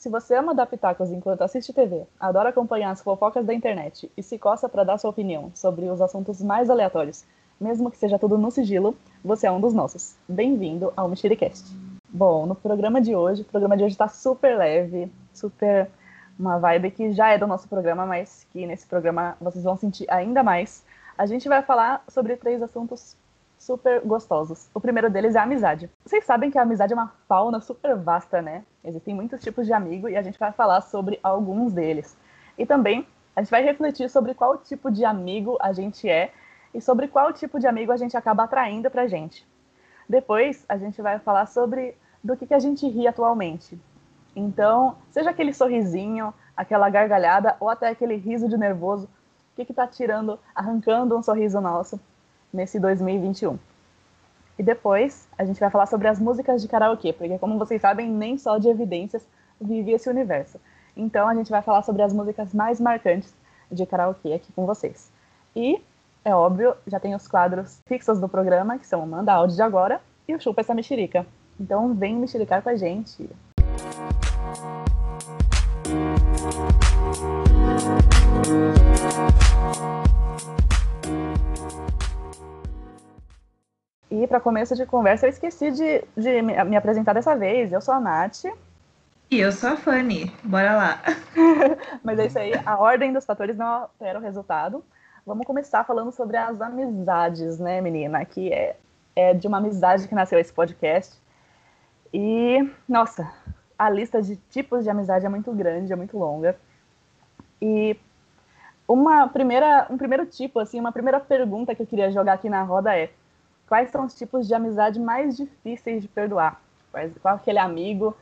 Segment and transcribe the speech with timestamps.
[0.00, 4.22] Se você ama dar pitacos enquanto assiste TV, adora acompanhar as fofocas da internet e
[4.22, 7.22] se coça para dar sua opinião sobre os assuntos mais aleatórios,
[7.60, 10.16] mesmo que seja tudo no sigilo, você é um dos nossos.
[10.26, 11.66] Bem-vindo ao Mexericast.
[12.08, 15.90] Bom, no programa de hoje, o programa de hoje está super leve, super
[16.38, 20.06] uma vibe que já é do nosso programa, mas que nesse programa vocês vão sentir
[20.10, 20.82] ainda mais.
[21.18, 23.14] A gente vai falar sobre três assuntos
[23.60, 24.70] super gostosos.
[24.74, 25.90] O primeiro deles é a amizade.
[26.02, 28.64] Vocês sabem que a amizade é uma fauna super vasta, né?
[28.82, 32.16] Existem muitos tipos de amigo e a gente vai falar sobre alguns deles.
[32.56, 33.06] E também
[33.36, 36.32] a gente vai refletir sobre qual tipo de amigo a gente é
[36.72, 39.46] e sobre qual tipo de amigo a gente acaba atraindo pra gente.
[40.08, 43.78] Depois a gente vai falar sobre do que, que a gente ri atualmente.
[44.34, 49.74] Então, seja aquele sorrisinho, aquela gargalhada ou até aquele riso de nervoso, o que, que
[49.74, 52.00] tá tirando, arrancando um sorriso nosso
[52.52, 53.58] nesse 2021.
[54.58, 58.10] E depois a gente vai falar sobre as músicas de karaokê, porque como vocês sabem,
[58.10, 59.26] nem só de evidências
[59.60, 60.60] vive esse universo.
[60.96, 63.34] Então a gente vai falar sobre as músicas mais marcantes
[63.70, 65.10] de karaokê aqui com vocês.
[65.54, 65.80] E,
[66.24, 69.62] é óbvio, já tem os quadros fixos do programa, que são o Manda Áudio de
[69.62, 71.26] Agora e o Chupa Essa Mexerica.
[71.58, 73.28] Então vem mexericar com a gente.
[84.10, 87.72] E para começo de conversa, eu esqueci de, de me apresentar dessa vez.
[87.72, 88.44] Eu sou a Nath.
[89.30, 90.34] E eu sou a Fanny.
[90.42, 91.02] Bora lá.
[92.02, 92.52] Mas é isso aí.
[92.66, 94.84] A ordem dos fatores não altera o resultado.
[95.24, 98.24] Vamos começar falando sobre as amizades, né, menina?
[98.24, 98.76] Que é,
[99.14, 101.16] é de uma amizade que nasceu esse podcast.
[102.12, 103.32] E, nossa,
[103.78, 106.58] a lista de tipos de amizade é muito grande, é muito longa.
[107.62, 107.96] E
[108.88, 112.64] uma primeira, um primeiro tipo, assim, uma primeira pergunta que eu queria jogar aqui na
[112.64, 113.10] roda é
[113.70, 116.60] quais são os tipos de amizade mais difíceis de perdoar?
[117.22, 118.16] Qual, aquele amigo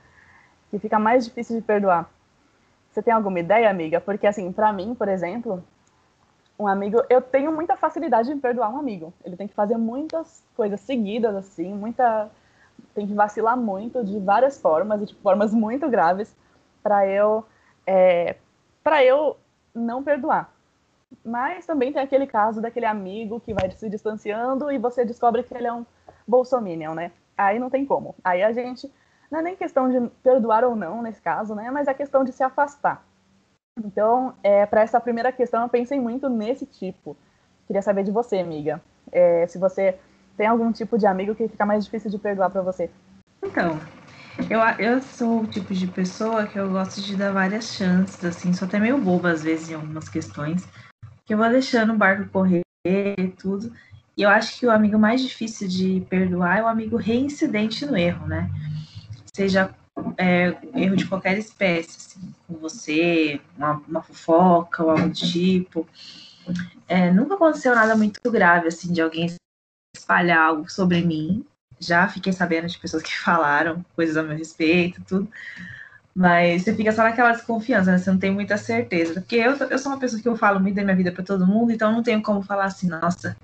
[0.70, 2.06] que fica mais difícil de perdoar?
[2.90, 3.98] Você tem alguma ideia, amiga?
[3.98, 5.64] Porque, assim, para mim, por exemplo,
[6.58, 9.10] um amigo, eu tenho muita facilidade em perdoar um amigo.
[9.24, 12.28] Ele tem que fazer muitas coisas seguidas, assim, muita.
[12.94, 16.36] Tem que vacilar muito de várias formas, e de formas muito graves,
[16.82, 17.42] para eu.
[17.86, 18.36] É,
[18.84, 19.38] para eu
[19.74, 20.52] não perdoar.
[21.24, 25.54] Mas também tem aquele caso daquele amigo que vai se distanciando e você descobre que
[25.54, 25.84] ele é um
[26.26, 27.12] bolsominion, né?
[27.36, 28.14] Aí não tem como.
[28.24, 28.90] Aí a gente.
[29.30, 31.70] Não é nem questão de perdoar ou não nesse caso, né?
[31.70, 33.04] Mas é questão de se afastar.
[33.78, 37.16] Então, é, para essa primeira questão, eu pensei muito nesse tipo.
[37.66, 38.80] Queria saber de você, amiga.
[39.12, 39.98] É, se você
[40.36, 42.90] tem algum tipo de amigo que fica mais difícil de perdoar para você.
[43.44, 43.78] Então,
[44.48, 48.52] eu, eu sou o tipo de pessoa que eu gosto de dar várias chances, assim,
[48.54, 50.66] sou até meio boba às vezes em algumas questões
[51.28, 53.70] que eu vou deixando o barco correr e tudo.
[54.16, 57.94] E eu acho que o amigo mais difícil de perdoar é o amigo reincidente no
[57.94, 58.50] erro, né?
[59.34, 59.74] Seja
[60.16, 65.86] é, erro de qualquer espécie, assim, com você, uma, uma fofoca ou algo do tipo.
[66.88, 69.36] É, nunca aconteceu nada muito grave, assim, de alguém
[69.94, 71.44] espalhar algo sobre mim.
[71.78, 75.30] Já fiquei sabendo de pessoas que falaram coisas a meu respeito, tudo.
[76.18, 77.98] Mas você fica só naquela desconfiança, né?
[77.98, 79.20] Você não tem muita certeza.
[79.20, 81.46] Porque eu, eu sou uma pessoa que eu falo muito da minha vida para todo
[81.46, 83.36] mundo, então não tenho como falar assim, nossa,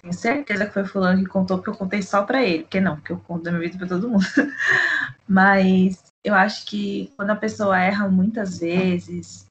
[0.00, 2.62] tenho certeza que foi fulano que contou, porque eu contei só para ele.
[2.62, 4.24] Porque não, porque eu conto da minha vida para todo mundo.
[5.28, 9.44] Mas eu acho que quando a pessoa erra muitas vezes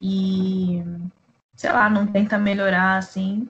[0.00, 0.84] e,
[1.56, 3.48] sei lá, não tenta melhorar assim,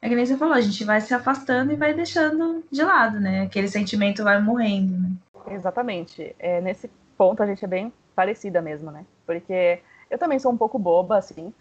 [0.00, 3.18] é que nem você falou, a gente vai se afastando e vai deixando de lado,
[3.18, 3.42] né?
[3.42, 5.10] Aquele sentimento vai morrendo, né?
[5.48, 6.34] Exatamente.
[6.38, 9.04] É, nesse ponto a gente é bem parecida mesmo, né?
[9.24, 9.80] Porque
[10.10, 11.52] eu também sou um pouco boba, assim.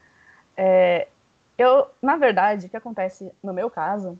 [0.57, 1.07] É,
[1.57, 4.17] eu, na verdade, o que acontece no meu caso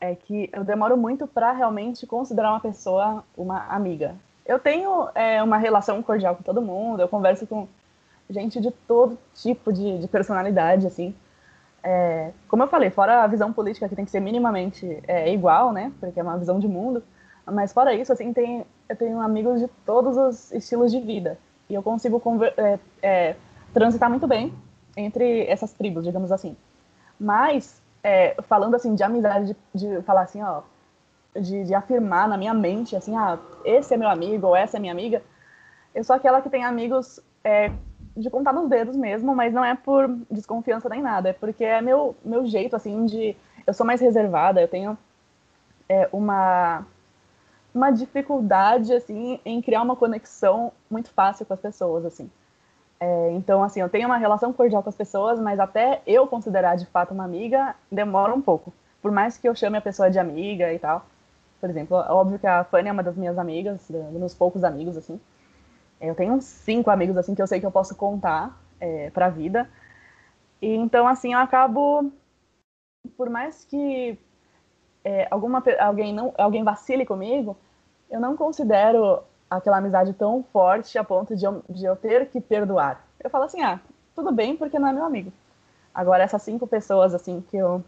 [0.00, 4.14] é que eu demoro muito para realmente considerar uma pessoa uma amiga.
[4.46, 7.68] Eu tenho é, uma relação cordial com todo mundo, eu converso com
[8.28, 11.14] gente de todo tipo de, de personalidade, assim.
[11.82, 15.72] É, como eu falei, fora a visão política que tem que ser minimamente é, igual,
[15.72, 15.92] né?
[16.00, 17.02] Porque é uma visão de mundo.
[17.46, 21.38] Mas fora isso, assim, tem, eu tenho amigos de todos os estilos de vida.
[21.68, 22.20] E eu consigo
[22.56, 23.36] é, é,
[23.72, 24.52] transitar muito bem
[24.96, 26.56] entre essas tribos, digamos assim.
[27.18, 30.62] Mas, é, falando assim de amizade, de, de falar assim, ó,
[31.34, 34.80] de, de, afirmar na minha mente, assim, ah, esse é meu amigo ou essa é
[34.80, 35.22] minha amiga,
[35.94, 37.70] eu sou aquela que tem amigos é,
[38.16, 41.80] de contar nos dedos mesmo, mas não é por desconfiança nem nada, é porque é
[41.80, 43.36] meu, meu jeito, assim, de...
[43.66, 44.98] Eu sou mais reservada, eu tenho
[45.88, 46.84] é, uma
[47.74, 52.30] uma dificuldade assim em criar uma conexão muito fácil com as pessoas assim.
[52.98, 56.76] É, então assim eu tenho uma relação cordial com as pessoas mas até eu considerar
[56.76, 58.72] de fato uma amiga demora um pouco.
[59.00, 61.06] Por mais que eu chame a pessoa de amiga e tal.
[61.60, 64.64] Por exemplo é óbvio que a Fanny é uma das minhas amigas dos meus poucos
[64.64, 65.20] amigos assim.
[66.00, 69.26] Eu tenho uns cinco amigos assim que eu sei que eu posso contar é, para
[69.26, 69.68] a vida.
[70.60, 72.10] E então assim eu acabo,
[73.16, 74.18] por mais que
[75.04, 77.56] é, alguma alguém não alguém vacile comigo,
[78.10, 82.40] eu não considero aquela amizade tão forte a ponto de eu, de eu ter que
[82.40, 83.04] perdoar.
[83.22, 83.80] Eu falo assim, ah,
[84.14, 85.32] tudo bem porque não é meu amigo.
[85.94, 87.82] Agora essas cinco pessoas assim que eu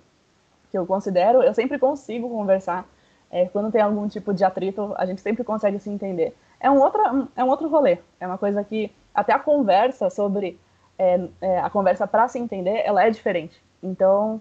[0.71, 2.87] que eu considero, eu sempre consigo conversar.
[3.31, 6.35] É, quando tem algum tipo de atrito, a gente sempre consegue se entender.
[6.59, 7.99] É um outro, é um outro rolê.
[8.19, 10.59] É uma coisa que até a conversa sobre
[10.99, 13.63] é, é, a conversa para se entender, ela é diferente.
[13.83, 14.41] Então,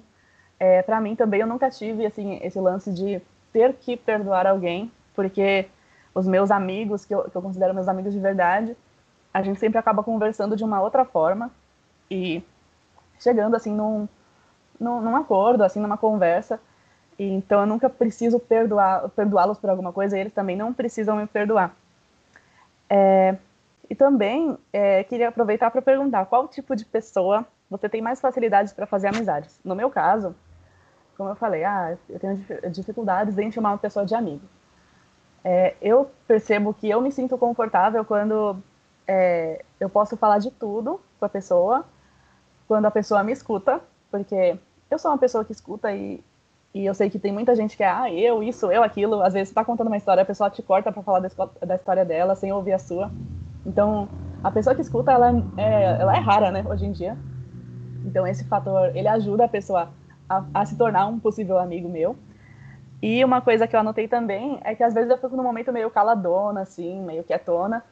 [0.61, 3.19] é, para mim também eu nunca tive assim esse lance de
[3.51, 5.67] ter que perdoar alguém, porque
[6.13, 8.77] os meus amigos que eu, que eu considero meus amigos de verdade,
[9.33, 11.49] a gente sempre acaba conversando de uma outra forma
[12.11, 12.43] e
[13.19, 14.07] chegando assim num
[14.79, 16.59] num, num acordo, assim, numa conversa.
[17.17, 21.15] E, então eu nunca preciso perdoar, perdoá-los por alguma coisa e eles também não precisam
[21.15, 21.75] me perdoar.
[22.87, 23.35] É,
[23.89, 28.73] e também é, queria aproveitar para perguntar qual tipo de pessoa você tem mais facilidades
[28.73, 29.59] para fazer amizades.
[29.63, 30.35] No meu caso,
[31.17, 34.43] como eu falei, ah, eu tenho dificuldades em chamar uma pessoa de amigo.
[35.43, 38.57] É, eu percebo que eu me sinto confortável quando
[39.07, 41.85] é, eu posso falar de tudo com a pessoa,
[42.67, 44.57] quando a pessoa me escuta, porque
[44.89, 46.23] eu sou uma pessoa que escuta e,
[46.73, 49.21] e eu sei que tem muita gente que é, ah, eu, isso, eu, aquilo.
[49.21, 52.05] Às vezes você tá contando uma história, a pessoa te corta para falar da, história
[52.05, 53.11] dela sem ouvir a sua.
[53.65, 54.07] Então,
[54.43, 57.17] a pessoa que escuta, ela é, ela é rara, né, hoje em dia.
[58.05, 59.89] Então, esse fator, ele ajuda a pessoa
[60.31, 62.15] a, a se tornar um possível amigo meu.
[63.01, 65.73] E uma coisa que eu anotei também é que às vezes eu fico num momento
[65.73, 67.83] meio caladona, assim, meio quietona.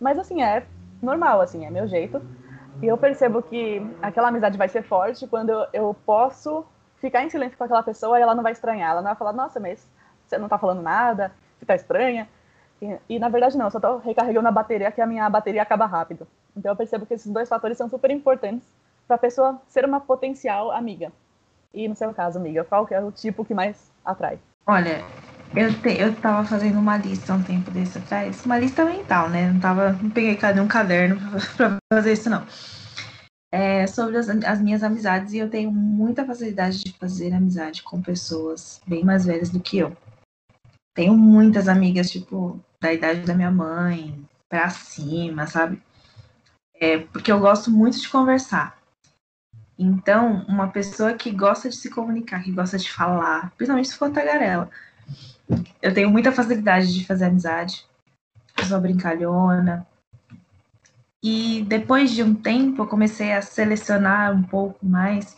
[0.00, 0.66] Mas, assim, é
[1.00, 2.20] normal, assim, é meu jeito.
[2.82, 6.64] E eu percebo que aquela amizade vai ser forte quando eu, eu posso
[6.96, 8.90] ficar em silêncio com aquela pessoa e ela não vai estranhar.
[8.90, 9.88] Ela não vai falar, nossa, mas
[10.26, 12.28] você não tá falando nada, você tá estranha.
[12.82, 15.62] E, e na verdade não, eu só tô recarregando a bateria que a minha bateria
[15.62, 16.26] acaba rápido.
[16.56, 18.66] Então eu percebo que esses dois fatores são super importantes
[19.06, 21.12] para a pessoa ser uma potencial amiga.
[21.76, 24.38] E no seu caso, amiga, qual que é o tipo que mais atrai?
[24.66, 25.04] Olha,
[25.54, 29.52] eu, te, eu tava fazendo uma lista um tempo desse atrás, uma lista mental, né?
[29.52, 31.20] Não, tava, não peguei um caderno
[31.54, 32.46] para fazer isso, não.
[33.52, 38.00] É, sobre as, as, minhas amizades, e eu tenho muita facilidade de fazer amizade com
[38.00, 39.94] pessoas bem mais velhas do que eu.
[40.94, 44.18] Tenho muitas amigas, tipo, da idade da minha mãe,
[44.48, 45.80] pra cima, sabe?
[46.80, 48.78] É, porque eu gosto muito de conversar.
[49.78, 54.10] Então, uma pessoa que gosta de se comunicar, que gosta de falar, principalmente se for
[54.10, 54.70] tagarela,
[55.82, 57.86] eu tenho muita facilidade de fazer amizade.
[58.66, 59.86] sou brincalhona.
[61.22, 65.36] E depois de um tempo, eu comecei a selecionar um pouco mais.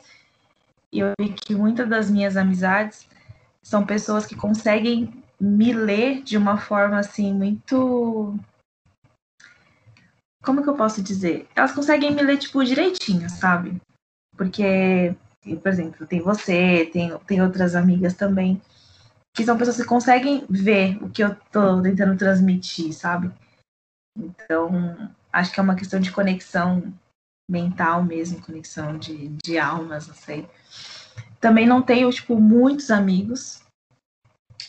[0.92, 3.08] E eu vi que muitas das minhas amizades
[3.62, 8.38] são pessoas que conseguem me ler de uma forma assim muito
[10.42, 11.46] como que eu posso dizer?
[11.54, 13.80] Elas conseguem me ler tipo direitinho, sabe?
[14.38, 15.14] Porque,
[15.62, 18.62] por exemplo, tem você, tem, tem outras amigas também
[19.34, 23.30] que são pessoas que conseguem ver o que eu tô tentando transmitir, sabe?
[24.16, 26.92] Então, acho que é uma questão de conexão
[27.48, 30.48] mental mesmo, conexão de, de almas, não sei.
[31.40, 33.62] Também não tenho, tipo, muitos amigos.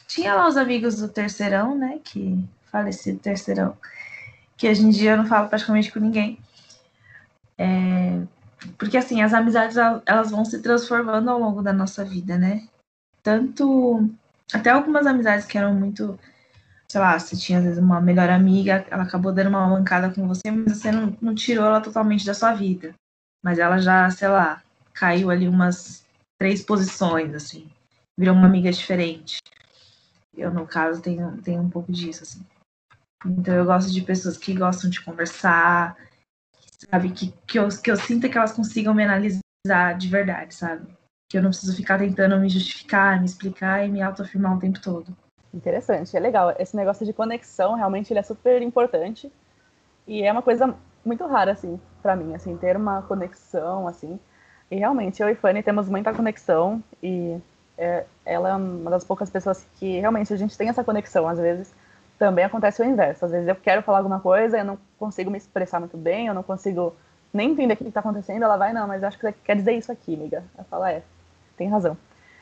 [0.07, 1.99] Tinha lá os amigos do terceirão, né?
[2.03, 3.77] Que falecido terceirão.
[4.55, 6.39] Que hoje em dia eu não falo praticamente com ninguém.
[7.57, 8.21] É,
[8.77, 12.67] porque assim, as amizades elas vão se transformando ao longo da nossa vida, né?
[13.23, 14.09] Tanto
[14.53, 16.19] até algumas amizades que eram muito,
[16.87, 20.27] sei lá, você tinha às vezes uma melhor amiga, ela acabou dando uma mancada com
[20.27, 22.93] você, mas você não, não tirou ela totalmente da sua vida.
[23.43, 24.61] Mas ela já, sei lá,
[24.93, 26.05] caiu ali umas
[26.37, 27.69] três posições, assim,
[28.17, 29.39] virou uma amiga diferente.
[30.35, 32.45] Eu, no caso, tenho, tenho um pouco disso, assim.
[33.25, 35.97] Então eu gosto de pessoas que gostam de conversar,
[36.79, 40.99] sabe, que, que, eu, que eu sinta que elas consigam me analisar de verdade, sabe?
[41.29, 44.81] que eu não preciso ficar tentando me justificar, me explicar e me autoafirmar o tempo
[44.81, 45.15] todo.
[45.53, 46.55] Interessante, é legal.
[46.57, 49.31] Esse negócio de conexão, realmente, ele é super importante.
[50.07, 54.19] E é uma coisa muito rara, assim, para mim, assim, ter uma conexão, assim.
[54.71, 57.39] E realmente, eu e Fanny temos muita conexão e
[57.77, 61.27] é, ela é uma das poucas pessoas que realmente a gente tem essa conexão.
[61.27, 61.73] Às vezes
[62.19, 63.25] também acontece o inverso.
[63.25, 66.33] Às vezes eu quero falar alguma coisa, eu não consigo me expressar muito bem, eu
[66.33, 66.93] não consigo
[67.33, 68.43] nem entender o que está acontecendo.
[68.43, 70.43] Ela vai, não, mas acho que você quer dizer isso aqui, amiga.
[70.53, 71.01] Ela fala, é,
[71.57, 71.97] tem razão.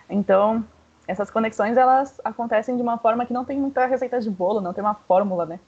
[0.10, 0.66] Então,
[1.08, 4.74] essas conexões, elas acontecem de uma forma que não tem muita receita de bolo, não
[4.74, 5.60] tem uma fórmula, né?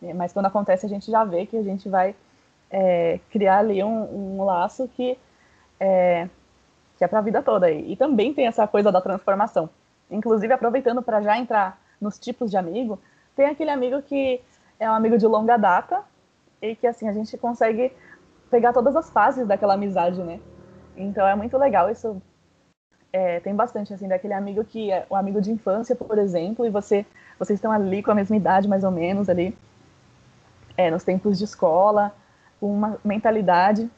[0.00, 2.14] É, mas quando acontece, a gente já vê que a gente vai
[2.70, 5.18] é, criar ali um, um laço que
[5.80, 6.28] é,
[6.96, 7.68] que é para a vida toda.
[7.68, 9.68] E, e também tem essa coisa da transformação.
[10.08, 12.98] Inclusive, aproveitando para já entrar nos tipos de amigo,
[13.40, 14.38] tem aquele amigo que
[14.78, 16.02] é um amigo de longa data
[16.60, 17.90] e que assim a gente consegue
[18.50, 20.38] pegar todas as fases daquela amizade, né?
[20.94, 22.20] Então é muito legal isso.
[23.10, 26.70] É, tem bastante assim daquele amigo que é um amigo de infância, por exemplo, e
[26.70, 27.06] você
[27.38, 29.56] vocês estão ali com a mesma idade mais ou menos ali,
[30.76, 32.14] é, nos tempos de escola,
[32.60, 33.90] com uma mentalidade.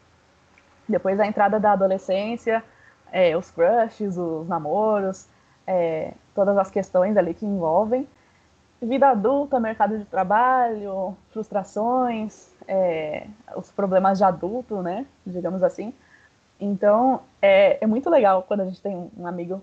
[0.89, 2.63] Depois a entrada da adolescência,
[3.11, 5.27] é, os crushes, os namoros,
[5.67, 8.07] é, todas as questões ali que envolvem
[8.87, 15.93] vida adulta, mercado de trabalho, frustrações, é, os problemas de adulto, né, digamos assim.
[16.61, 19.63] Então, é, é, muito legal quando a gente tem um amigo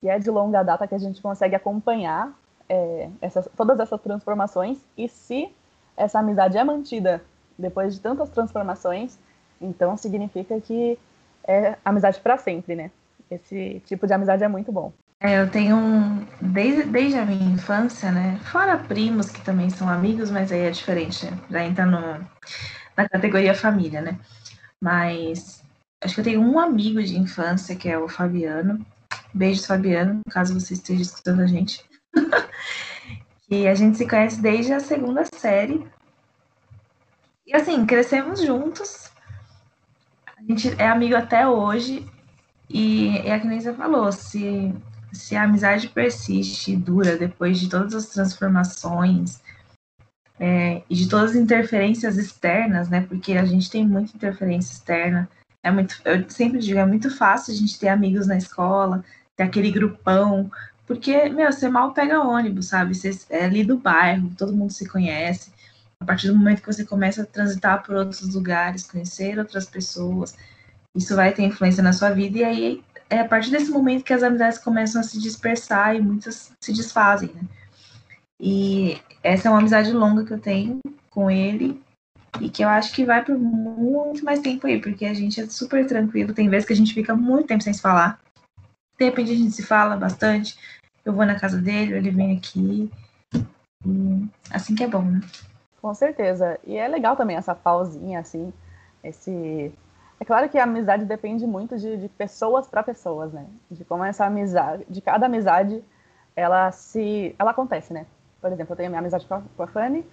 [0.00, 2.32] que é de longa data, que a gente consegue acompanhar
[2.68, 5.50] é, essas, todas essas transformações, e se
[5.96, 7.22] essa amizade é mantida
[7.58, 9.18] depois de tantas transformações,
[9.60, 10.98] então significa que
[11.46, 12.90] é amizade para sempre, né?
[13.30, 14.92] Esse tipo de amizade é muito bom.
[15.26, 16.24] É, eu tenho um.
[16.40, 18.38] Desde, desde a minha infância, né?
[18.44, 21.36] Fora primos que também são amigos, mas aí é diferente, né?
[21.50, 22.00] Já entra no,
[22.96, 24.20] na categoria família, né?
[24.80, 25.64] Mas
[26.00, 28.86] acho que eu tenho um amigo de infância, que é o Fabiano.
[29.34, 31.84] Beijos, Fabiano, caso você esteja escutando a gente.
[33.48, 35.84] que a gente se conhece desde a segunda série.
[37.44, 39.10] E assim, crescemos juntos.
[40.36, 42.08] A gente é amigo até hoje.
[42.70, 44.72] E é a que nem você falou, se
[45.16, 49.40] se a amizade persiste e dura depois de todas as transformações
[50.38, 53.00] é, e de todas as interferências externas, né?
[53.08, 55.28] Porque a gente tem muita interferência externa.
[55.62, 59.04] É muito, eu sempre digo, é muito fácil a gente ter amigos na escola,
[59.34, 60.50] ter aquele grupão,
[60.86, 62.94] porque, meu, você mal pega ônibus, sabe?
[62.94, 65.50] Você é ali do bairro, todo mundo se conhece.
[66.00, 70.36] A partir do momento que você começa a transitar por outros lugares, conhecer outras pessoas,
[70.94, 74.12] isso vai ter influência na sua vida, e aí é a partir desse momento que
[74.12, 77.42] as amizades começam a se dispersar e muitas se desfazem, né?
[78.40, 81.82] E essa é uma amizade longa que eu tenho com ele
[82.40, 85.46] e que eu acho que vai por muito mais tempo aí, porque a gente é
[85.46, 86.34] super tranquilo.
[86.34, 88.20] Tem vezes que a gente fica muito tempo sem se falar.
[88.98, 90.58] De repente a gente se fala bastante.
[91.04, 92.90] Eu vou na casa dele, ele vem aqui.
[93.86, 95.20] E assim que é bom, né?
[95.80, 96.58] Com certeza.
[96.66, 98.52] E é legal também essa pausinha, assim,
[99.02, 99.72] esse
[100.18, 103.46] é claro que a amizade depende muito de, de pessoas para pessoas, né?
[103.70, 105.84] De como essa amizade, de cada amizade,
[106.34, 108.06] ela se, ela acontece, né?
[108.40, 110.06] Por exemplo, eu tenho a minha amizade com a, com a Fanny.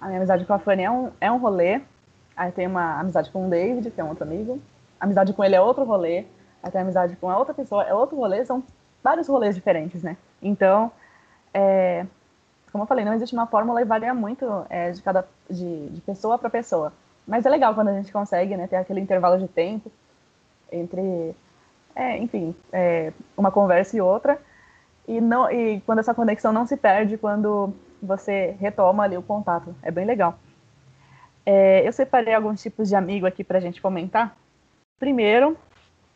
[0.00, 1.80] A minha amizade com a Fanny é um, é um rolê.
[2.36, 4.60] Aí tem uma amizade com o David, que é um outro amigo.
[4.98, 6.24] A amizade com ele é outro rolê.
[6.62, 8.44] Aí tem a amizade com a outra pessoa, é outro rolê.
[8.44, 8.62] São
[9.02, 10.16] vários rolês diferentes, né?
[10.42, 10.90] Então,
[11.54, 12.06] é,
[12.72, 16.00] como eu falei, não existe uma fórmula e varia muito é, de cada de, de
[16.00, 16.92] pessoa para pessoa.
[17.26, 19.90] Mas é legal quando a gente consegue, né, ter aquele intervalo de tempo
[20.72, 21.34] entre,
[21.94, 24.40] é, enfim, é, uma conversa e outra.
[25.06, 29.74] E, não, e quando essa conexão não se perde, quando você retoma ali o contato.
[29.82, 30.38] É bem legal.
[31.44, 34.36] É, eu separei alguns tipos de amigo aqui para a gente comentar.
[34.98, 35.56] Primeiro,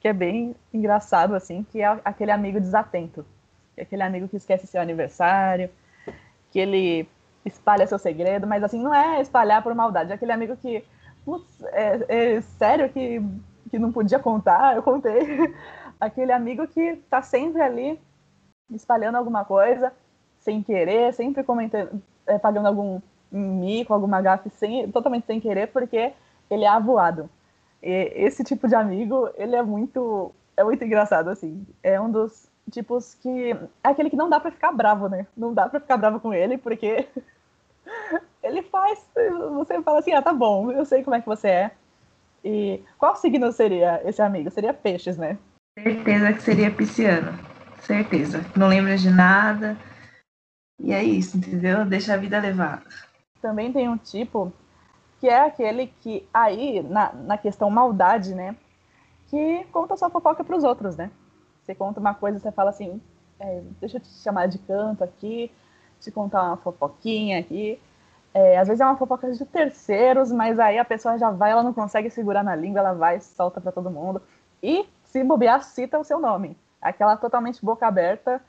[0.01, 3.25] que é bem engraçado, assim, que é aquele amigo desatento.
[3.77, 5.71] É aquele amigo que esquece seu aniversário,
[6.51, 7.09] que ele
[7.45, 10.85] espalha seu segredo, mas assim, não é espalhar por maldade, é aquele amigo que
[11.25, 13.21] putz, é, é, sério que,
[13.71, 15.54] que não podia contar, eu contei.
[16.00, 18.00] Aquele amigo que tá sempre ali
[18.71, 19.93] espalhando alguma coisa,
[20.38, 23.00] sem querer, sempre comentando, é, pagando algum
[23.31, 26.12] mico, alguma gafe sem, totalmente sem querer, porque
[26.50, 27.28] ele é avoado.
[27.83, 31.66] E esse tipo de amigo, ele é muito, é muito engraçado, assim.
[31.83, 33.52] É um dos tipos que.
[33.83, 35.26] É aquele que não dá para ficar bravo, né?
[35.37, 37.07] Não dá para ficar bravo com ele, porque
[38.43, 39.07] ele faz,
[39.55, 41.71] você fala assim, ah, tá bom, eu sei como é que você é.
[42.45, 44.50] E qual signo seria esse amigo?
[44.50, 45.38] Seria peixes, né?
[45.79, 47.38] Certeza que seria pisciano.
[47.81, 48.45] Certeza.
[48.55, 49.76] Não lembra de nada.
[50.79, 51.87] E é isso, entendeu?
[51.87, 52.83] Deixa a vida levar.
[53.41, 54.53] Também tem um tipo
[55.21, 58.55] que é aquele que aí, na, na questão maldade, né?
[59.29, 61.11] Que conta sua fofoca para os outros, né?
[61.62, 63.00] Você conta uma coisa, você fala assim,
[63.41, 65.50] é, deixa eu te chamar de canto aqui,
[66.05, 67.81] te contar uma fofoquinha aqui.
[68.33, 71.63] É, às vezes é uma fofoca de terceiros, mas aí a pessoa já vai, ela
[71.63, 74.21] não consegue segurar na língua, ela vai, solta para todo mundo.
[74.63, 76.57] E, se bobear, cita o seu nome.
[76.81, 78.41] Aquela totalmente boca aberta.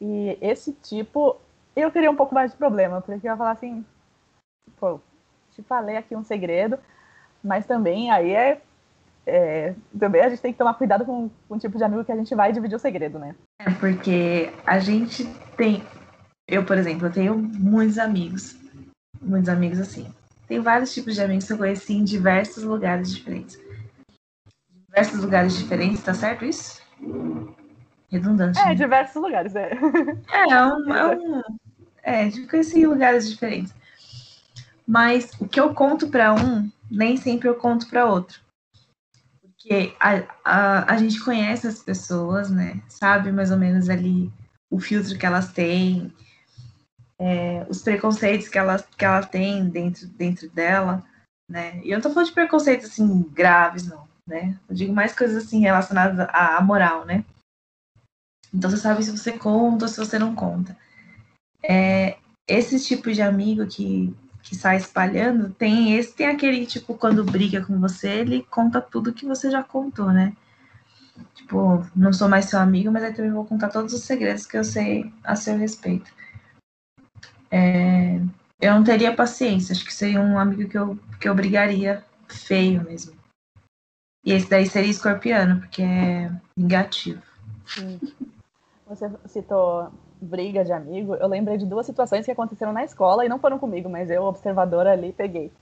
[0.00, 1.36] E esse tipo,
[1.76, 3.84] eu teria um pouco mais de problema, porque eu ia falar assim,
[4.78, 5.00] pô,
[5.50, 6.78] te falei aqui um segredo,
[7.42, 8.60] mas também aí é,
[9.26, 12.12] é, também a gente tem que tomar cuidado com, com o tipo de amigo que
[12.12, 13.34] a gente vai dividir o segredo, né?
[13.60, 15.24] É porque a gente
[15.56, 15.82] tem,
[16.48, 18.56] eu por exemplo, eu tenho muitos amigos
[19.24, 20.12] muitos amigos assim.
[20.46, 23.58] Tem vários tipos de amigos que eu conheci em diversos lugares diferentes.
[24.88, 26.82] Diversos lugares diferentes, tá certo isso?
[28.10, 28.58] Redundante.
[28.58, 28.74] É, né?
[28.74, 29.72] diversos lugares, é.
[30.30, 31.42] É, é um, é, um,
[32.02, 33.74] é, conheci em lugares diferentes.
[34.86, 38.38] mas o que eu conto para um, nem sempre eu conto para outro.
[39.40, 42.82] Porque a, a, a gente conhece as pessoas, né?
[42.86, 44.30] Sabe mais ou menos ali
[44.70, 46.12] o filtro que elas têm,
[47.24, 51.02] é, os preconceitos que ela, que ela tem dentro, dentro dela,
[51.50, 51.80] né?
[51.82, 54.58] E eu não tô falando de preconceitos, assim, graves, não, né?
[54.68, 57.24] Eu digo mais coisas, assim, relacionadas à, à moral, né?
[58.52, 60.76] Então você sabe se você conta ou se você não conta.
[61.62, 67.24] É, esse tipo de amigo que, que sai espalhando, tem esse, tem aquele, tipo, quando
[67.24, 70.36] briga com você, ele conta tudo que você já contou, né?
[71.34, 74.58] Tipo, não sou mais seu amigo, mas aí também vou contar todos os segredos que
[74.58, 76.12] eu sei a seu respeito.
[77.54, 78.20] É,
[78.60, 82.82] eu não teria paciência, acho que seria um amigo que eu, que eu brigaria feio
[82.82, 83.14] mesmo.
[84.24, 87.22] E esse daí seria escorpiano, porque é negativo.
[87.64, 88.00] Sim.
[88.88, 91.14] Você citou briga de amigo.
[91.14, 94.24] Eu lembrei de duas situações que aconteceram na escola e não foram comigo, mas eu,
[94.24, 95.52] observadora ali, peguei.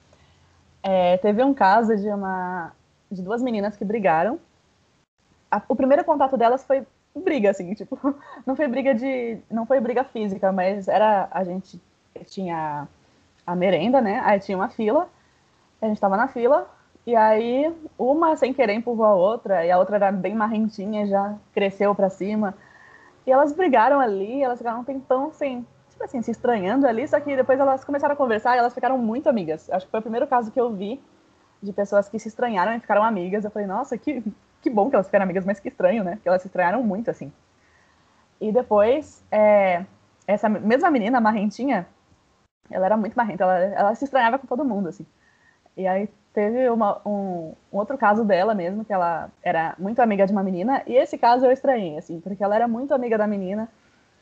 [0.82, 2.72] É, teve um caso de uma
[3.11, 4.40] de duas meninas que brigaram.
[5.50, 6.87] A, o primeiro contato delas foi
[7.21, 7.99] briga, assim, tipo,
[8.47, 9.38] não foi briga de.
[9.50, 11.28] não foi briga física, mas era.
[11.31, 11.81] A gente
[12.26, 12.88] tinha
[13.47, 14.21] a merenda, né?
[14.25, 15.09] Aí tinha uma fila,
[15.81, 16.69] a gente tava na fila,
[17.07, 21.35] e aí uma sem querer empurrou a outra, e a outra era bem marrentinha, já
[21.52, 22.54] cresceu pra cima.
[23.26, 27.21] E elas brigaram ali, elas ficaram um tempão sem, tipo assim, se estranhando ali, só
[27.21, 29.71] que depois elas começaram a conversar e elas ficaram muito amigas.
[29.71, 31.00] Acho que foi o primeiro caso que eu vi
[31.62, 33.45] de pessoas que se estranharam e ficaram amigas.
[33.45, 34.23] Eu falei, nossa, que,
[34.62, 36.19] que bom que elas ficaram amigas, mas que estranho, né?
[36.23, 37.31] Que elas se estranharam muito, assim.
[38.40, 39.85] E depois, é,
[40.26, 41.87] essa mesma menina, marrentinha,
[42.71, 45.04] ela era muito marrenta, ela, ela se estranhava com todo mundo, assim.
[45.76, 50.26] E aí teve uma, um, um, outro caso dela mesmo, que ela era muito amiga
[50.26, 53.26] de uma menina, e esse caso eu estranhei, assim, porque ela era muito amiga da
[53.26, 53.69] menina,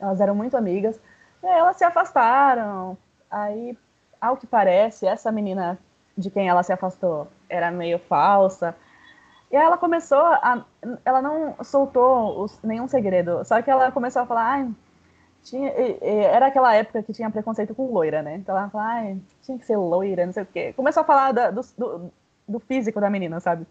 [0.01, 1.01] elas eram muito amigas,
[1.43, 2.97] e aí elas se afastaram,
[3.31, 3.77] aí,
[4.21, 5.79] ao que parece, essa menina
[6.17, 8.75] de quem ela se afastou era meio falsa,
[9.50, 10.65] e ela começou a.
[11.04, 14.69] Ela não soltou os, nenhum segredo, só que ela começou a falar,
[15.43, 18.36] tinha, era aquela época que tinha preconceito com loira, né?
[18.36, 20.73] Então ela falava, ah, tinha que ser loira, não sei o quê.
[20.75, 22.13] Começou a falar da, do, do,
[22.49, 23.67] do, físico da menina, sabe?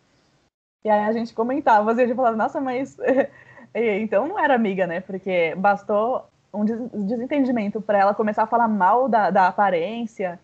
[0.83, 2.97] E aí a gente comentava, assim, a gente falava, nossa, mas.
[3.73, 4.99] então não era amiga, né?
[5.01, 6.65] Porque bastou um
[7.05, 10.39] desentendimento para ela começar a falar mal da, da aparência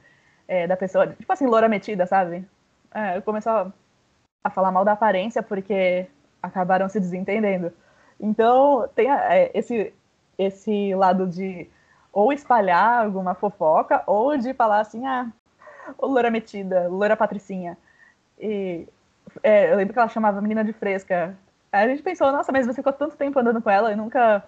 [0.48, 2.48] é, da pessoa, tipo assim, loura metida, sabe?
[2.94, 3.74] É, começou a,
[4.46, 6.06] a falar mal da aparência porque
[6.42, 7.74] acabaram se desentendendo.
[8.20, 9.92] Então, tem é, esse
[10.38, 11.68] esse lado de
[12.14, 15.28] ou espalhar alguma fofoca, ou de falar assim, ah,
[15.98, 17.76] o loura metida, loura patricinha.
[18.40, 18.88] E
[19.42, 21.36] é, eu lembro que ela chamava a menina de fresca.
[21.72, 24.44] Aí a gente pensou, nossa, mas você ficou tanto tempo andando com ela e nunca,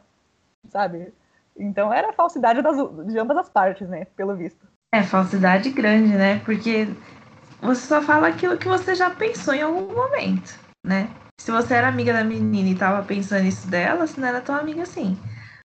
[0.70, 1.12] sabe?
[1.58, 4.06] Então era falsidade das, de ambas as partes, né?
[4.16, 4.66] Pelo visto.
[4.94, 6.40] É, falsidade grande, né?
[6.46, 6.88] Porque
[7.62, 11.10] você só fala aquilo que você já pensou em algum momento, né?
[11.39, 14.56] Se você era amiga da menina e tava pensando isso dela, você não era tão
[14.56, 15.17] amiga assim.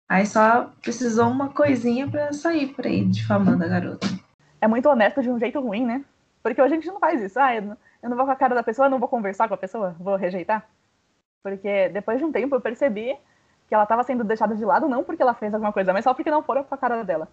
[0.09, 4.07] Aí só precisou uma coisinha para sair por aí difamando a garota.
[4.61, 6.05] É muito honesto de um jeito ruim, né?
[6.43, 7.38] Porque hoje a gente não faz isso.
[7.38, 9.95] Ah, eu não vou com a cara da pessoa, não vou conversar com a pessoa,
[10.01, 10.69] vou rejeitar.
[11.43, 13.16] Porque depois de um tempo eu percebi
[13.69, 16.12] que ela estava sendo deixada de lado não porque ela fez alguma coisa, mas só
[16.12, 17.29] porque não foram com a cara dela.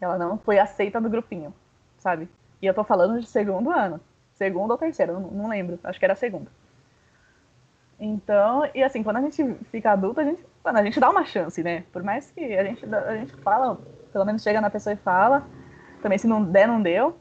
[0.00, 1.52] Ela não foi aceita no grupinho,
[1.98, 2.28] sabe?
[2.60, 4.00] E eu tô falando de segundo ano.
[4.34, 5.78] Segundo ou terceiro, não, não lembro.
[5.84, 6.50] Acho que era segundo.
[7.98, 11.24] Então, e assim, quando a gente fica adulto, a gente, mano, a gente dá uma
[11.24, 11.84] chance, né?
[11.92, 13.78] Por mais que a gente, a gente fala,
[14.10, 15.46] pelo menos chega na pessoa e fala,
[16.02, 17.18] também se não der, não deu.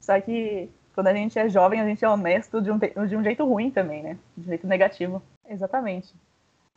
[0.00, 3.22] Só que quando a gente é jovem, a gente é honesto de um, de um
[3.22, 4.18] jeito ruim também, né?
[4.36, 5.22] De um jeito negativo.
[5.48, 6.12] Exatamente.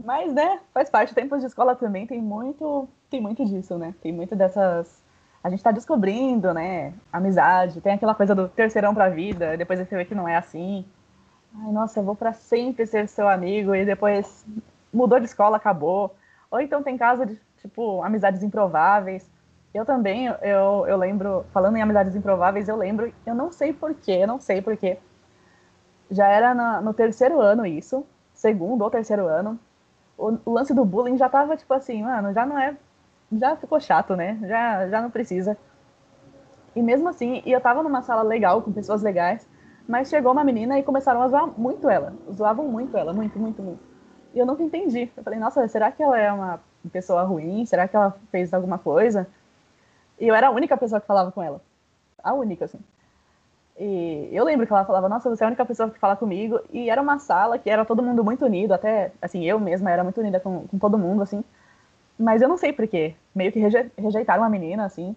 [0.04, 1.14] Mas, né, faz parte.
[1.14, 3.96] Tempos de escola também tem muito, tem muito disso, né?
[4.02, 5.02] Tem muito dessas.
[5.44, 6.94] A gente tá descobrindo, né?
[7.12, 7.82] Amizade.
[7.82, 9.58] Tem aquela coisa do terceirão pra vida.
[9.58, 10.86] Depois você vê que não é assim.
[11.56, 14.46] Ai, nossa, eu vou para sempre ser seu amigo e depois
[14.94, 16.16] mudou de escola, acabou.
[16.50, 19.30] Ou então tem caso de, tipo, amizades improváveis.
[19.74, 24.26] Eu também, eu, eu lembro, falando em amizades improváveis, eu lembro, eu não sei porquê,
[24.28, 24.98] não sei porquê.
[26.10, 29.58] Já era na, no terceiro ano isso, segundo ou terceiro ano.
[30.18, 32.76] O, o, lance do bullying já tava, tipo assim, mano, já não é.
[33.32, 34.38] Já ficou chato, né?
[34.44, 35.58] Já, já não precisa.
[36.76, 39.48] E mesmo assim, e eu tava numa sala legal, com pessoas legais.
[39.88, 42.14] Mas chegou uma menina e começaram a zoar muito ela.
[42.32, 43.80] Zoavam muito ela, muito, muito, muito.
[44.34, 45.12] E eu nunca entendi.
[45.16, 46.60] Eu falei, nossa, será que ela é uma
[46.92, 47.66] pessoa ruim?
[47.66, 49.28] Será que ela fez alguma coisa?
[50.20, 51.62] E eu era a única pessoa que falava com ela.
[52.24, 52.80] A única, assim.
[53.78, 56.60] E eu lembro que ela falava, nossa, você é a única pessoa que fala comigo.
[56.72, 60.04] E era uma sala que era todo mundo muito unido, até, assim, eu mesma era
[60.04, 61.44] muito unida com, com todo mundo, assim.
[62.22, 63.16] Mas eu não sei porquê.
[63.34, 65.16] Meio que reje rejeitaram a menina, assim.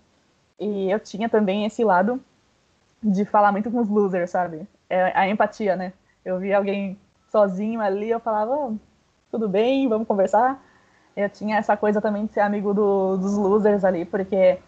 [0.58, 2.20] E eu tinha também esse lado
[3.02, 4.66] de falar muito com os losers, sabe?
[4.88, 5.92] É a empatia, né?
[6.24, 6.98] Eu via alguém
[7.30, 8.76] sozinho ali, eu falava, oh,
[9.30, 10.62] tudo bem, vamos conversar.
[11.16, 14.58] Eu tinha essa coisa também de ser amigo do, dos losers ali, porque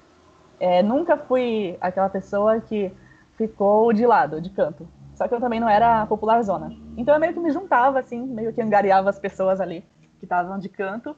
[0.60, 2.92] é, nunca fui aquela pessoa que
[3.36, 4.86] ficou de lado, de canto.
[5.14, 6.76] Só que eu também não era popular zona.
[6.96, 9.82] Então eu meio que me juntava, assim, meio que angariava as pessoas ali
[10.18, 11.16] que estavam de canto.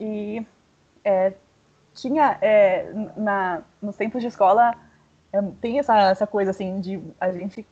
[0.00, 0.46] E
[1.04, 1.32] é,
[1.94, 4.74] tinha, é, na, nos tempos de escola,
[5.32, 7.66] é, tem essa, essa coisa, assim, de a gente...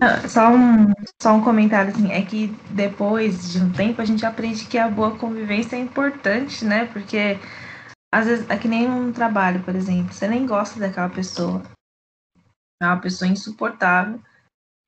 [0.00, 4.24] Ah, só um, só um comentário, assim, é que depois de um tempo a gente
[4.24, 6.86] aprende que a boa convivência é importante, né?
[6.86, 7.38] Porque
[8.12, 11.62] às vezes, é que nem um trabalho, por exemplo, você nem gosta daquela pessoa.
[12.80, 14.20] É uma pessoa insuportável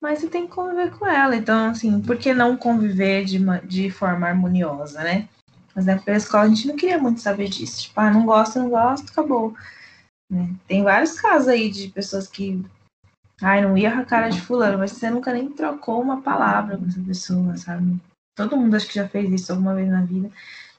[0.05, 1.35] mas você tem que conviver com ela.
[1.35, 5.27] Então, assim, por que não conviver de, de forma harmoniosa, né?
[5.75, 7.81] Mas na época da escola a gente não queria muito saber disso.
[7.81, 9.53] Tipo, ah, não gosto, não gosto, acabou.
[10.31, 10.55] Né?
[10.67, 12.65] Tem vários casos aí de pessoas que.
[13.41, 16.85] Ai, não ia a cara de fulano, mas você nunca nem trocou uma palavra com
[16.85, 17.99] essa pessoa, sabe?
[18.33, 20.31] Todo mundo acho que já fez isso alguma vez na vida.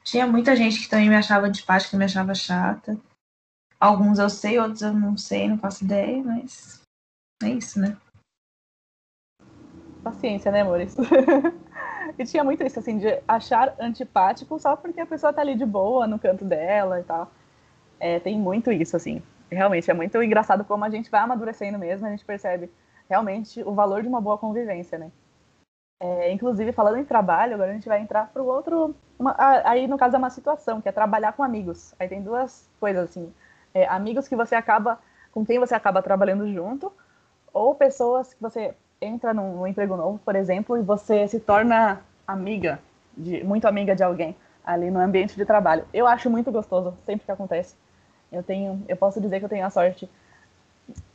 [0.03, 2.99] Tinha muita gente que também me achava antipática, me achava chata.
[3.79, 6.81] Alguns eu sei, outros eu não sei, não faço ideia, mas
[7.43, 7.97] é isso, né?
[10.07, 10.95] Paciência, né, amores?
[12.17, 15.67] e tinha muito isso, assim, de achar antipático só porque a pessoa tá ali de
[15.67, 17.29] boa no canto dela e tal.
[17.99, 19.21] É, tem muito isso, assim.
[19.51, 22.71] Realmente, é muito engraçado como a gente vai amadurecendo mesmo, a gente percebe
[23.11, 25.11] realmente o valor de uma boa convivência, né?
[25.99, 28.95] É, inclusive, falando em trabalho, agora a gente vai entrar para o outro.
[29.19, 31.97] Uma, aí, no caso, é uma situação, que é trabalhar com amigos.
[31.99, 33.35] Aí tem duas coisas, assim.
[33.75, 35.01] É, amigos que você acaba.
[35.33, 36.93] com quem você acaba trabalhando junto,
[37.53, 42.01] ou pessoas que você entra num, num, emprego novo, por exemplo, e você se torna
[42.27, 42.81] amiga,
[43.17, 45.85] de, muito amiga de alguém ali no ambiente de trabalho.
[45.93, 47.75] Eu acho muito gostoso, sempre que acontece.
[48.33, 50.09] Eu tenho, eu posso dizer que eu tenho a sorte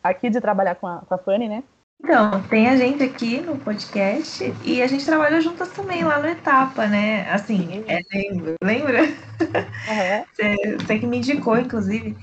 [0.02, 1.64] aqui de trabalhar com a, com a Fanny, né?
[2.04, 6.28] Então, tem a gente aqui no podcast e a gente trabalha juntas também lá no
[6.28, 7.30] Etapa, né?
[7.30, 8.02] Assim, é,
[8.64, 9.04] lembra?
[9.04, 10.26] Uhum.
[10.34, 12.16] Você, você que me indicou, inclusive.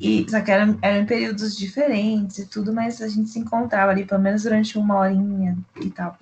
[0.00, 4.04] E, só que eram, eram períodos diferentes e tudo, mas a gente se encontrava ali
[4.04, 6.18] pelo menos durante uma horinha e tal.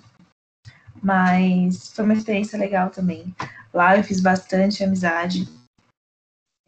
[1.01, 3.35] Mas foi uma experiência legal também.
[3.73, 5.49] Lá eu fiz bastante amizade.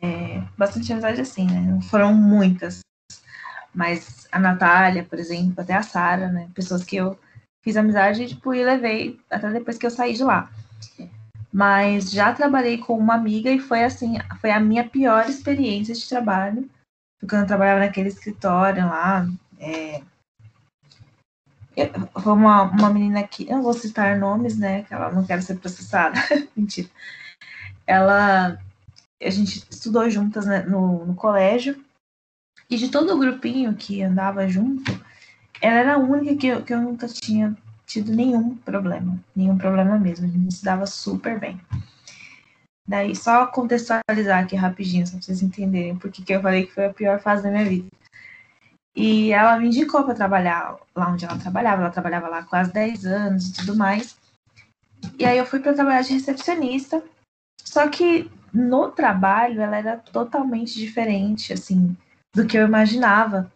[0.02, 1.62] É, bastante amizade assim, né?
[1.62, 2.80] Não foram muitas.
[3.74, 6.50] Mas a Natália, por exemplo, até a Sara, né?
[6.54, 7.18] Pessoas que eu
[7.64, 10.50] fiz amizade tipo, e levei até depois que eu saí de lá.
[11.52, 16.10] Mas já trabalhei com uma amiga e foi assim, foi a minha pior experiência de
[16.10, 16.70] trabalho
[17.22, 19.28] quando eu trabalhava naquele escritório lá,
[19.60, 20.02] é,
[22.22, 25.42] foi uma, uma menina que, eu não vou citar nomes, né, que ela não quer
[25.42, 26.20] ser processada,
[26.56, 26.90] mentira.
[27.86, 28.58] Ela,
[29.22, 31.84] a gente estudou juntas né, no, no colégio,
[32.70, 34.92] e de todo o grupinho que andava junto,
[35.62, 40.00] ela era a única que eu, que eu nunca tinha tido nenhum problema, nenhum problema
[40.00, 41.60] mesmo, a gente se dava super bem.
[42.88, 46.86] Daí, só contextualizar aqui rapidinho, só pra vocês entenderem por que eu falei que foi
[46.86, 47.88] a pior fase da minha vida.
[48.96, 53.06] E ela me indicou para trabalhar lá onde ela trabalhava, ela trabalhava lá quase 10
[53.06, 54.18] anos e tudo mais.
[55.20, 57.04] E aí eu fui para trabalhar de recepcionista,
[57.64, 61.96] só que no trabalho ela era totalmente diferente, assim,
[62.34, 63.52] do que eu imaginava.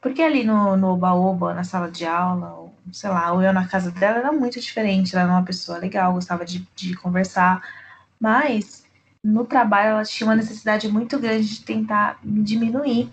[0.00, 3.66] Porque ali no, no Oba-Oba, na sala de aula, ou, sei lá, ou eu na
[3.66, 5.14] casa dela, era muito diferente.
[5.14, 7.62] Ela era uma pessoa legal, gostava de, de conversar,
[8.18, 8.84] mas
[9.22, 13.10] no trabalho ela tinha uma necessidade muito grande de tentar diminuir.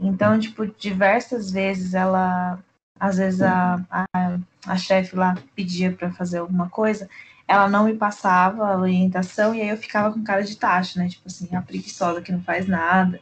[0.00, 2.58] Então, tipo, diversas vezes ela,
[2.98, 7.08] às vezes a, a, a chefe lá pedia para fazer alguma coisa,
[7.46, 11.08] ela não me passava a orientação e aí eu ficava com cara de taxa, né?
[11.08, 13.20] Tipo assim, a preguiçosa que não faz nada.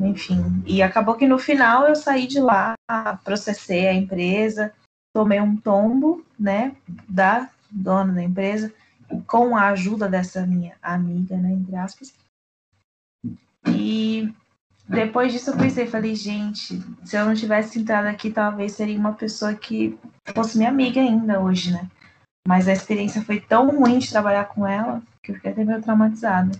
[0.00, 2.74] Enfim, e acabou que no final eu saí de lá,
[3.24, 4.72] processei a empresa,
[5.14, 6.74] tomei um tombo, né,
[7.08, 8.72] da dona da empresa,
[9.26, 12.14] com a ajuda dessa minha amiga, né, entre aspas.
[13.66, 14.32] E
[14.88, 19.14] depois disso eu pensei, falei, gente, se eu não tivesse entrado aqui, talvez seria uma
[19.14, 19.98] pessoa que
[20.34, 21.88] fosse minha amiga ainda hoje, né?
[22.46, 25.80] Mas a experiência foi tão ruim de trabalhar com ela que eu fiquei até meio
[25.80, 26.52] traumatizada.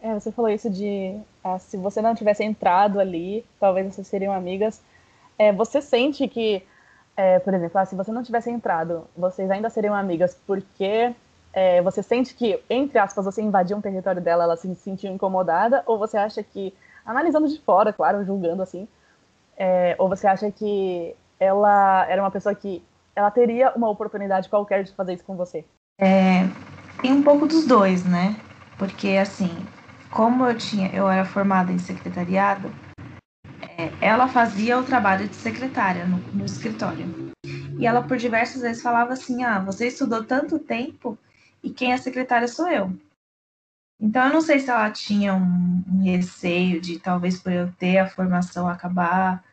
[0.00, 4.32] É, você falou isso de ah, se você não tivesse entrado ali, talvez vocês seriam
[4.34, 4.82] amigas.
[5.38, 6.64] É, você sente que
[7.16, 11.14] é, por exemplo, ah, se você não tivesse entrado, vocês ainda seriam amigas porque
[11.52, 15.82] é, você sente que, entre aspas, você invadiu um território dela, ela se sentiu incomodada,
[15.86, 18.88] ou você acha que, analisando de fora, claro, julgando assim,
[19.56, 22.82] é, ou você acha que ela era uma pessoa que
[23.14, 25.64] ela teria uma oportunidade qualquer de fazer isso com você?
[26.00, 26.48] É,
[27.02, 28.34] tem um pouco dos dois, né?
[28.78, 29.50] Porque, assim,
[30.10, 32.70] como eu tinha, eu era formada em secretariado,
[34.00, 37.32] ela fazia o trabalho de secretária no, no, escritório.
[37.78, 41.18] E ela por diversas vezes falava assim: "Ah, você estudou tanto tempo
[41.62, 42.92] e quem é secretária sou eu".
[44.00, 47.98] Então eu não sei se ela tinha um, um receio de talvez por eu ter
[47.98, 49.44] a formação acabar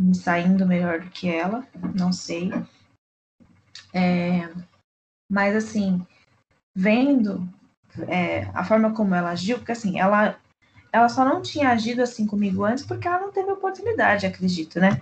[0.00, 1.66] me saindo melhor do que ela,
[1.98, 2.50] não sei.
[3.92, 4.48] É,
[5.30, 6.06] mas assim,
[6.74, 7.48] vendo
[8.06, 10.38] é, a forma como ela agiu, porque assim, ela,
[10.92, 15.00] ela só não tinha agido assim comigo antes porque ela não teve oportunidade, acredito, né?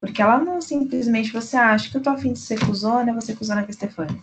[0.00, 3.62] Porque ela não simplesmente, você acha que eu tô afim de ser cuzona, você cuzona
[3.62, 4.18] com a Stefania,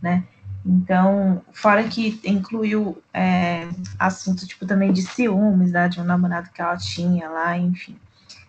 [0.00, 0.24] né?
[0.64, 6.62] Então, fora que incluiu é, assunto, tipo, também de ciúmes, né, de um namorado que
[6.62, 7.98] ela tinha lá, enfim.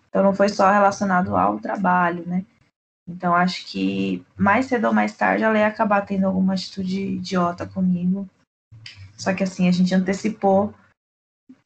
[0.10, 2.46] Então, não foi só relacionado ao trabalho, né?
[3.08, 7.66] Então, acho que mais cedo ou mais tarde ela ia acabar tendo alguma atitude idiota
[7.66, 8.30] comigo.
[9.18, 10.74] Só que, assim, a gente antecipou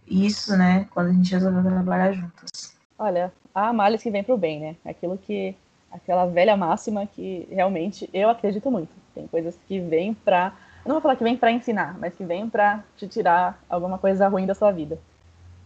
[0.10, 2.78] isso, né, quando a gente resolveu trabalhar juntas.
[2.98, 4.76] Olha, há males que vem pro bem, né?
[4.86, 5.56] Aquilo que.
[5.92, 10.54] aquela velha máxima que realmente eu acredito muito tem coisas que vêm para,
[10.86, 14.28] não vou falar que vem para ensinar, mas que vêm para te tirar alguma coisa
[14.28, 15.00] ruim da sua vida.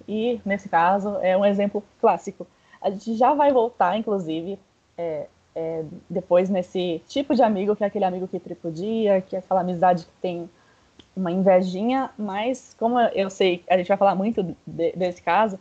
[0.07, 2.47] E nesse caso é um exemplo clássico.
[2.81, 4.57] A gente já vai voltar, inclusive,
[4.97, 9.39] é, é, depois nesse tipo de amigo que é aquele amigo que tripudia, que é
[9.39, 10.49] aquela amizade que tem
[11.15, 15.59] uma invejinha, mas como eu sei, a gente vai falar muito de, desse caso,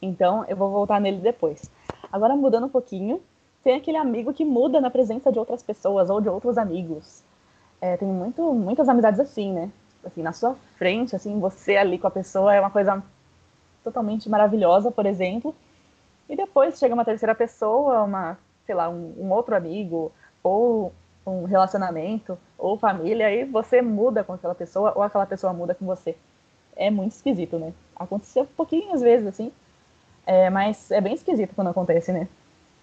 [0.00, 1.70] então eu vou voltar nele depois.
[2.12, 3.20] Agora mudando um pouquinho,
[3.62, 7.22] tem aquele amigo que muda na presença de outras pessoas ou de outros amigos
[7.80, 9.70] é, tem muito, muitas amizades assim, né?
[10.04, 13.02] Assim, na sua frente, assim, você ali com a pessoa é uma coisa
[13.82, 15.54] totalmente maravilhosa, por exemplo.
[16.28, 20.92] E depois chega uma terceira pessoa, uma, sei lá, um, um outro amigo, ou
[21.26, 25.86] um relacionamento, ou família, e você muda com aquela pessoa, ou aquela pessoa muda com
[25.86, 26.16] você.
[26.76, 27.72] É muito esquisito, né?
[27.96, 29.52] Aconteceu pouquinhas vezes, assim,
[30.26, 32.28] é, mas é bem esquisito quando acontece, né?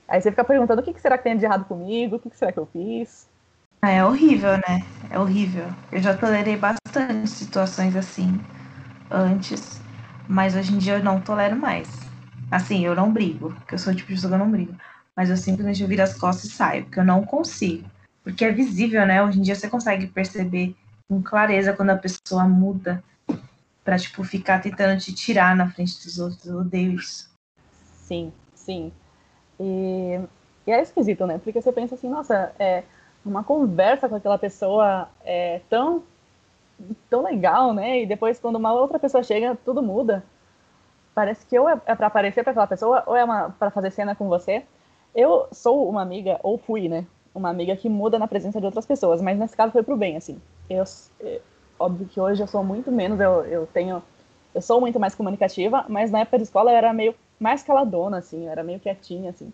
[0.08, 2.38] Aí você fica perguntando o que, será que tem de errado comigo, o que, que
[2.38, 3.28] será que eu fiz.
[3.82, 4.82] Ah, é horrível, né?
[5.10, 5.66] É horrível.
[5.92, 8.40] Eu já tolerei bastante situações assim
[9.12, 9.82] antes,
[10.28, 11.90] mas hoje em dia eu não tolero mais.
[12.52, 14.74] Assim, eu não brigo, porque eu sou o tipo de pessoa que eu não brigo.
[15.16, 17.90] Mas eu simplesmente viro as costas e saio, porque eu não consigo.
[18.28, 19.24] Porque é visível, né?
[19.24, 20.76] Hoje em dia você consegue perceber
[21.08, 23.02] com clareza quando a pessoa muda
[23.86, 26.46] pra, tipo, ficar tentando te tirar na frente dos outros.
[26.46, 27.34] Eu odeio isso.
[27.72, 28.92] Sim, sim.
[29.58, 30.20] E,
[30.68, 31.38] e é esquisito, né?
[31.42, 32.84] Porque você pensa assim, nossa, é,
[33.24, 36.04] uma conversa com aquela pessoa é tão
[37.10, 38.02] tão legal, né?
[38.02, 40.22] E depois quando uma outra pessoa chega, tudo muda.
[41.16, 43.26] Parece que ou é, é para aparecer para aquela pessoa ou é
[43.58, 44.66] para fazer cena com você.
[45.16, 47.06] Eu sou uma amiga ou fui, né?
[47.38, 50.17] Uma amiga que muda na presença de outras pessoas, mas nesse caso foi pro bem,
[50.17, 50.41] assim.
[50.67, 50.84] Eu,
[51.19, 51.39] é,
[51.80, 54.02] óbvio que hoje eu sou muito menos, eu, eu tenho
[54.56, 58.17] eu sou muito mais comunicativa, mas na época de escola eu era meio mais caladona,
[58.17, 59.54] assim, eu era meio quietinha, assim.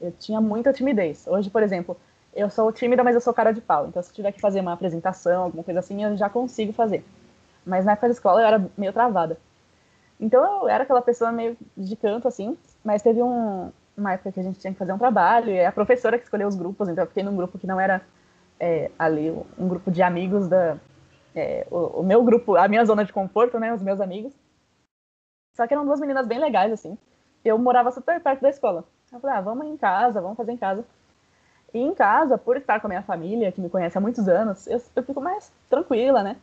[0.00, 1.26] Eu tinha muita timidez.
[1.26, 1.94] Hoje, por exemplo,
[2.34, 3.86] eu sou tímida, mas eu sou cara de pau.
[3.86, 7.04] Então, se tiver que fazer uma apresentação, alguma coisa assim, eu já consigo fazer.
[7.66, 9.38] Mas na época da escola eu era meio travada.
[10.18, 12.56] Então, eu era aquela pessoa meio de canto, assim.
[12.82, 15.66] Mas teve um, uma época que a gente tinha que fazer um trabalho, e é
[15.66, 16.88] a professora que escolheu os grupos.
[16.88, 18.02] Então, eu fiquei num grupo que não era
[18.58, 20.76] é, ali um grupo de amigos da.
[21.34, 23.72] É, o, o, meu grupo, a minha zona de conforto, né?
[23.72, 24.32] Os meus amigos.
[25.56, 26.98] Só que eram duas meninas bem legais, assim.
[27.44, 28.84] Eu morava super perto da escola.
[29.12, 30.84] Eu falei, ah, vamos em casa, vamos fazer em casa.
[31.72, 34.66] E em casa, por estar com a minha família, que me conhece há muitos anos,
[34.66, 36.36] eu, eu fico mais tranquila, né?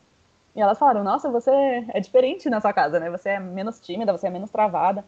[0.55, 1.51] E elas falaram: Nossa, você
[1.89, 3.09] é diferente na sua casa, né?
[3.11, 5.03] Você é menos tímida, você é menos travada.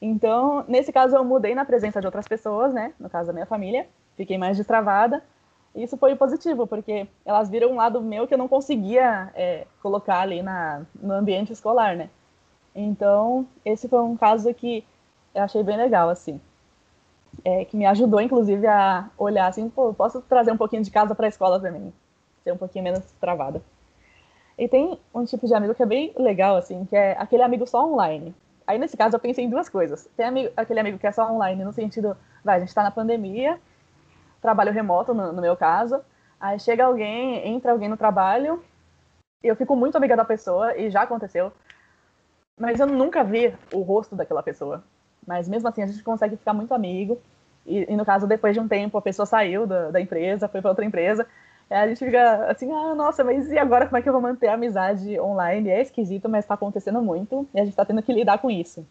[0.00, 2.94] Então, nesse caso, eu mudei na presença de outras pessoas, né?
[2.98, 3.86] No caso da minha família,
[4.16, 5.22] fiquei mais destravada.
[5.74, 9.66] E isso foi positivo, porque elas viram um lado meu que eu não conseguia é,
[9.82, 12.10] colocar ali na, no ambiente escolar, né?
[12.74, 14.84] Então, esse foi um caso que
[15.34, 16.40] eu achei bem legal, assim
[17.44, 21.14] é, que me ajudou, inclusive, a olhar assim, pô, posso trazer um pouquinho de casa
[21.14, 21.92] para a escola também,
[22.42, 23.62] ser um pouquinho menos travada.
[24.58, 27.66] E tem um tipo de amigo que é bem legal, assim, que é aquele amigo
[27.66, 28.34] só online.
[28.70, 30.08] Aí, nesse caso, eu pensei em duas coisas.
[30.16, 32.90] Tem amigo, aquele amigo que é só online, no sentido, vai, a gente está na
[32.92, 33.58] pandemia,
[34.40, 36.00] trabalho remoto, no, no meu caso,
[36.40, 38.62] aí chega alguém, entra alguém no trabalho,
[39.42, 41.52] e eu fico muito amiga da pessoa, e já aconteceu,
[42.56, 44.84] mas eu nunca vi o rosto daquela pessoa.
[45.26, 47.20] Mas mesmo assim a gente consegue ficar muito amigo.
[47.66, 50.60] E, e no caso, depois de um tempo, a pessoa saiu da, da empresa, foi
[50.60, 51.26] para outra empresa.
[51.70, 54.48] A gente fica assim, ah, nossa, mas e agora como é que eu vou manter
[54.48, 55.70] a amizade online?
[55.70, 58.84] É esquisito, mas está acontecendo muito e a gente está tendo que lidar com isso.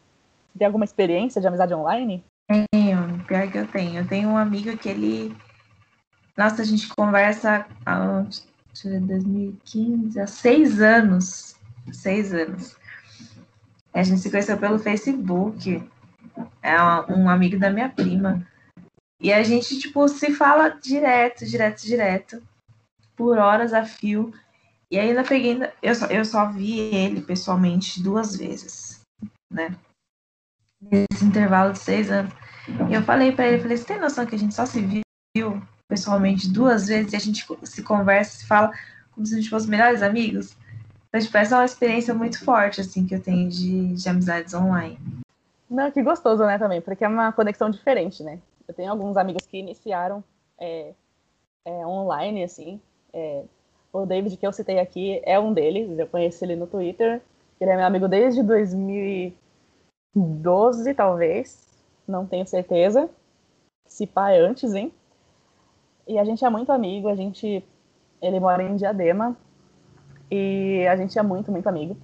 [0.57, 2.23] Tem alguma experiência de amizade online?
[2.47, 3.99] Tenho, pior que eu tenho.
[3.99, 5.35] Eu tenho um amigo que ele.
[6.37, 8.25] Nossa, a gente conversa há
[8.83, 11.55] 2015, há seis anos.
[11.91, 12.77] Seis anos.
[13.93, 15.83] A gente se conheceu pelo Facebook.
[16.63, 18.45] É um amigo da minha prima.
[19.19, 22.41] E a gente, tipo, se fala direto, direto, direto.
[23.19, 24.33] Por horas a fio.
[24.89, 25.59] E ainda peguei.
[25.83, 29.01] Eu só, eu só vi ele pessoalmente duas vezes,
[29.51, 29.75] né?
[30.81, 32.31] Nesse intervalo de seis anos.
[32.89, 35.61] E eu falei para ele, falei, você tem noção que a gente só se viu
[35.89, 38.71] pessoalmente duas vezes e a gente se conversa, se fala
[39.11, 40.55] como se a gente fosse melhores amigos?
[41.11, 44.53] Mas, tipo, essa é uma experiência muito forte, assim, que eu tenho de, de amizades
[44.53, 44.97] online.
[45.69, 48.39] Não, que gostoso, né, também, porque é uma conexão diferente, né?
[48.65, 50.23] Eu tenho alguns amigos que iniciaram
[50.57, 50.93] é,
[51.65, 52.79] é, online, assim.
[53.13, 53.43] É,
[53.91, 55.97] o David, que eu citei aqui, é um deles.
[55.97, 57.21] Eu conheci ele no Twitter.
[57.59, 61.67] Ele é meu amigo desde 2012, talvez.
[62.07, 63.09] Não tenho certeza.
[63.85, 64.93] Se pá é antes, hein?
[66.07, 67.07] E a gente é muito amigo.
[67.07, 67.63] A gente...
[68.21, 69.35] Ele mora em Diadema.
[70.31, 71.97] E a gente é muito, muito amigo.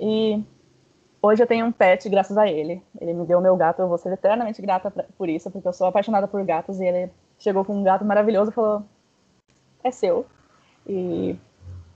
[0.00, 0.42] E
[1.24, 2.82] Hoje eu tenho um pet graças a ele.
[3.00, 5.86] Ele me deu meu gato, eu vou ser eternamente grata por isso, porque eu sou
[5.86, 8.82] apaixonada por gatos e ele chegou com um gato maravilhoso e falou:
[9.82, 10.26] é seu.
[10.86, 11.36] E,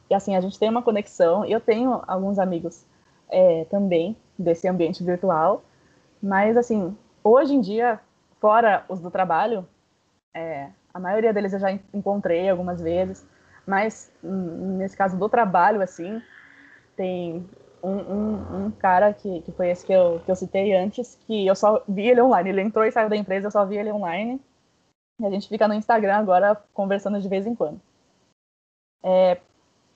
[0.09, 1.45] e assim, a gente tem uma conexão.
[1.45, 2.85] Eu tenho alguns amigos
[3.29, 5.63] é, também desse ambiente virtual,
[6.23, 8.01] mas assim, hoje em dia,
[8.41, 9.67] fora os do trabalho,
[10.35, 13.27] é, a maioria deles eu já encontrei algumas vezes,
[13.67, 16.23] mas nesse caso do trabalho, assim,
[16.97, 17.49] tem
[17.83, 21.47] um, um, um, cara que, que foi esse que eu, que eu citei antes, que
[21.47, 22.51] eu só vi ele online.
[22.51, 24.41] Ele entrou e saiu da empresa, eu só vi ele online.
[25.23, 27.81] A gente fica no Instagram agora conversando de vez em quando.
[29.03, 29.41] É,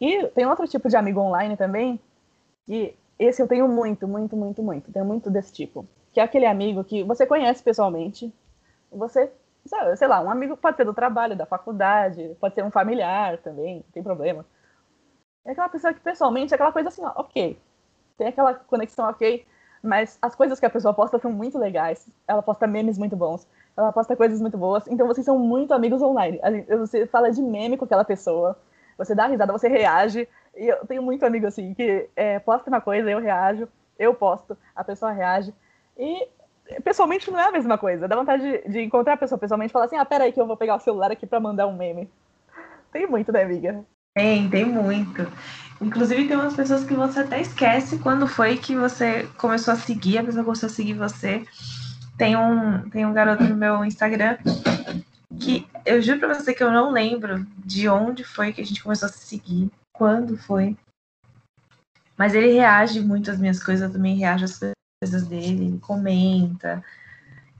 [0.00, 2.00] e tem outro tipo de amigo online também,
[2.66, 4.90] que esse eu tenho muito, muito, muito, muito.
[4.92, 5.86] Tenho muito desse tipo.
[6.12, 8.32] Que é aquele amigo que você conhece pessoalmente,
[8.90, 9.30] você,
[9.96, 13.76] sei lá, um amigo pode ser do trabalho, da faculdade, pode ser um familiar também,
[13.76, 14.44] não tem problema.
[15.44, 17.58] É aquela pessoa que pessoalmente é aquela coisa assim, ó, ok,
[18.16, 19.46] tem aquela conexão ok,
[19.82, 22.08] mas as coisas que a pessoa posta são muito legais.
[22.26, 23.46] Ela posta memes muito bons,
[23.80, 26.40] ela posta coisas muito boas, então vocês são muito amigos online.
[26.78, 28.56] Você fala de meme com aquela pessoa,
[28.96, 30.28] você dá risada, você reage.
[30.56, 34.56] E eu tenho muito amigo assim, que é, posta uma coisa, eu reajo, eu posto,
[34.74, 35.54] a pessoa reage.
[35.98, 36.28] E
[36.84, 38.06] pessoalmente não é a mesma coisa.
[38.06, 40.46] Dá vontade de, de encontrar a pessoa pessoalmente e falar assim: ah, peraí, que eu
[40.46, 42.10] vou pegar o celular aqui pra mandar um meme.
[42.92, 43.84] Tem muito, né, amiga?
[44.14, 45.26] Tem, tem muito.
[45.80, 50.18] Inclusive, tem umas pessoas que você até esquece quando foi que você começou a seguir,
[50.18, 51.42] a pessoa começou a seguir você.
[52.20, 54.36] Tem um, tem um garoto no meu Instagram
[55.40, 58.82] que eu juro pra você que eu não lembro de onde foi que a gente
[58.82, 60.76] começou a se seguir, quando foi.
[62.18, 64.60] Mas ele reage muito às minhas coisas, eu também reajo às
[65.02, 66.84] coisas dele, ele comenta.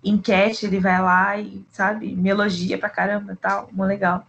[0.05, 4.27] Enquete, ele vai lá e, sabe, me elogia pra caramba tal, muito legal.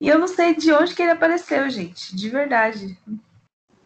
[0.00, 2.16] E eu não sei de onde que ele apareceu, gente.
[2.16, 2.98] De verdade.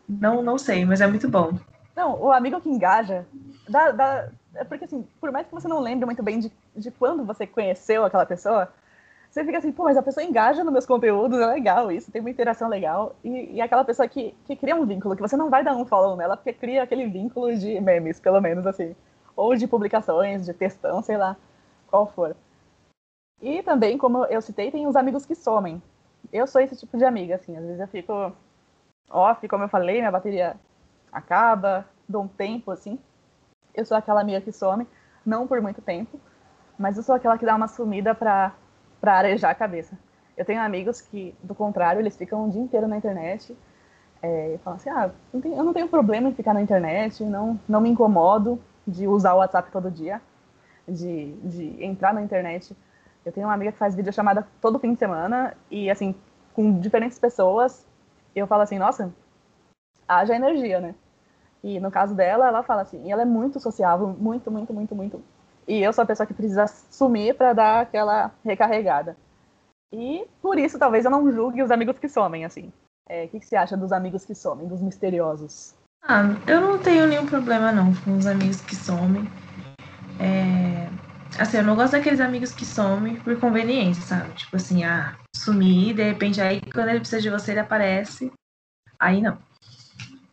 [0.09, 1.59] Não, não sei, mas é muito bom.
[1.97, 3.27] Não, o amigo que engaja.
[3.69, 6.91] Dá, dá, é porque, assim, por mais que você não lembre muito bem de, de
[6.91, 8.73] quando você conheceu aquela pessoa,
[9.31, 12.21] você fica assim, pô, mas a pessoa engaja nos meus conteúdos, é legal isso, tem
[12.21, 13.17] uma interação legal.
[13.25, 15.85] E, e aquela pessoa que, que cria um vínculo, que você não vai dar um
[15.85, 18.95] follow nela, porque cria aquele vínculo de memes, pelo menos, assim.
[19.37, 21.37] Ou de publicações, de textão, sei lá,
[21.89, 22.37] qual for.
[23.43, 25.83] E também, como eu citei, tem os amigos que somem
[26.33, 28.33] eu sou esse tipo de amiga, assim, às vezes eu fico
[29.11, 30.57] off, como eu falei, minha bateria
[31.13, 32.99] acaba, dou um tempo, assim.
[33.75, 34.87] Eu sou aquela amiga que some,
[35.25, 36.21] não por muito tempo,
[36.79, 38.53] mas eu sou aquela que dá uma sumida pra,
[39.01, 39.99] pra arejar a cabeça.
[40.37, 43.57] Eu tenho amigos que, do contrário, eles ficam o dia inteiro na internet
[44.23, 47.81] é, e falam assim, ah, eu não tenho problema em ficar na internet, não, não
[47.81, 50.21] me incomodo de usar o WhatsApp todo dia,
[50.89, 52.77] de, de entrar na internet
[53.25, 56.15] eu tenho uma amiga que faz videochamada todo fim de semana e, assim,
[56.53, 57.87] com diferentes pessoas,
[58.37, 59.13] eu falo assim, nossa,
[60.07, 60.95] haja energia, né?
[61.65, 64.95] E no caso dela, ela fala assim, e ela é muito sociável, muito, muito, muito,
[64.95, 65.23] muito.
[65.67, 69.17] E eu sou a pessoa que precisa sumir para dar aquela recarregada.
[69.91, 72.71] E por isso, talvez eu não julgue os amigos que somem, assim.
[73.09, 75.75] É, o que, que você acha dos amigos que somem, dos misteriosos?
[76.03, 79.25] Ah, eu não tenho nenhum problema não com os amigos que somem.
[80.21, 80.75] É,
[81.39, 84.33] Assim, eu não gosto daqueles amigos que somem por conveniência, sabe?
[84.35, 88.31] Tipo assim, ah, sumir, de repente aí quando ele precisa de você, ele aparece.
[88.99, 89.37] Aí não.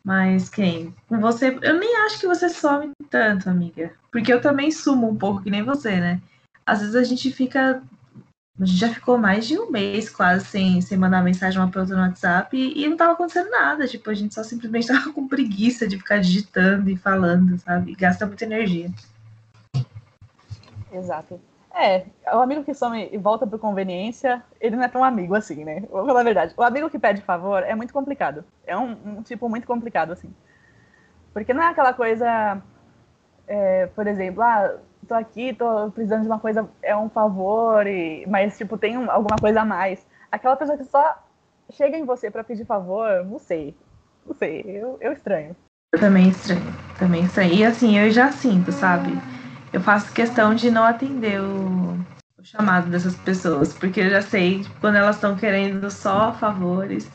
[0.03, 0.93] Mas quem?
[1.07, 3.93] Com você, eu nem acho que você some tanto, amiga.
[4.11, 6.21] Porque eu também sumo um pouco, que nem você, né?
[6.65, 7.81] Às vezes a gente fica.
[8.59, 11.81] A gente já ficou mais de um mês quase sem, sem mandar mensagem uma pra
[11.81, 13.87] outra no WhatsApp e, e não tava acontecendo nada.
[13.87, 17.91] Tipo, a gente só simplesmente tava com preguiça de ficar digitando e falando, sabe?
[17.91, 18.91] E gasta muita energia.
[20.91, 21.39] Exato.
[21.73, 25.63] É, o amigo que some e volta por conveniência, ele não é tão amigo assim,
[25.63, 25.81] né?
[25.89, 26.53] Vou falar a verdade.
[26.57, 28.43] O amigo que pede favor é muito complicado.
[28.65, 30.29] É um, um tipo muito complicado, assim.
[31.33, 32.61] Porque não é aquela coisa,
[33.47, 34.75] é, por exemplo, ah,
[35.07, 39.09] tô aqui, tô precisando de uma coisa, é um favor, e, mas, tipo, tem um,
[39.09, 40.05] alguma coisa a mais.
[40.29, 41.17] Aquela pessoa que só
[41.71, 43.75] chega em você para pedir favor, não sei.
[44.25, 45.55] Não sei, eu, eu estranho.
[45.93, 47.53] Eu também estranho, também estranho.
[47.53, 49.11] E assim, eu já sinto, sabe?
[49.73, 51.93] Eu faço questão de não atender o,
[52.37, 57.09] o chamado dessas pessoas, porque eu já sei quando elas estão querendo só favores,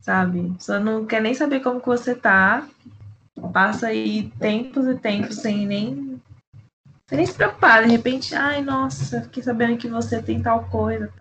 [0.00, 0.52] sabe?
[0.58, 2.66] Só não quer nem saber como que você tá,
[3.52, 6.20] passa aí tempos e tempos sem nem,
[7.06, 7.84] sem nem se preocupar.
[7.84, 11.12] De repente, ai, nossa, fiquei sabendo que você tem tal coisa.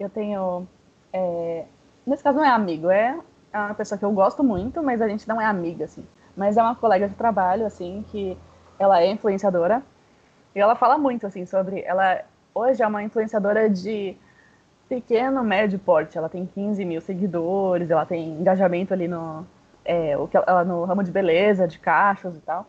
[0.00, 0.66] Eu tenho.
[1.12, 1.66] É...
[2.06, 3.18] Nesse caso não é amigo, é
[3.52, 6.06] uma pessoa que eu gosto muito, mas a gente não é amiga, assim.
[6.34, 8.38] Mas é uma colega de trabalho, assim, que
[8.78, 9.82] ela é influenciadora.
[10.54, 11.82] E ela fala muito, assim, sobre.
[11.82, 12.24] Ela
[12.54, 14.16] hoje é uma influenciadora de
[14.88, 16.18] pequeno, médio porte.
[16.18, 19.46] Ela tem 15 mil seguidores, ela tem engajamento ali no,
[19.84, 22.66] é, o que ela, no ramo de beleza, de cachos e tal.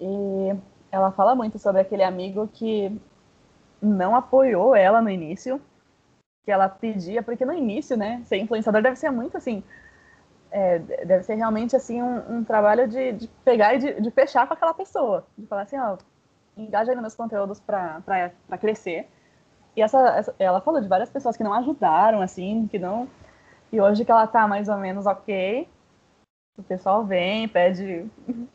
[0.00, 0.56] E
[0.90, 2.98] ela fala muito sobre aquele amigo que
[3.80, 5.60] não apoiou ela no início,
[6.44, 9.62] que ela pedia, porque no início, né, ser influenciador deve ser muito assim,
[10.50, 14.46] é, deve ser realmente assim um, um trabalho de, de, pegar e de, de, fechar
[14.46, 15.98] com aquela pessoa, de falar assim, ó,
[16.56, 18.02] engaja nos meus conteúdos para
[18.58, 19.08] crescer.
[19.76, 23.06] E essa, essa, ela falou de várias pessoas que não ajudaram, assim, que não.
[23.70, 25.68] E hoje que ela tá mais ou menos ok,
[26.56, 28.06] o pessoal vem, pede.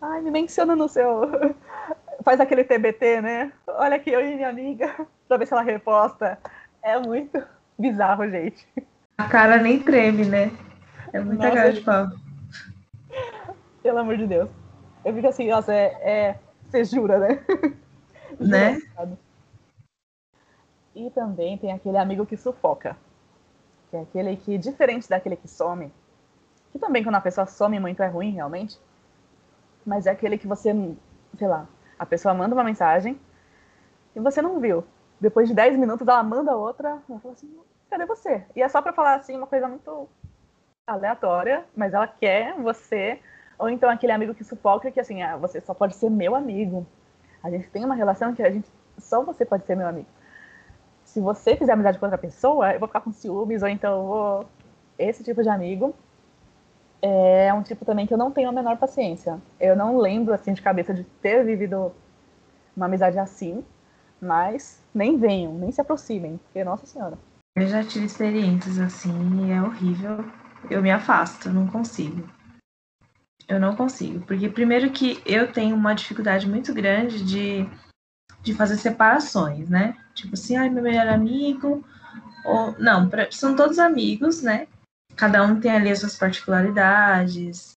[0.00, 1.54] Ai, me menciona no seu.
[2.24, 3.52] Faz aquele TBT, né?
[3.66, 4.94] Olha aqui, eu e minha amiga,
[5.28, 6.38] pra ver se ela reposta.
[6.82, 7.42] É muito
[7.78, 8.66] bizarro, gente.
[9.18, 10.50] A cara nem treme, né?
[11.12, 12.06] É muita nossa, cara de pau.
[13.82, 14.48] Pelo amor de Deus.
[15.04, 15.84] Eu fico assim, nossa, é.
[16.02, 16.38] é...
[16.74, 17.44] Você jura, né?
[18.40, 18.78] né?
[20.92, 22.96] E também tem aquele amigo que sufoca.
[23.90, 25.92] Que é aquele que, diferente daquele que some,
[26.72, 28.80] que também quando a pessoa some muito é ruim, realmente,
[29.86, 30.72] mas é aquele que você,
[31.38, 33.20] sei lá, a pessoa manda uma mensagem
[34.16, 34.84] e você não viu.
[35.20, 37.56] Depois de 10 minutos ela manda outra, ela fala assim,
[37.88, 38.44] cadê você?
[38.56, 40.08] E é só pra falar assim uma coisa muito
[40.88, 43.20] aleatória, mas ela quer você.
[43.58, 46.86] Ou então aquele amigo que sufoca que assim, ah, você só pode ser meu amigo.
[47.42, 50.08] A gente tem uma relação que a gente só você pode ser meu amigo.
[51.04, 54.46] Se você fizer amizade com outra pessoa, eu vou ficar com ciúmes, ou então vou.
[54.98, 55.94] Esse tipo de amigo
[57.02, 59.38] é um tipo também que eu não tenho a menor paciência.
[59.60, 61.92] Eu não lembro assim de cabeça de ter vivido
[62.76, 63.64] uma amizade assim,
[64.20, 67.18] mas nem venham, nem se aproximem, porque nossa senhora.
[67.56, 70.24] Eu já tive experiências assim e é horrível
[70.70, 72.26] eu me afasto, não consigo.
[73.46, 77.68] Eu não consigo, porque primeiro que eu tenho uma dificuldade muito grande de,
[78.42, 79.96] de fazer separações, né?
[80.14, 81.84] Tipo assim, ai, meu melhor amigo,
[82.44, 84.66] ou não, pra, são todos amigos, né?
[85.14, 87.72] Cada um tem ali as suas particularidades,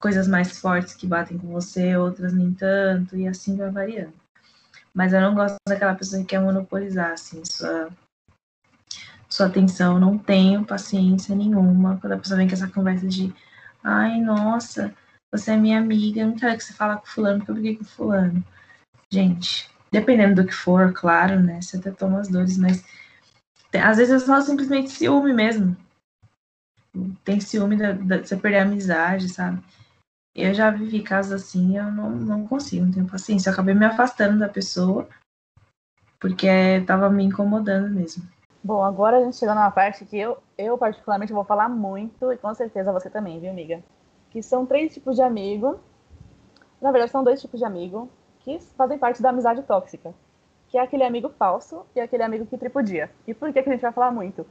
[0.00, 4.14] coisas mais fortes que batem com você, outras nem tanto, e assim vai variando.
[4.94, 7.90] Mas eu não gosto daquela pessoa que quer monopolizar, assim, sua
[9.28, 13.32] sua atenção, não tenho paciência nenhuma quando a pessoa vem com essa conversa de
[13.82, 14.94] ai, nossa,
[15.30, 17.76] você é minha amiga, eu não quero que você fale com fulano porque eu briguei
[17.76, 18.44] com fulano.
[19.10, 21.60] Gente, dependendo do que for, claro, né?
[21.60, 22.84] Você até toma as dores, mas
[23.74, 25.76] às vezes é só simplesmente ciúme mesmo.
[27.24, 29.62] Tem ciúme de, de você perder a amizade, sabe?
[30.34, 33.48] Eu já vivi casos assim, eu não, não consigo, não tenho paciência.
[33.50, 35.08] Eu acabei me afastando da pessoa
[36.20, 36.48] porque
[36.86, 38.26] tava me incomodando mesmo.
[38.68, 42.36] Bom, agora a gente chegou numa parte que eu, eu particularmente vou falar muito, e
[42.36, 43.82] com certeza você também, viu, amiga?
[44.28, 45.80] Que são três tipos de amigo.
[46.78, 48.10] Na verdade, são dois tipos de amigo
[48.40, 50.12] que fazem parte da amizade tóxica.
[50.68, 53.10] Que é aquele amigo falso e aquele amigo que tripudia.
[53.26, 54.44] E por que, que a gente vai falar muito?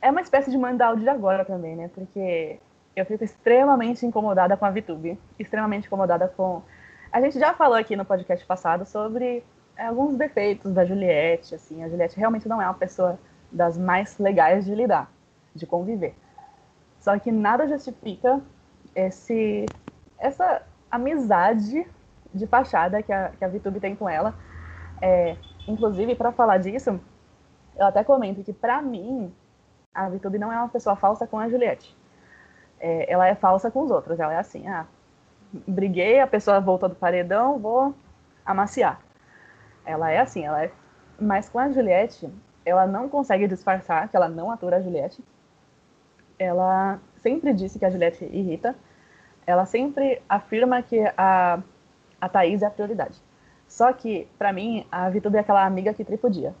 [0.00, 1.90] É uma espécie de mandal de agora também, né?
[1.94, 2.58] Porque
[2.96, 5.20] eu fico extremamente incomodada com a VTube.
[5.38, 6.62] Extremamente incomodada com.
[7.12, 9.44] A gente já falou aqui no podcast passado sobre
[9.76, 11.84] alguns defeitos da Juliette, assim.
[11.84, 13.18] A Juliette realmente não é uma pessoa
[13.52, 15.10] das mais legais de lidar,
[15.54, 16.14] de conviver.
[16.98, 18.40] Só que nada justifica
[18.94, 19.66] esse,
[20.18, 21.86] essa amizade
[22.32, 24.34] de fachada que a, que a VTube tem com ela.
[25.00, 25.36] É,
[25.66, 26.98] inclusive, para falar disso,
[27.76, 29.32] eu até comento que, para mim,
[29.92, 31.96] a VTube não é uma pessoa falsa com a Juliette.
[32.80, 34.18] É, ela é falsa com os outros.
[34.18, 34.86] Ela é assim, ah,
[35.52, 37.94] briguei, a pessoa voltou do paredão, vou
[38.44, 39.00] amaciar.
[39.84, 40.72] Ela é assim, ela é.
[41.20, 42.30] Mas com a Juliette,
[42.64, 45.22] ela não consegue disfarçar que ela não atura a Juliette.
[46.38, 48.74] Ela sempre disse que a Juliette irrita.
[49.46, 51.60] Ela sempre afirma que a,
[52.20, 53.20] a Thaís é a prioridade.
[53.66, 56.54] Só que, para mim, a Vitube é aquela amiga que tripudia.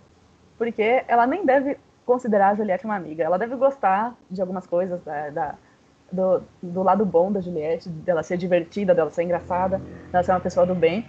[0.58, 3.22] Porque ela nem deve considerar a Juliette uma amiga.
[3.22, 5.54] Ela deve gostar de algumas coisas da, da
[6.12, 9.80] do, do lado bom da Juliette, dela ser divertida, dela ser engraçada,
[10.10, 11.06] dela ser uma pessoa do bem,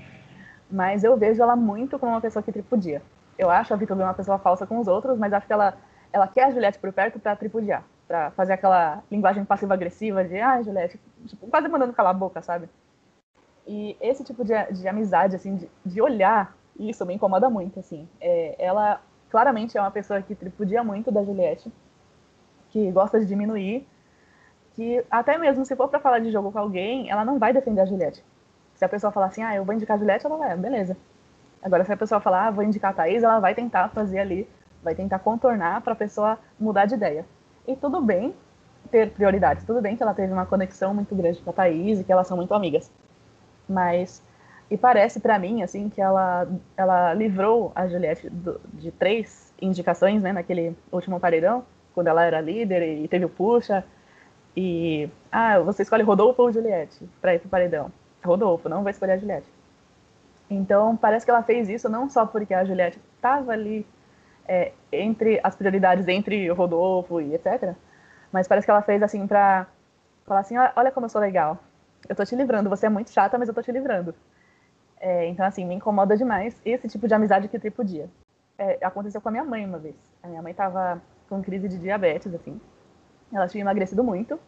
[0.71, 3.01] mas eu vejo ela muito como uma pessoa que tripudia.
[3.37, 5.75] Eu acho a Vitória uma pessoa falsa com os outros, mas acho que ela,
[6.11, 10.61] ela quer a Juliette por perto para tripudiar, para fazer aquela linguagem passiva-agressiva de, ah,
[10.61, 12.69] Juliette, tipo, quase mandando calar a boca, sabe?
[13.65, 18.07] E esse tipo de, de amizade, assim, de, de olhar, isso me incomoda muito, assim.
[18.19, 21.71] É, ela claramente é uma pessoa que tripudia muito da Juliette,
[22.69, 23.87] que gosta de diminuir,
[24.75, 27.81] que até mesmo se for para falar de jogo com alguém, ela não vai defender
[27.81, 28.23] a Juliette.
[28.75, 30.97] Se a pessoa falar assim, ah, eu vou indicar a Juliette, ela vai, beleza.
[31.63, 34.47] Agora, se a pessoa falar, ah, vou indicar a Thaís, ela vai tentar fazer ali,
[34.83, 37.25] vai tentar contornar para a pessoa mudar de ideia.
[37.65, 38.35] E tudo bem
[38.91, 42.03] ter prioridades, tudo bem que ela teve uma conexão muito grande com a Thaís e
[42.03, 42.91] que elas são muito amigas.
[43.67, 44.21] Mas,
[44.69, 50.21] e parece para mim, assim, que ela, ela livrou a Juliette do, de três indicações,
[50.21, 51.63] né, naquele último paredão,
[51.95, 53.85] quando ela era líder e teve o puxa.
[54.55, 57.89] E, ah, você escolhe Rodolfo ou Juliette para ir pro paredão.
[58.23, 59.47] Rodolfo, não vai escolher a Juliette.
[60.53, 63.85] Então, parece que ela fez isso não só porque a Juliette estava ali
[64.47, 67.75] é, entre as prioridades entre o Rodolfo e etc.
[68.31, 69.67] Mas parece que ela fez assim para
[70.25, 71.57] falar assim, olha como eu sou legal.
[72.07, 74.13] Eu tô te livrando, você é muito chata, mas eu tô te livrando.
[74.99, 78.09] É, então, assim, me incomoda demais esse tipo de amizade que tripudia.
[78.57, 79.95] É, aconteceu com a minha mãe uma vez.
[80.21, 82.59] A minha mãe tava com crise de diabetes, assim.
[83.31, 84.39] Ela tinha emagrecido muito.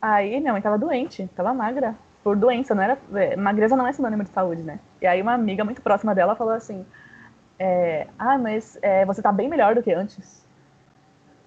[0.00, 1.96] Aí minha mãe tava doente, tava magra.
[2.26, 2.98] Por doença, não era.
[3.14, 4.80] É, magreza não é sinônimo de saúde, né?
[5.00, 6.84] E aí uma amiga muito próxima dela falou assim:
[7.56, 10.44] é, Ah, mas é, você tá bem melhor do que antes.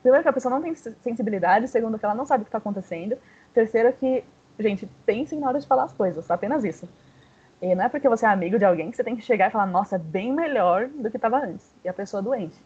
[0.02, 2.60] Primeiro que a pessoa não tem sensibilidade, segundo que ela não sabe o que tá
[2.60, 3.18] acontecendo.
[3.54, 4.24] Terceiro que,
[4.58, 6.88] gente, pensem na hora de falar as coisas, apenas isso.
[7.62, 9.52] E não é porque você é amigo de alguém que você tem que chegar e
[9.52, 11.76] falar, nossa, é bem melhor do que estava antes.
[11.84, 12.58] E a pessoa doente.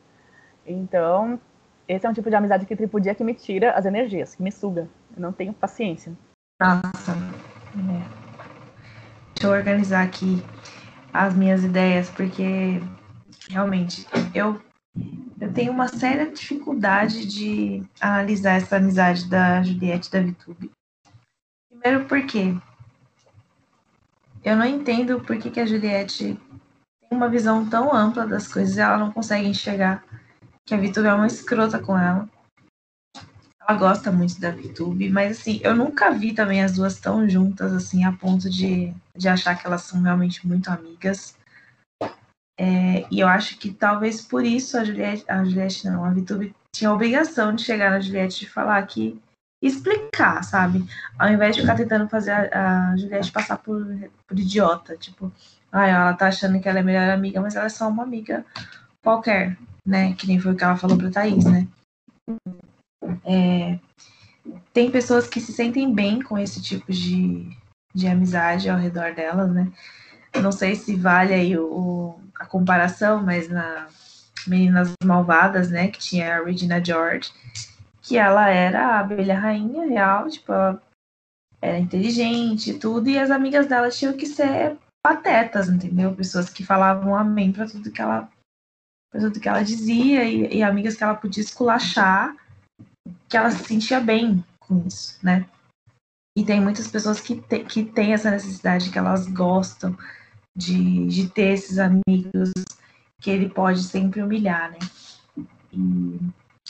[0.67, 1.39] Então,
[1.87, 4.51] esse é um tipo de amizade que tripudia que me tira as energias, que me
[4.51, 4.87] suga.
[5.15, 6.13] Eu não tenho paciência.
[6.61, 7.32] Nossa.
[9.43, 10.41] Deixa eu organizar aqui
[11.11, 12.81] as minhas ideias, porque
[13.49, 14.61] realmente eu,
[15.37, 20.71] eu tenho uma séria dificuldade de analisar essa amizade da Juliette da Vitube.
[21.69, 22.55] Primeiro porque
[24.45, 26.39] eu não entendo por que, que a Juliette
[27.01, 30.05] tem uma visão tão ampla das coisas e ela não consegue enxergar
[30.65, 32.29] que a Vitube é uma escrota com ela.
[33.67, 37.71] Ela gosta muito da Vitube, mas assim, eu nunca vi também as duas tão juntas,
[37.71, 41.37] assim, a ponto de, de achar que elas são realmente muito amigas.
[42.59, 46.53] É, e eu acho que talvez por isso a Juliette, a Juliette não, a Vitube
[46.75, 49.19] tinha a obrigação de chegar na Juliette e falar que
[49.61, 50.85] explicar, sabe?
[51.17, 53.85] Ao invés de ficar tentando fazer a, a Juliette passar por,
[54.27, 55.31] por idiota, tipo,
[55.71, 58.45] ah, ela tá achando que ela é melhor amiga, mas ela é só uma amiga
[59.01, 60.13] qualquer, né?
[60.13, 61.65] Que nem foi o que ela falou pra Thaís, né?
[63.25, 63.79] É,
[64.73, 67.49] tem pessoas que se sentem bem com esse tipo de,
[67.93, 69.71] de amizade ao redor delas, né?
[70.41, 73.87] Não sei se vale aí o, o, a comparação, mas na
[74.47, 77.31] Meninas Malvadas, né, que tinha a Regina George,
[78.01, 80.81] que ela era a abelha rainha real, tipo, ela
[81.61, 86.13] era inteligente e tudo, e as amigas dela tinham que ser patetas, entendeu?
[86.13, 88.29] Pessoas que falavam amém para tudo que ela
[89.11, 92.35] tudo que ela dizia e, e, amigas que ela podia esculachar,
[93.33, 95.43] que ela se sentia bem com isso, né?
[96.37, 99.97] E tem muitas pessoas que, te, que têm essa necessidade, que elas gostam
[100.55, 102.51] de, de ter esses amigos
[103.19, 104.77] que ele pode sempre humilhar, né?
[105.73, 106.19] E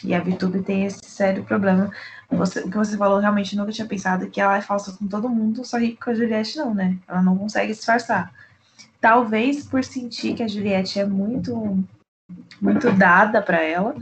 [0.03, 1.91] e a VTube tem esse sério problema.
[2.30, 5.30] Você, o que você falou, realmente nunca tinha pensado que ela é falsa com todo
[5.30, 6.97] mundo, só que com a Juliette não, né?
[7.07, 8.34] Ela não consegue disfarçar.
[8.99, 11.84] Talvez por sentir que a Juliette é muito,
[12.61, 13.95] muito dada para ela,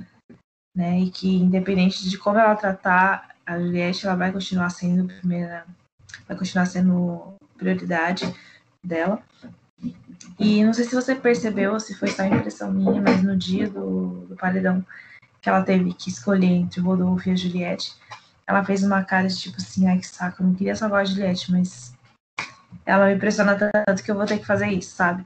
[0.76, 1.00] né?
[1.00, 5.66] E que independente de como ela tratar a Juliette, ela vai continuar sendo primeira,
[6.28, 8.34] vai continuar sendo prioridade
[8.84, 9.22] dela.
[10.40, 14.26] E não sei se você percebeu, se foi só impressão minha, mas no dia do,
[14.28, 14.86] do paredão
[15.42, 17.96] que ela teve que escolher entre o Rodolfo e a Juliette,
[18.46, 21.06] ela fez uma cara de tipo assim, ai que saco, eu não queria salvar a
[21.06, 21.96] Juliette, mas
[22.86, 25.26] ela me impressiona tanto que eu vou ter que fazer isso, sabe?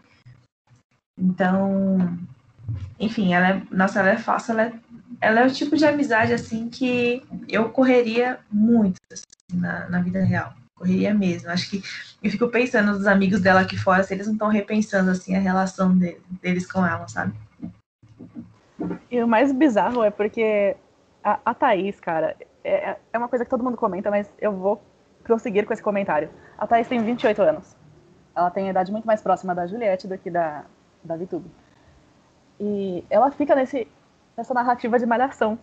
[1.18, 2.18] Então,
[3.00, 4.74] enfim, ela é, nossa, ela é fácil, ela é,
[5.22, 10.24] ela é o tipo de amizade assim que eu correria muito assim, na, na vida
[10.24, 10.54] real.
[10.76, 11.50] Correria mesmo.
[11.50, 11.84] Acho que
[12.22, 15.40] eu fico pensando nos amigos dela aqui fora, se eles não estão repensando assim a
[15.40, 17.34] relação de, deles com ela, sabe?
[19.10, 20.76] E o mais bizarro é porque
[21.24, 24.84] a, a Thaís, cara, é, é uma coisa que todo mundo comenta, mas eu vou
[25.24, 26.30] prosseguir com esse comentário.
[26.58, 27.76] A Thaís tem 28 anos.
[28.36, 30.66] Ela tem a idade muito mais próxima da Juliette do que da,
[31.04, 31.50] da Vitube.
[32.60, 33.88] E ela fica nesse,
[34.36, 35.58] nessa narrativa de malhação.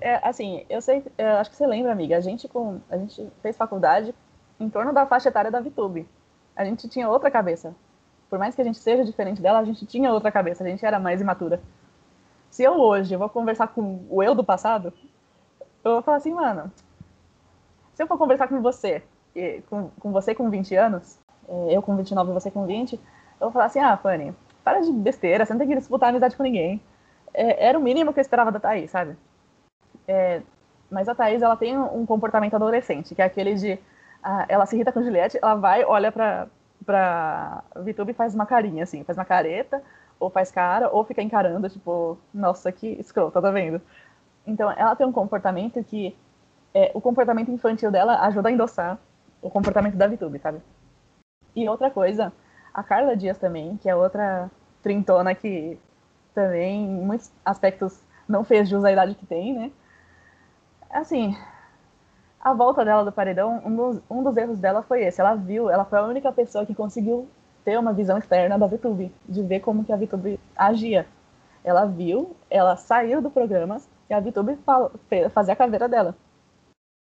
[0.00, 3.30] É, assim, eu sei, é, acho que você lembra, amiga, a gente com, a gente
[3.42, 4.14] fez faculdade
[4.58, 6.08] em torno da faixa etária da VTube.
[6.56, 7.74] A gente tinha outra cabeça.
[8.30, 10.84] Por mais que a gente seja diferente dela, a gente tinha outra cabeça, a gente
[10.84, 11.60] era mais imatura.
[12.50, 14.92] Se eu hoje vou conversar com o eu do passado,
[15.84, 16.72] eu vou falar assim, mano,
[17.94, 19.02] se eu for conversar com você,
[19.68, 23.00] com, com você com 20 anos, é, eu com 29 e você com 20, eu
[23.40, 24.34] vou falar assim, ah, Fanny,
[24.68, 26.80] para de besteira, você não tem que disputar amizade com ninguém.
[27.32, 29.16] É, era o mínimo que eu esperava da Thaís, sabe?
[30.06, 30.42] É,
[30.90, 33.78] mas a Thaís, ela tem um comportamento adolescente, que é aquele de,
[34.22, 36.48] ah, ela se irrita com Juliette, ela vai, olha pra,
[36.84, 39.82] pra VTube e faz uma carinha, assim, faz uma careta,
[40.20, 43.80] ou faz cara, ou fica encarando, tipo, nossa, que escrota, tá vendo?
[44.46, 46.14] Então, ela tem um comportamento que
[46.74, 48.98] é, o comportamento infantil dela ajuda a endossar
[49.40, 50.60] o comportamento da VTube, sabe?
[51.56, 52.32] E outra coisa,
[52.72, 54.50] a Carla Dias também, que é outra
[54.88, 55.78] trintona que
[56.34, 59.70] também, em muitos aspectos, não fez jus à idade que tem, né?
[60.88, 61.36] Assim,
[62.40, 65.20] a volta dela do paredão, um dos, um dos erros dela foi esse.
[65.20, 67.28] Ela viu, ela foi a única pessoa que conseguiu
[67.64, 71.06] ter uma visão externa da VTube, de ver como que a VTube agia.
[71.62, 73.78] Ela viu, ela saiu do programa
[74.08, 74.58] e a VTube
[75.34, 76.16] fazia a caveira dela.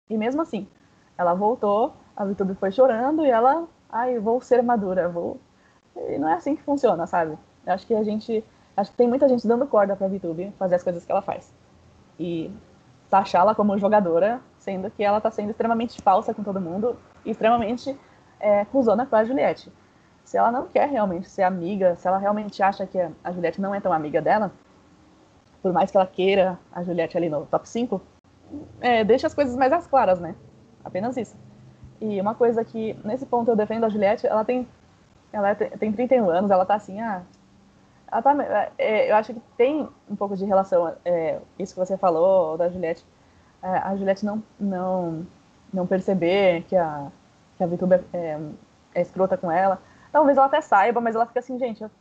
[0.10, 0.68] E mesmo assim,
[1.16, 5.40] ela voltou, a VTube foi chorando e ela, ai, vou ser madura, vou.
[5.96, 7.38] E não é assim que funciona, sabe?
[7.66, 8.44] Acho que a gente,
[8.76, 11.54] acho que tem muita gente dando corda pra VTube fazer as coisas que ela faz.
[12.20, 12.52] E
[13.10, 17.98] taxá-la como jogadora, sendo que ela tá sendo extremamente falsa com todo mundo e extremamente
[18.40, 19.72] é, cuzona com a Juliette.
[20.24, 23.76] Se ela não quer realmente ser amiga, se ela realmente acha que a Juliette não
[23.76, 24.52] é tão amiga dela,
[25.62, 28.02] por mais que ela queira a Juliette ali no top 5,
[28.82, 30.36] é, deixa as coisas mais às claras, né?
[30.84, 31.36] Apenas isso.
[32.00, 34.68] E uma coisa que, nesse ponto, eu defendo a Juliette, ela tem,
[35.32, 37.24] ela tem 31 anos, ela tá assim, ah,
[38.12, 41.98] ela tá, é, eu acho que tem um pouco de relação, é, isso que você
[41.98, 43.06] falou da Juliette,
[43.62, 45.28] é, a Juliette não, não,
[45.74, 47.12] não perceber que a,
[47.58, 48.40] que a VTube é,
[48.94, 49.82] é escrota com ela.
[50.12, 51.92] Talvez ela até saiba, mas ela fica assim, gente, eu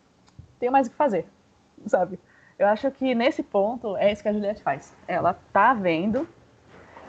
[0.58, 1.26] tenho mais o que fazer,
[1.86, 2.18] sabe?
[2.58, 4.94] Eu acho que nesse ponto é isso que a Juliette faz.
[5.08, 6.28] Ela tá vendo,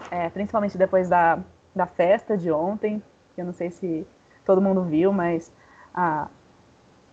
[0.09, 1.39] é, principalmente depois da,
[1.75, 3.03] da festa de ontem,
[3.35, 4.07] que eu não sei se
[4.43, 5.53] todo mundo viu, mas
[5.93, 6.27] a,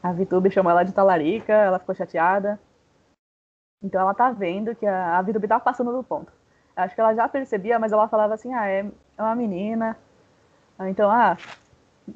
[0.03, 2.59] a Vitube chamou ela de talarica, ela ficou chateada.
[3.83, 6.33] Então ela tá vendo que a, a Vitube tá passando do ponto.
[6.75, 8.81] Acho que ela já percebia, mas ela falava assim, ah, é,
[9.19, 9.97] é uma menina.
[10.81, 11.37] Então, ah,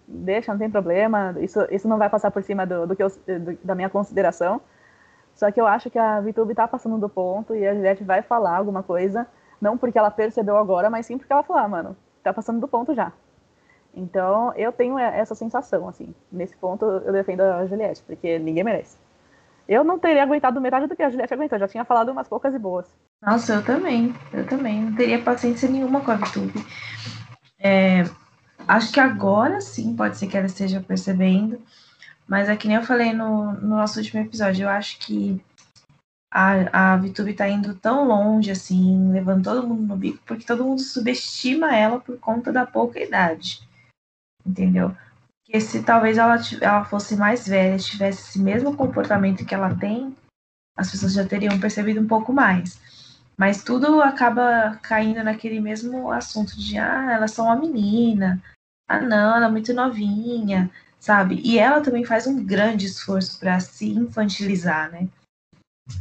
[0.08, 3.08] deixa, não tem problema, isso, isso não vai passar por cima do, do que eu,
[3.08, 4.60] do, da minha consideração.
[5.34, 8.22] Só que eu acho que a VTube tá passando do ponto e a Juliette vai
[8.22, 9.26] falar alguma coisa,
[9.60, 12.66] não porque ela percebeu agora, mas sim porque ela falou, ah, mano, tá passando do
[12.66, 13.12] ponto já.
[13.96, 16.14] Então, eu tenho essa sensação, assim.
[16.30, 18.98] Nesse ponto, eu defendo a Juliette, porque ninguém merece.
[19.66, 22.54] Eu não teria aguentado metade do que a Juliette aguentou, já tinha falado umas poucas
[22.54, 22.86] e boas.
[23.22, 24.82] Nossa, eu também, eu também.
[24.82, 26.64] Não teria paciência nenhuma com a VTube.
[27.58, 28.04] É,
[28.68, 31.58] acho que agora sim pode ser que ela esteja percebendo
[32.26, 35.40] mas é que nem eu falei no, no nosso último episódio, eu acho que
[36.30, 40.64] a, a VTube tá indo tão longe, assim, levando todo mundo no bico, porque todo
[40.64, 43.65] mundo subestima ela por conta da pouca idade.
[44.46, 44.94] Entendeu?
[45.44, 50.14] Porque se talvez ela, ela fosse mais velha, tivesse esse mesmo comportamento que ela tem,
[50.76, 52.80] as pessoas já teriam percebido um pouco mais.
[53.36, 58.42] Mas tudo acaba caindo naquele mesmo assunto de ah, ela é só uma menina,
[58.88, 61.40] ah não, ela é muito novinha, sabe?
[61.44, 65.08] E ela também faz um grande esforço para se infantilizar, né?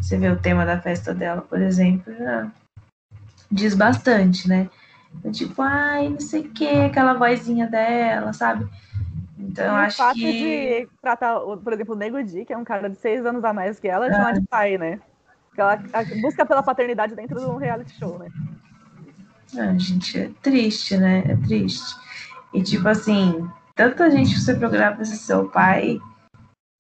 [0.02, 2.14] Você vê o tema da festa dela, por exemplo,
[3.52, 4.70] diz bastante, né?
[5.18, 8.68] Então, tipo, ai, não sei o que, aquela vozinha dela, sabe?
[9.38, 10.32] Então, eu acho fato que...
[10.32, 13.54] de tratar, por exemplo, o Nego Di, que é um cara de seis anos a
[13.54, 15.00] mais que ela, de chamar de pai, né?
[15.48, 15.78] Porque ela
[16.22, 18.30] busca pela paternidade dentro de um reality show, né?
[19.58, 21.24] Ah, gente, é triste, né?
[21.28, 21.96] É triste.
[22.54, 26.00] E, tipo assim, tanta gente você programa esse seu pai.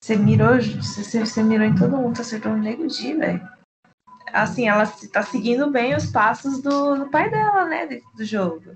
[0.01, 3.54] Você mirou, você, você mirou em todo mundo, acertou no Nego Di, velho.
[4.35, 7.87] Assim, ela tá seguindo bem os passos do, do pai dela, né?
[8.17, 8.75] Do jogo.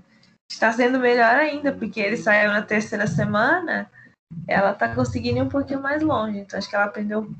[0.50, 3.90] Está sendo melhor ainda, porque ele saiu na terceira semana,
[4.48, 6.38] ela tá conseguindo ir um pouquinho mais longe.
[6.38, 7.30] Então acho que ela aprendeu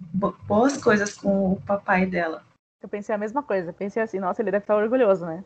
[0.46, 2.42] boas coisas com o papai dela.
[2.82, 3.72] Eu pensei a mesma coisa.
[3.72, 5.42] Pensei assim, nossa, ele deve estar orgulhoso, né?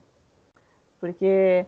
[0.99, 1.65] Porque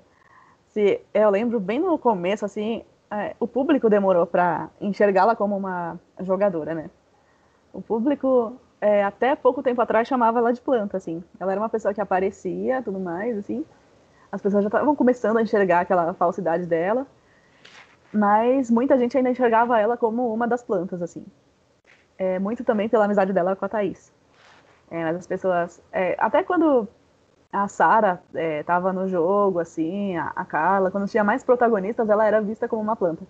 [0.67, 6.01] se eu lembro bem no começo, assim, é, o público demorou para enxergá-la como uma
[6.21, 6.91] jogadora, né?
[7.73, 11.23] O público, é, até pouco tempo atrás, chamava ela de planta, assim.
[11.41, 13.65] Ela era uma pessoa que aparecia, tudo mais, assim.
[14.31, 17.07] As pessoas já estavam começando a enxergar aquela falsidade dela,
[18.13, 21.25] mas muita gente ainda enxergava ela como uma das plantas, assim.
[22.19, 24.13] É, muito também pela amizade dela com a Thaís.
[24.91, 25.83] É, mas as pessoas...
[25.93, 26.89] É, até quando
[27.53, 32.27] a Sarah é, tava no jogo, assim, a, a Carla, quando tinha mais protagonistas, ela
[32.27, 33.25] era vista como uma planta.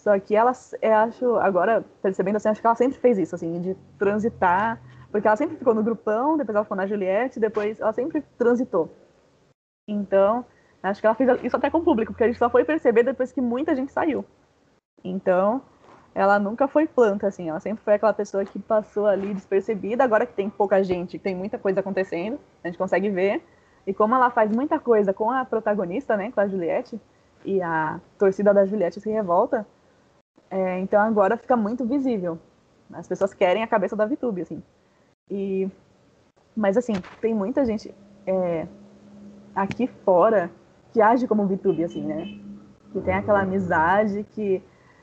[0.00, 3.60] Só que ela, eu acho, agora, percebendo assim, acho que ela sempre fez isso, assim,
[3.60, 4.80] de transitar,
[5.12, 8.88] porque ela sempre ficou no grupão, depois ela ficou na Juliette, depois ela sempre transitou.
[9.86, 10.42] Então,
[10.82, 13.02] acho que ela fez isso até com o público, porque a gente só foi perceber
[13.02, 14.24] depois que muita gente saiu.
[15.04, 15.60] Então,
[16.14, 20.24] ela nunca foi planta, assim, ela sempre foi aquela pessoa que passou ali despercebida, agora
[20.24, 23.42] que tem pouca gente, tem muita coisa acontecendo, a gente consegue ver,
[23.86, 26.98] e como ela faz muita coisa com a protagonista, né, com a Juliette,
[27.44, 29.66] e a torcida da Juliette se revolta,
[30.50, 32.38] é, então agora fica muito visível.
[32.92, 34.60] As pessoas querem a cabeça da VTube, assim.
[35.30, 35.68] E,
[36.56, 37.94] mas assim, tem muita gente
[38.26, 38.66] é,
[39.54, 40.50] aqui fora
[40.92, 42.40] que age como VTube, assim, né?
[42.92, 44.60] Que tem aquela amizade que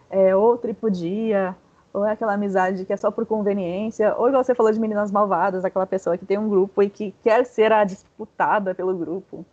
[0.10, 1.56] é, ou tripudia,
[1.94, 5.12] ou é aquela amizade que é só por conveniência, ou igual você falou de meninas
[5.12, 9.46] malvadas, aquela pessoa que tem um grupo e que quer ser a disputada pelo grupo.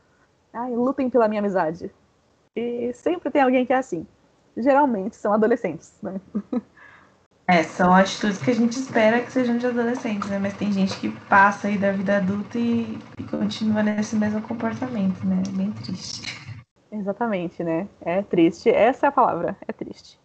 [0.52, 1.90] Ai, lutem pela minha amizade.
[2.56, 4.06] E sempre tem alguém que é assim.
[4.56, 6.20] Geralmente são adolescentes, né?
[7.46, 10.38] É, são atitudes que a gente espera que sejam de adolescentes, né?
[10.38, 15.22] Mas tem gente que passa aí da vida adulta e, e continua nesse mesmo comportamento,
[15.26, 15.42] né?
[15.50, 16.22] Bem triste.
[16.90, 17.86] Exatamente, né?
[18.00, 18.70] É triste.
[18.70, 20.18] Essa é a palavra, é triste.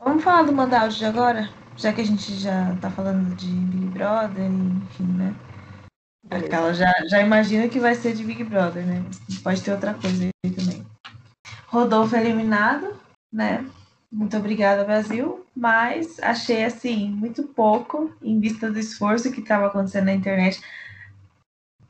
[0.00, 1.48] Vamos falar do Mandaus agora?
[1.76, 5.34] Já que a gente já tá falando de Big Brother, enfim, né?
[6.30, 9.04] Aquela já, já imagina que vai ser de Big Brother, né?
[9.42, 10.86] Pode ter outra coisa aí também.
[11.66, 12.94] Rodolfo eliminado,
[13.32, 13.64] né?
[14.10, 15.46] Muito obrigada, Brasil.
[15.54, 20.60] Mas achei, assim, muito pouco em vista do esforço que estava acontecendo na internet.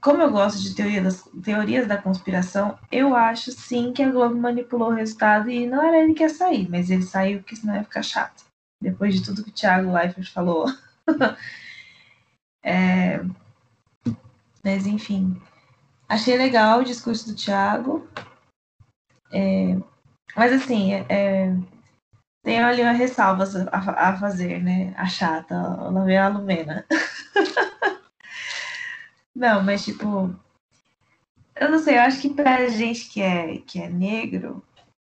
[0.00, 4.36] Como eu gosto de teoria das, teorias da conspiração, eu acho sim que a Globo
[4.36, 7.74] manipulou o resultado e não era ele que ia sair, mas ele saiu porque senão
[7.74, 8.44] ia ficar chato.
[8.80, 10.66] Depois de tudo que o Thiago Leifert falou.
[12.62, 13.20] é,
[14.62, 15.40] mas enfim,
[16.08, 18.08] achei legal o discurso do Thiago.
[19.32, 19.76] É,
[20.36, 21.56] mas assim, é, é
[22.48, 24.94] tem ali uma ressalvas a, fazer, né?
[24.96, 26.86] A chata, a Lumena.
[29.38, 30.34] não, mas tipo,
[31.54, 34.64] eu não sei, eu acho que pra gente que é, que é negro,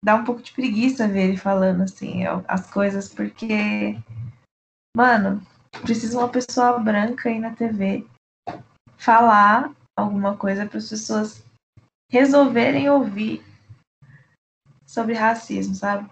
[0.05, 3.99] dá um pouco de preguiça ver ele falando assim as coisas, porque,
[4.95, 5.41] mano,
[5.81, 8.07] precisa uma pessoa branca aí na TV
[8.99, 11.43] falar alguma coisa para as pessoas
[12.13, 13.43] resolverem ouvir
[14.87, 16.09] sobre racismo, sabe?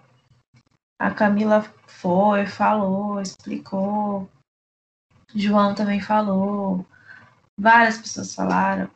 [0.99, 4.27] A Camila foi, falou, explicou.
[5.35, 6.83] João também falou.
[7.59, 8.89] Várias pessoas falaram.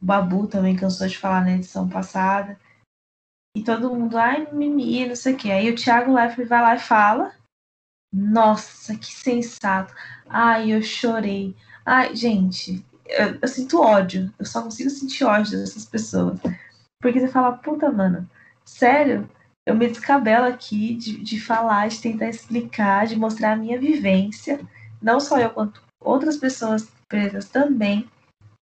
[0.00, 2.58] O Babu também cansou de falar na edição passada.
[3.56, 5.50] E todo mundo, ai, mimi, não sei o quê.
[5.50, 7.34] Aí o Thiago Leifert vai lá e fala.
[8.12, 9.94] Nossa, que sensato.
[10.28, 11.54] Ai, eu chorei.
[11.84, 14.32] Ai, gente, eu, eu, sinto ódio.
[14.38, 16.38] Eu só consigo sentir ódio dessas pessoas.
[17.00, 18.28] Porque você fala, puta, mano,
[18.64, 19.28] sério?
[19.66, 24.60] Eu me descabelo aqui de, de falar, de tentar explicar, de mostrar a minha vivência.
[25.00, 28.08] Não só eu, quanto outras pessoas pretas também.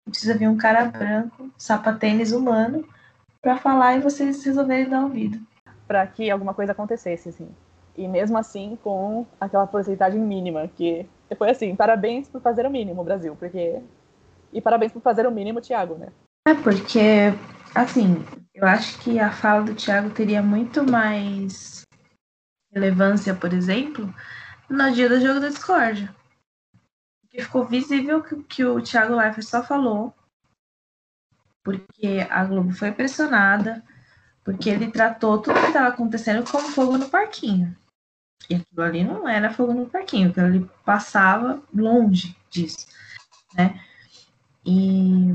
[0.05, 2.87] Precisa vir um cara branco, sapatênis humano,
[3.41, 5.39] para falar e vocês resolverem dar ouvido.
[5.87, 7.49] Para que alguma coisa acontecesse, assim.
[7.95, 11.05] E mesmo assim, com aquela porcentagem mínima, que
[11.37, 13.81] foi assim, parabéns por fazer o mínimo, Brasil, porque
[14.51, 16.09] e parabéns por fazer o mínimo, Thiago, né?
[16.47, 17.33] É, porque,
[17.73, 18.23] assim,
[18.53, 21.81] eu acho que a fala do Thiago teria muito mais
[22.71, 24.13] relevância, por exemplo,
[24.69, 26.13] no dia do jogo da discórdia.
[27.34, 30.13] Porque ficou visível que, que o Thiago Leifert só falou
[31.63, 33.81] porque a Globo foi pressionada,
[34.43, 37.75] porque ele tratou tudo que estava acontecendo como fogo no parquinho.
[38.49, 42.86] E aquilo ali não era fogo no parquinho, aquilo ali passava longe disso,
[43.55, 43.81] né?
[44.65, 45.29] E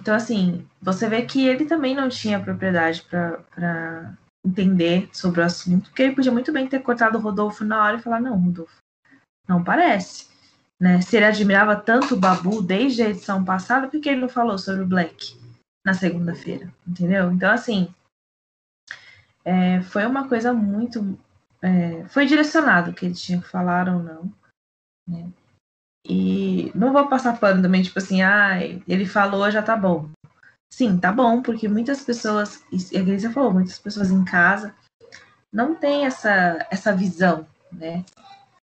[0.00, 5.88] então, assim, você vê que ele também não tinha propriedade para entender sobre o assunto,
[5.88, 8.76] porque ele podia muito bem ter cortado o Rodolfo na hora e falar: não, Rodolfo,
[9.46, 10.35] não parece.
[10.80, 11.00] Né?
[11.00, 14.58] Se ele admirava tanto o Babu desde a edição passada, por que ele não falou
[14.58, 15.38] sobre o Black
[15.84, 16.72] na segunda-feira?
[16.86, 17.32] Entendeu?
[17.32, 17.92] Então, assim,
[19.44, 21.18] é, foi uma coisa muito.
[21.62, 24.32] É, foi direcionado o que ele tinha que falar ou não.
[25.08, 25.30] Né?
[26.08, 30.08] E não vou passar pano também, tipo assim, ah, ele falou, já tá bom.
[30.72, 34.74] Sim, tá bom, porque muitas pessoas, e a Grace falou, muitas pessoas em casa
[35.52, 38.04] não têm essa, essa visão, né?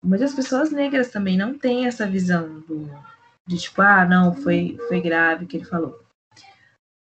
[0.02, 2.90] Muitas pessoas negras também não têm essa visão do,
[3.46, 6.02] de tipo, ah, não, foi, foi grave o que ele falou.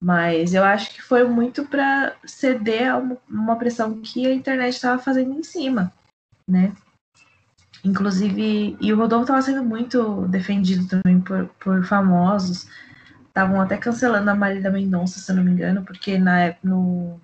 [0.01, 2.97] Mas eu acho que foi muito para ceder a
[3.29, 5.91] uma pressão que a internet estava fazendo em cima,
[6.47, 6.75] né?
[7.83, 12.67] Inclusive, e o Rodolfo estava sendo muito defendido também por, por famosos.
[13.27, 17.19] Estavam até cancelando a Marília Mendonça, se eu não me engano, porque na no,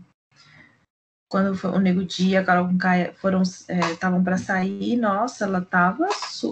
[1.30, 6.08] quando o Nego Dia, a Carol Conká foram estavam é, para sair, nossa, ela tava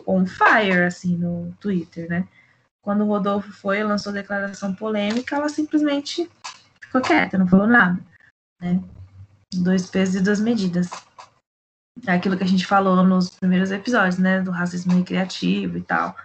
[0.05, 2.27] on fire assim no Twitter, né?
[2.83, 6.29] Quando o Rodolfo foi, lançou declaração polêmica, ela simplesmente
[6.79, 7.99] ficou quieta, não falou nada,
[8.61, 8.81] né?
[9.51, 10.89] Dois pesos e duas medidas.
[12.05, 14.41] É aquilo que a gente falou nos primeiros episódios, né?
[14.41, 16.15] Do racismo recreativo e tal.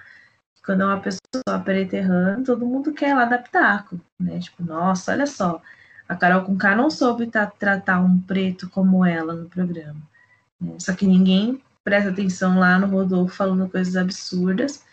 [0.62, 3.42] Quando é uma pessoa preta errando, todo mundo quer lá dar
[4.20, 4.38] né?
[4.38, 5.60] Tipo, nossa, olha só,
[6.12, 10.00] a Carol Conká não soube tratar um preto como ela no programa.
[10.60, 10.74] Né?
[10.78, 14.84] Só que ninguém presta atenção lá no Rodolfo falando coisas absurdas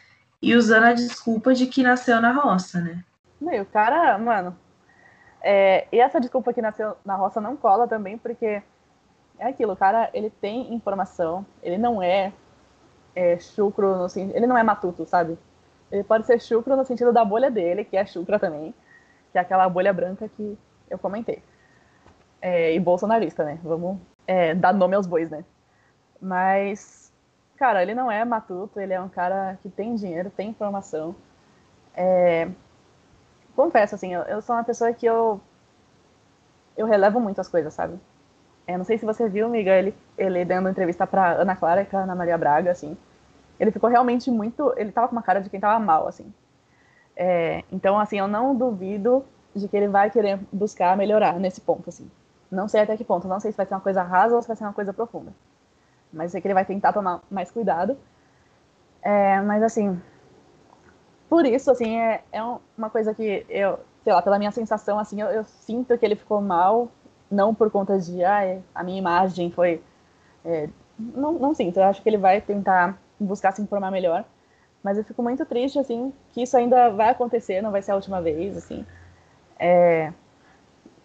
[0.42, 3.04] e usando a desculpa de que nasceu na roça, né?
[3.40, 4.56] Meu, cara, mano.
[5.42, 8.64] É, e essa desculpa que nasceu na roça não cola também, porque
[9.38, 12.32] é aquilo, o cara, ele tem informação, ele não é,
[13.14, 15.38] é chucro, no, ele não é matuto, sabe?
[15.92, 18.74] Ele pode ser chucro no sentido da bolha dele, que é chucra também,
[19.32, 20.58] que é aquela bolha branca que
[20.90, 21.42] eu comentei.
[22.42, 23.60] É, e bolsonarista, né?
[23.64, 25.44] Vamos é, dar nome aos bois, né?
[26.22, 27.12] Mas,
[27.58, 31.16] cara, ele não é matuto, ele é um cara que tem dinheiro, tem informação.
[31.96, 32.48] É,
[33.56, 35.42] confesso, assim, eu, eu, sou uma pessoa que eu,
[36.78, 38.00] eu relevo muito as coisas, sabe?
[38.68, 41.86] É, não sei se você viu, amiga, ele, ele dando entrevista pra Ana Clara e
[41.86, 42.96] pra Ana Maria Braga, assim.
[43.60, 44.74] Ele ficou realmente muito.
[44.78, 46.32] Ele tava com uma cara de quem tava mal, assim.
[47.16, 49.26] É, então, assim, eu não duvido
[49.56, 52.10] de que ele vai querer buscar melhorar nesse ponto, assim.
[52.52, 54.48] Não sei até que ponto, não sei se vai ser uma coisa rasa ou se
[54.48, 55.32] vai ser uma coisa profunda.
[56.12, 57.98] Mas sei que ele vai tentar tomar mais cuidado.
[59.02, 60.02] É, mas, assim,
[61.30, 62.42] por isso, assim, é, é
[62.78, 66.16] uma coisa que eu, sei lá, pela minha sensação, assim, eu, eu sinto que ele
[66.16, 66.90] ficou mal,
[67.30, 69.84] não por conta de, ah, a minha imagem foi...
[70.44, 74.26] É, não, não sinto, eu acho que ele vai tentar buscar se informar melhor.
[74.82, 77.96] Mas eu fico muito triste, assim, que isso ainda vai acontecer, não vai ser a
[77.96, 78.86] última vez, assim.
[79.60, 80.14] É...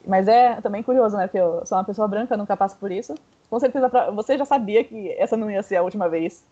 [0.07, 1.27] Mas é também curioso, né?
[1.27, 3.15] Porque eu sou uma pessoa branca, nunca passo por isso.
[3.51, 6.45] Com certeza, você já sabia que essa não ia ser a última vez.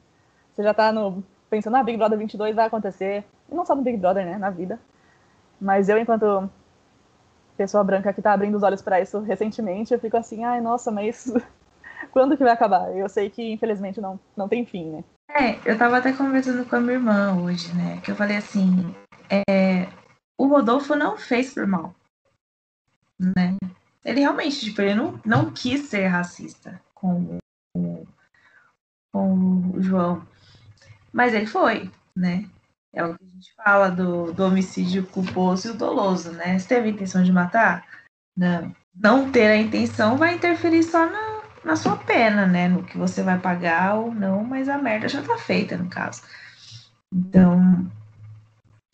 [0.55, 1.23] Você já tá no...
[1.49, 3.25] pensando, ah, Big Brother 22 vai acontecer.
[3.51, 4.39] E não só no Big Brother, né?
[4.39, 4.79] Na vida.
[5.61, 6.51] Mas eu, enquanto
[7.57, 10.91] pessoa branca que tá abrindo os olhos para isso recentemente, eu fico assim, ai, nossa,
[10.91, 11.33] mas
[12.11, 12.91] quando que vai acabar?
[12.97, 15.05] Eu sei que, infelizmente, não, não tem fim, né?
[15.31, 18.01] É, eu tava até conversando com a minha irmã hoje, né?
[18.03, 18.95] Que eu falei assim,
[19.31, 19.87] é,
[20.43, 21.95] o Rodolfo não fez por mal,
[23.17, 23.57] né?
[24.05, 27.39] Ele realmente, tipo, ele não, não quis ser racista com
[27.77, 28.07] o,
[29.13, 30.27] com o João.
[31.13, 32.45] Mas ele foi, né?
[32.93, 36.59] É o que a gente fala do, do homicídio culposo e o doloso, né?
[36.59, 37.87] Você teve a intenção de matar?
[38.37, 38.75] Não.
[38.93, 42.67] Não ter a intenção vai interferir só na, na sua pena, né?
[42.67, 46.23] No que você vai pagar ou não, mas a merda já tá feita, no caso.
[47.15, 47.89] Então,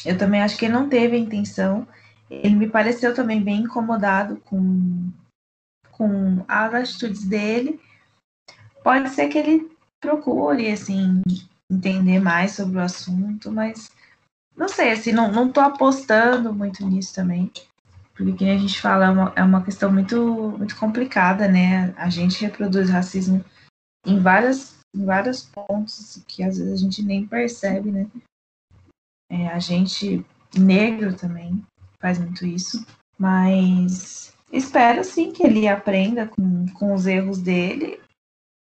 [0.05, 1.87] eu também acho que ele não teve a intenção.
[2.31, 5.11] Ele me pareceu também bem incomodado com,
[5.91, 7.81] com as atitudes dele.
[8.83, 9.71] Pode ser que ele
[10.01, 11.23] procure, assim,
[11.71, 13.91] entender mais sobre o assunto, mas
[14.57, 17.51] não sei, assim, não, não tô apostando muito nisso também.
[18.15, 21.95] Porque, como a gente fala, é uma, é uma questão muito, muito complicada, né?
[21.97, 23.45] A gente reproduz racismo
[24.05, 28.09] em, várias, em vários pontos que às vezes a gente nem percebe, né?
[29.31, 30.25] É, a gente
[30.57, 31.63] negro também
[32.01, 32.87] faz muito isso,
[33.19, 38.01] mas espero sim que ele aprenda com, com os erros dele,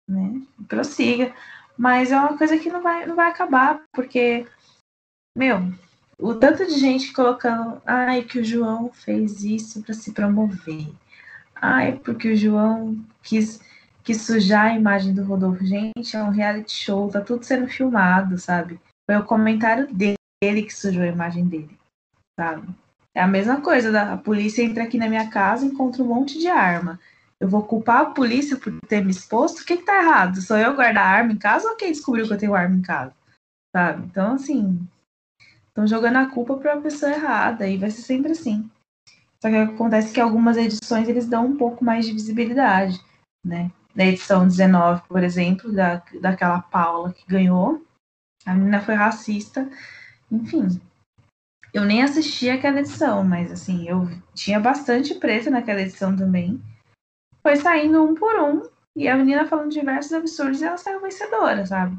[0.09, 0.41] né?
[0.68, 1.34] Prossiga.
[1.78, 4.47] Mas é uma coisa que não vai, não vai acabar, porque,
[5.38, 5.74] meu,
[6.18, 10.88] o tanto de gente colocando, ai, que o João fez isso para se promover.
[11.53, 13.59] Ai, porque o João quis,
[14.03, 15.66] quis sujar a imagem do Rodolfo.
[15.66, 18.80] Gente, é um reality show, tá tudo sendo filmado, sabe?
[19.09, 21.77] Foi o comentário dele ele que sujou a imagem dele,
[22.39, 22.67] sabe?
[23.13, 26.07] É a mesma coisa, da, a polícia entra aqui na minha casa e encontra um
[26.07, 26.99] monte de arma.
[27.39, 29.61] Eu vou culpar a polícia por ter me exposto?
[29.61, 30.41] O que, que tá errado?
[30.41, 33.13] Sou eu guardar arma em casa ou quem descobriu que eu tenho arma em casa?
[33.73, 34.05] Sabe?
[34.05, 34.85] Então, assim,
[35.67, 38.69] estão jogando a culpa para a pessoa errada e vai ser sempre assim.
[39.41, 42.99] Só que acontece que algumas edições eles dão um pouco mais de visibilidade,
[43.43, 43.71] né?
[43.93, 47.85] Na edição 19, por exemplo, da, daquela Paula que ganhou,
[48.45, 49.69] a menina foi racista
[50.32, 50.67] enfim,
[51.73, 56.61] eu nem assisti aquela edição, mas assim, eu tinha bastante preto naquela edição também.
[57.43, 58.63] Foi saindo um por um,
[58.95, 61.97] e a menina falando diversos absurdos e ela saiu vencedora, sabe?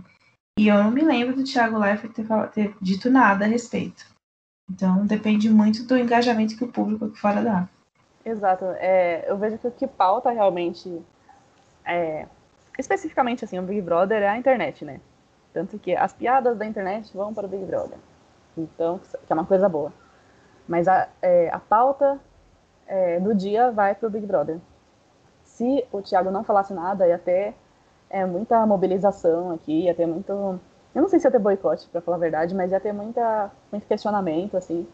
[0.58, 4.06] E eu não me lembro do Thiago Leifert ter, ter dito nada a respeito.
[4.70, 7.68] Então depende muito do engajamento que o público aqui fora dá.
[8.24, 8.64] Exato.
[8.78, 11.02] É, eu vejo que o que pauta realmente,
[11.84, 12.26] é,
[12.78, 15.00] especificamente assim, o Big Brother é a internet, né?
[15.52, 17.98] Tanto que as piadas da internet vão para o Big Brother.
[18.56, 19.92] Então, que é uma coisa boa.
[20.68, 22.18] Mas a, é, a pauta
[22.86, 24.58] é, do dia vai para o Big Brother.
[25.44, 27.54] Se o Thiago não falasse nada, ia ter
[28.10, 30.32] é, muita mobilização aqui, ia ter muito.
[30.32, 33.50] Eu não sei se ia ter boicote, para falar a verdade, mas ia ter muita,
[33.70, 34.86] muito questionamento, assim.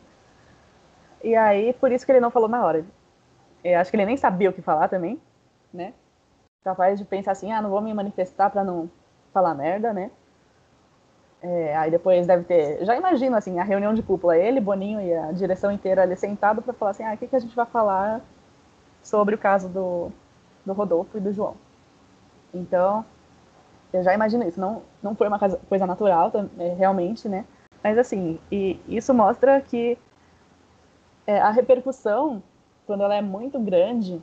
[1.22, 2.84] E aí, por isso que ele não falou na hora.
[3.64, 5.20] Eu acho que ele nem sabia o que falar também,
[5.72, 5.94] né?
[6.64, 8.90] Capaz de pensar assim, ah, não vou me manifestar para não
[9.32, 10.10] falar merda, né?
[11.42, 12.84] É, aí depois deve ter.
[12.84, 16.62] Já imagino assim, a reunião de cúpula, ele, Boninho e a direção inteira ali sentado
[16.62, 18.20] para falar assim: ah, o que, que a gente vai falar
[19.02, 20.12] sobre o caso do,
[20.64, 21.56] do Rodolfo e do João.
[22.54, 23.04] Então,
[23.92, 24.60] eu já imagino isso.
[24.60, 25.38] Não, não foi uma
[25.68, 27.44] coisa natural, é, realmente, né?
[27.82, 29.98] Mas assim, e isso mostra que
[31.26, 32.40] é, a repercussão,
[32.86, 34.22] quando ela é muito grande,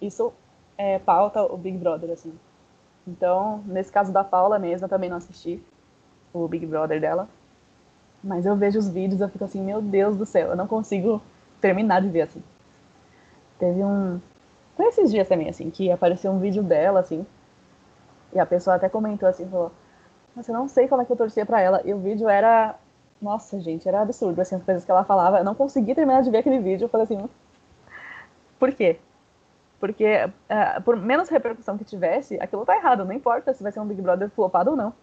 [0.00, 0.32] isso
[0.78, 2.32] é, pauta o Big Brother, assim.
[3.06, 5.60] Então, nesse caso da Paula mesmo, eu também não assisti
[6.32, 7.28] o Big Brother dela.
[8.22, 11.22] Mas eu vejo os vídeos eu fico assim, meu Deus do céu, eu não consigo
[11.60, 12.42] terminar de ver assim.
[13.58, 14.20] Teve um.
[14.76, 17.26] Foi esses dias também, assim, que apareceu um vídeo dela, assim.
[18.32, 19.72] E a pessoa até comentou assim, falou,
[20.34, 21.82] nossa, eu não sei como é que eu torcia pra ela.
[21.84, 22.76] E o vídeo era.
[23.20, 25.38] Nossa, gente, era absurdo, assim, as coisas que ela falava.
[25.38, 26.86] Eu não consegui terminar de ver aquele vídeo.
[26.86, 27.28] Eu falei assim,
[28.58, 28.98] por quê?
[29.78, 33.04] Porque, uh, por menos repercussão que tivesse, aquilo tá errado.
[33.04, 34.94] Não importa se vai ser um Big Brother flopado ou não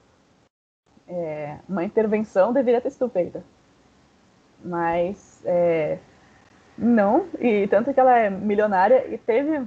[1.07, 3.43] é, uma intervenção deveria ter sido feita.
[4.63, 5.99] Mas é,
[6.77, 9.65] não, e tanto que ela é milionária e teve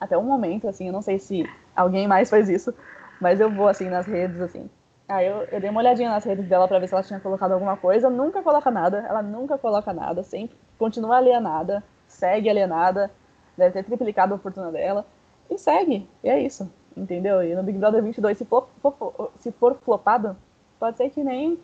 [0.00, 2.74] até um momento, assim, eu não sei se alguém mais faz isso,
[3.20, 4.68] mas eu vou assim nas redes, assim.
[5.08, 7.52] Aí eu, eu dei uma olhadinha nas redes dela para ver se ela tinha colocado
[7.52, 8.08] alguma coisa.
[8.08, 13.10] Nunca coloca nada, ela nunca coloca nada, sempre continua alienada, segue alienada,
[13.56, 15.04] deve ter triplicado a fortuna dela
[15.50, 16.08] e segue.
[16.22, 16.70] E é isso
[17.00, 17.42] entendeu?
[17.42, 20.36] E no Big Brother 22, se for, for, se for flopado,
[20.78, 21.58] pode ser que nem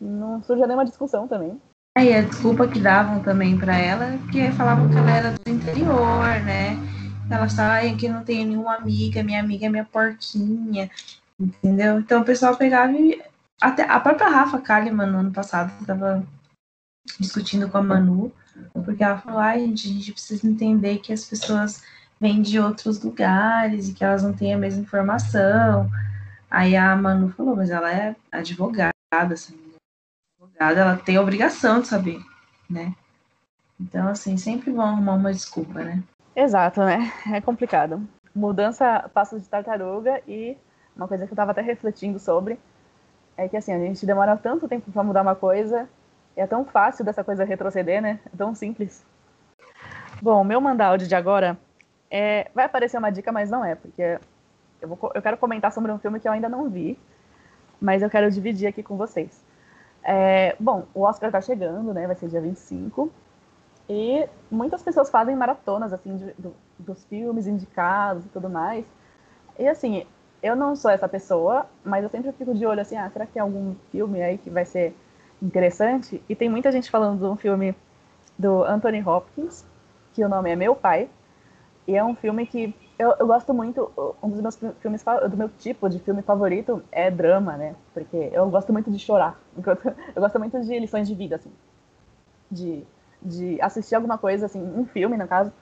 [0.00, 1.60] não surja nenhuma discussão também.
[1.96, 5.50] É, e a desculpa que davam também para ela que falavam que ela era do
[5.50, 6.76] interior, né?
[7.30, 10.90] Ela estava que não tem nenhuma amiga, minha amiga é minha porquinha,
[11.38, 11.98] entendeu?
[11.98, 13.22] Então o pessoal pegava e.
[13.60, 16.26] Até a própria Rafa Kalimann, no ano passado, estava
[17.18, 18.32] discutindo com a Manu,
[18.84, 21.82] porque ela falou: ai, gente, a gente precisa entender que as pessoas
[22.24, 25.90] vêm de outros lugares e que elas não têm a mesma informação.
[26.50, 29.54] Aí a Manu falou, mas ela é advogada, assim,
[30.40, 32.18] advogada, ela tem a obrigação de saber,
[32.70, 32.94] né?
[33.78, 36.02] Então, assim, sempre vão arrumar uma desculpa, né?
[36.34, 37.12] Exato, né?
[37.30, 38.02] É complicado.
[38.34, 40.56] Mudança passa de tartaruga e
[40.96, 42.58] uma coisa que eu estava até refletindo sobre
[43.36, 45.86] é que, assim, a gente demora tanto tempo para mudar uma coisa
[46.34, 48.18] e é tão fácil dessa coisa retroceder, né?
[48.32, 49.04] É tão simples.
[50.22, 51.58] Bom, meu mandaúde de agora
[52.16, 54.20] é, vai aparecer uma dica, mas não é, porque
[54.80, 56.96] eu, vou, eu quero comentar sobre um filme que eu ainda não vi,
[57.80, 59.44] mas eu quero dividir aqui com vocês.
[60.00, 62.06] É, bom, o Oscar tá chegando, né?
[62.06, 63.10] Vai ser dia 25.
[63.88, 68.84] E muitas pessoas fazem maratonas, assim, de, do, dos filmes indicados e tudo mais.
[69.58, 70.06] E, assim,
[70.40, 73.32] eu não sou essa pessoa, mas eu sempre fico de olho, assim, ah, será que
[73.32, 74.94] tem algum filme aí que vai ser
[75.42, 76.22] interessante?
[76.28, 77.74] E tem muita gente falando de um filme
[78.38, 79.66] do Anthony Hopkins,
[80.12, 81.08] que o nome é Meu Pai,
[81.86, 83.90] e é um filme que eu, eu gosto muito,
[84.22, 87.74] um dos meus filmes, do meu tipo de filme favorito é drama, né?
[87.92, 89.38] Porque eu gosto muito de chorar.
[90.14, 91.52] Eu gosto muito de lições de vida, assim.
[92.50, 92.84] De,
[93.20, 95.52] de assistir alguma coisa, assim, um filme, no caso,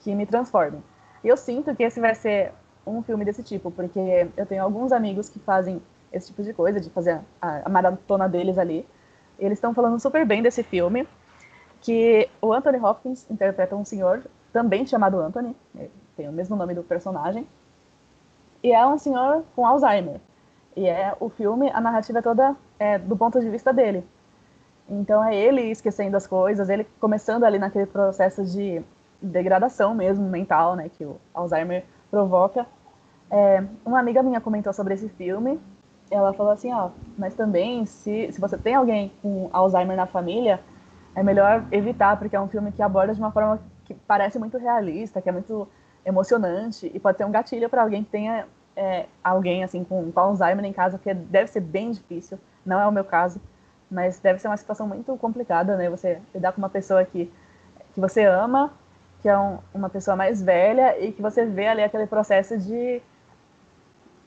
[0.00, 0.78] que me transforme.
[1.22, 2.52] E eu sinto que esse vai ser
[2.86, 5.80] um filme desse tipo, porque eu tenho alguns amigos que fazem
[6.12, 8.86] esse tipo de coisa, de fazer a, a maratona deles ali.
[9.38, 11.06] Eles estão falando super bem desse filme,
[11.80, 14.22] que o Anthony Hopkins interpreta um senhor
[14.52, 17.46] também chamado Anthony, né, tem o mesmo nome do personagem,
[18.62, 20.20] e é um senhor com Alzheimer.
[20.76, 24.04] E é o filme, a narrativa é toda é, do ponto de vista dele.
[24.88, 28.82] Então é ele esquecendo as coisas, ele começando ali naquele processo de
[29.20, 32.66] degradação mesmo mental, né, que o Alzheimer provoca.
[33.30, 35.60] É, uma amiga minha comentou sobre esse filme.
[36.10, 40.60] Ela falou assim, ó, mas também se, se você tem alguém com Alzheimer na família,
[41.14, 43.58] é melhor evitar, porque é um filme que aborda de uma forma
[43.94, 45.68] que parece muito realista, que é muito
[46.04, 50.20] emocionante e pode ser um gatilho para alguém que tenha é, alguém assim com, com
[50.20, 52.38] Alzheimer em casa, que deve ser bem difícil.
[52.64, 53.40] Não é o meu caso,
[53.90, 55.88] mas deve ser uma situação muito complicada, né?
[55.90, 57.32] Você lidar com uma pessoa que,
[57.92, 58.72] que você ama,
[59.20, 63.00] que é um, uma pessoa mais velha e que você vê ali aquele processo de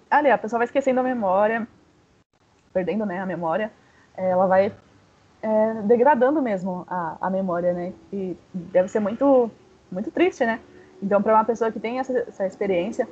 [0.09, 1.67] ali a pessoa vai esquecendo a memória,
[2.71, 3.71] perdendo né a memória,
[4.15, 4.71] ela vai
[5.45, 7.93] é, degradando mesmo a, a memória, né?
[8.11, 9.51] E deve ser muito,
[9.91, 10.59] muito triste, né?
[11.03, 13.07] Então, para uma pessoa que tem essa, essa experiência,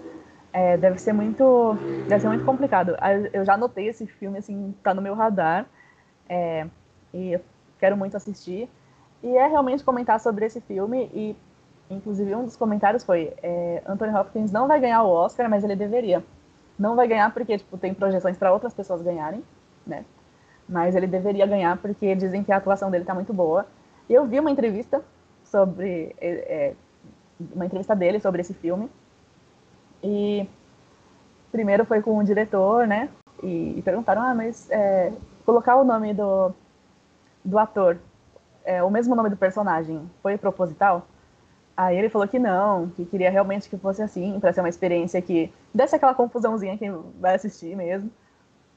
[0.51, 1.77] é, deve ser muito,
[2.09, 2.95] deve ser muito complicado.
[3.31, 5.67] Eu já notei esse filme, assim, tá no meu radar,
[6.27, 6.65] é,
[7.13, 7.41] e eu
[7.77, 8.67] quero muito assistir.
[9.21, 11.36] E é realmente comentar sobre esse filme e,
[11.88, 15.75] inclusive, um dos comentários foi é, Anthony Hopkins não vai ganhar o Oscar, mas ele
[15.75, 16.23] deveria.
[16.79, 19.43] Não vai ganhar porque, tipo, tem projeções para outras pessoas ganharem,
[19.86, 20.03] né?
[20.74, 23.67] Mas ele deveria ganhar porque dizem que a atuação dele tá muito boa.
[24.09, 25.03] E eu vi uma entrevista
[25.43, 26.76] sobre é, é
[27.53, 28.89] uma entrevista dele sobre esse filme
[30.01, 30.49] e
[31.51, 33.09] primeiro foi com o diretor, né?
[33.43, 35.13] E, e perguntaram, ah, mas é,
[35.45, 36.51] colocar o nome do,
[37.45, 37.99] do ator,
[38.65, 41.05] é, o mesmo nome do personagem, foi proposital?
[41.78, 45.21] Aí ele falou que não, que queria realmente que fosse assim, para ser uma experiência
[45.21, 48.09] que desse aquela confusãozinha que vai assistir mesmo.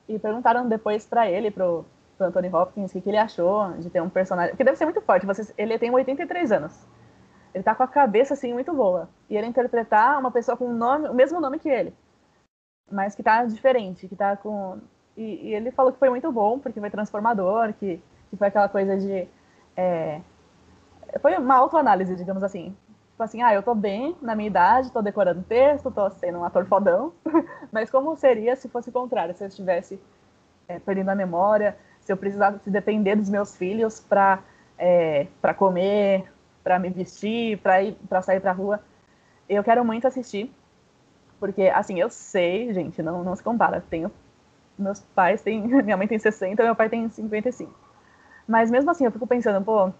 [0.08, 1.84] E perguntaram depois para ele, pro,
[2.16, 4.50] pro Anthony Hopkins, o que, que, ele achou de ter um personagem.
[4.50, 6.86] Porque deve ser muito forte, você, ele tem 83 anos.
[7.54, 9.08] Ele tá com a cabeça, assim, muito boa.
[9.30, 11.94] E ele interpretar uma pessoa com nome, o mesmo nome que ele.
[12.90, 14.78] Mas que tá diferente, que tá com...
[15.16, 18.00] E, e ele falou que foi muito bom, porque foi transformador, que,
[18.30, 19.26] que foi aquela coisa de...
[19.76, 20.20] É...
[21.20, 22.76] Foi uma autoanálise, digamos assim.
[23.16, 26.44] Tipo assim, ah, eu tô bem na minha idade, tô decorando texto, tô sendo um
[26.44, 27.14] ator fodão,
[27.72, 29.98] mas como seria se fosse o contrário, se eu estivesse
[30.68, 34.40] é, perdendo a memória, se eu precisasse depender dos meus filhos para
[34.76, 36.30] é, para comer,
[36.62, 38.82] para me vestir, para ir para sair para rua.
[39.48, 40.52] Eu quero muito assistir,
[41.40, 43.82] porque assim, eu sei, gente, não não se compara.
[43.88, 44.12] Tenho
[44.78, 47.72] meus pais têm, minha mãe tem 60, meu pai tem 55.
[48.46, 49.90] Mas mesmo assim, eu fico pensando, pô,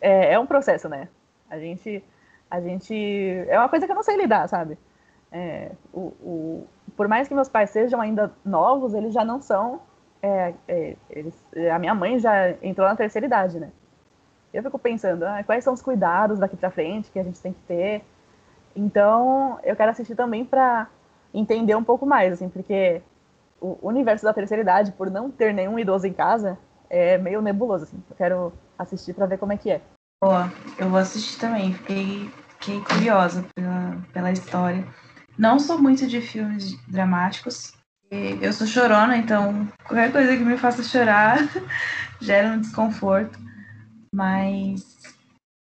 [0.00, 1.08] é, é um processo, né?
[1.48, 2.02] A gente
[2.50, 2.94] a gente
[3.48, 4.78] é uma coisa que eu não sei lidar, sabe?
[5.32, 6.66] É, o, o,
[6.96, 9.80] por mais que meus pais sejam ainda novos, eles já não são.
[10.22, 11.34] É, é, eles,
[11.72, 13.70] a minha mãe já entrou na terceira idade, né?
[14.54, 17.52] eu fico pensando, ah, quais são os cuidados daqui para frente que a gente tem
[17.52, 18.04] que ter.
[18.74, 20.88] Então, eu quero assistir também para
[21.32, 23.02] entender um pouco mais, assim, porque
[23.60, 26.56] o universo da terceira idade, por não ter nenhum idoso em casa,
[26.88, 28.00] é meio nebuloso, assim.
[28.08, 29.80] Eu quero assistir para ver como é que é.
[30.24, 31.74] Boa, eu vou assistir também.
[31.74, 34.82] Fiquei, fiquei curiosa pela, pela história.
[35.36, 37.74] Não sou muito de filmes dramáticos.
[38.40, 41.40] Eu sou chorona, então qualquer coisa que me faça chorar
[42.22, 43.38] gera um desconforto.
[44.14, 45.02] Mas,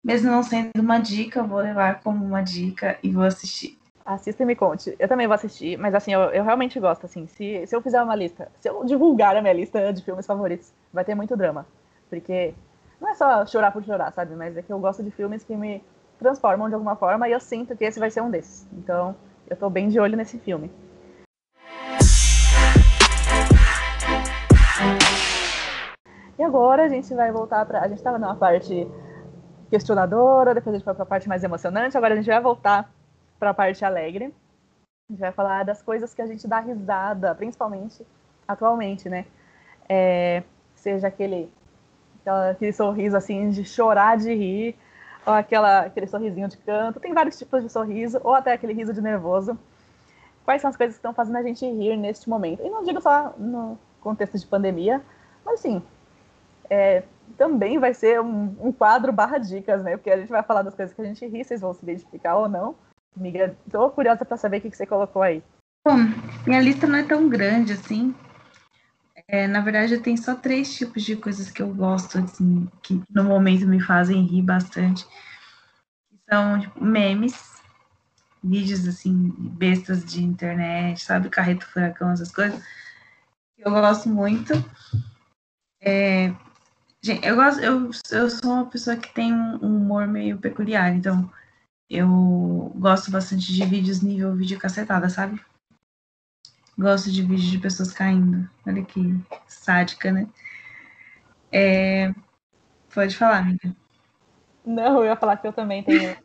[0.03, 3.77] mesmo não sendo uma dica, eu vou levar como uma dica e vou assistir.
[4.03, 4.95] Assista e me conte.
[4.97, 8.01] Eu também vou assistir, mas assim, eu, eu realmente gosto, assim, se, se eu fizer
[8.01, 11.67] uma lista, se eu divulgar a minha lista de filmes favoritos, vai ter muito drama.
[12.09, 12.55] Porque
[12.99, 14.35] não é só chorar por chorar, sabe?
[14.35, 15.83] Mas é que eu gosto de filmes que me
[16.19, 18.67] transformam de alguma forma e eu sinto que esse vai ser um desses.
[18.73, 19.15] Então,
[19.47, 20.71] eu tô bem de olho nesse filme.
[26.37, 27.81] E agora a gente vai voltar para.
[27.81, 28.87] A gente estava numa parte
[29.69, 32.89] questionadora, depois a gente foi para a parte mais emocionante, agora a gente vai voltar
[33.39, 34.33] para a parte alegre.
[35.09, 38.05] A gente vai falar das coisas que a gente dá risada, principalmente
[38.47, 39.25] atualmente, né?
[39.89, 40.43] É,
[40.75, 41.49] seja aquele,
[42.29, 44.75] aquele sorriso assim de chorar de rir,
[45.25, 46.99] ou aquela, aquele sorrisinho de canto.
[46.99, 49.57] Tem vários tipos de sorriso, ou até aquele riso de nervoso.
[50.45, 52.65] Quais são as coisas que estão fazendo a gente rir neste momento?
[52.65, 55.01] E não digo só no contexto de pandemia,
[55.45, 55.81] mas sim,
[56.69, 57.03] é,
[57.37, 59.97] também vai ser um, um, quadro barra dicas, né?
[59.97, 62.37] Porque a gente vai falar das coisas que a gente ri, vocês vão se identificar
[62.37, 62.75] ou não.
[63.17, 65.43] Amiga, tô curiosa para saber o que, que você colocou aí.
[65.85, 65.97] Bom,
[66.45, 68.13] minha lista não é tão grande assim.
[69.27, 73.23] É, na verdade, tem só três tipos de coisas que eu gosto, assim, que no
[73.23, 75.05] momento me fazem rir bastante.
[76.29, 77.61] São tipo, memes,
[78.43, 81.29] vídeos assim, bestas de internet, sabe?
[81.29, 82.63] Carreto furacão, essas coisas.
[83.57, 84.53] Eu gosto muito.
[85.81, 86.33] É,
[87.01, 91.31] Gente, eu gosto, eu, eu sou uma pessoa que tem um humor meio peculiar, então
[91.89, 95.39] eu gosto bastante de vídeos nível vídeo cacetada, sabe?
[96.77, 98.47] Gosto de vídeos de pessoas caindo.
[98.65, 99.15] Olha que
[99.47, 100.27] sádica, né?
[101.51, 102.13] É...
[102.93, 103.75] Pode falar, amiga.
[104.65, 106.15] Não, eu ia falar que eu também tenho.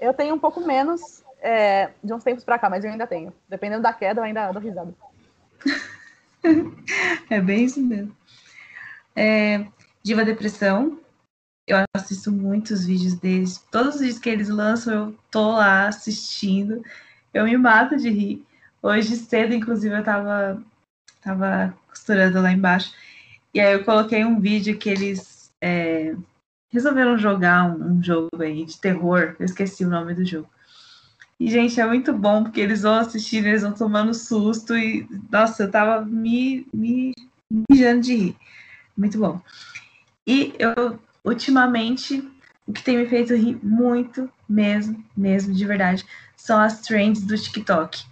[0.00, 3.32] eu tenho um pouco menos é, de uns tempos pra cá, mas eu ainda tenho.
[3.48, 4.94] Dependendo da queda, eu ainda dou risada.
[7.28, 8.16] é bem isso mesmo.
[9.14, 9.66] É,
[10.02, 11.00] Diva Depressão.
[11.66, 13.58] Eu assisto muitos vídeos deles.
[13.70, 16.82] Todos os vídeos que eles lançam, eu tô lá assistindo.
[17.34, 18.46] Eu me mato de rir.
[18.82, 20.62] Hoje cedo, inclusive, eu tava,
[21.20, 22.92] tava costurando lá embaixo.
[23.52, 26.14] E aí eu coloquei um vídeo que eles é,
[26.68, 29.34] resolveram jogar um, um, jogo aí de terror.
[29.38, 30.48] Eu esqueci o nome do jogo.
[31.38, 34.76] E, gente, é muito bom, porque eles vão assistindo, eles vão tomando susto.
[34.76, 37.12] E, nossa, eu tava me, me
[37.68, 38.36] mijando de rir.
[38.96, 39.40] Muito bom.
[40.26, 42.26] E eu, ultimamente,
[42.66, 46.04] o que tem me feito rir muito, mesmo, mesmo, de verdade,
[46.36, 48.04] são as trends do TikTok.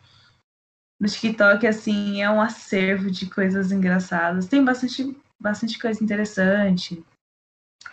[1.00, 4.46] No TikTok, assim, é um acervo de coisas engraçadas.
[4.46, 7.04] Tem bastante, bastante coisa interessante,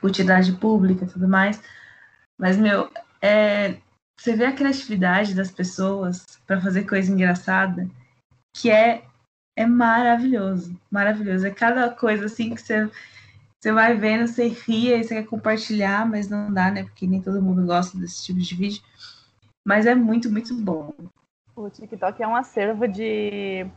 [0.04, 1.62] utilidade pública e tudo mais.
[2.38, 2.92] Mas, meu,
[3.22, 3.78] é,
[4.18, 7.90] você vê a criatividade das pessoas para fazer coisa engraçada,
[8.56, 9.04] que é,
[9.56, 10.80] é maravilhoso.
[10.90, 11.46] Maravilhoso.
[11.46, 12.90] É cada coisa, assim, que você
[13.62, 16.84] você vai vendo, você ria e você quer compartilhar, mas não dá, né?
[16.84, 18.82] Porque nem todo mundo gosta desse tipo de vídeo.
[19.64, 20.92] Mas é muito, muito bom.
[21.62, 23.68] O TikTok é um acervo de.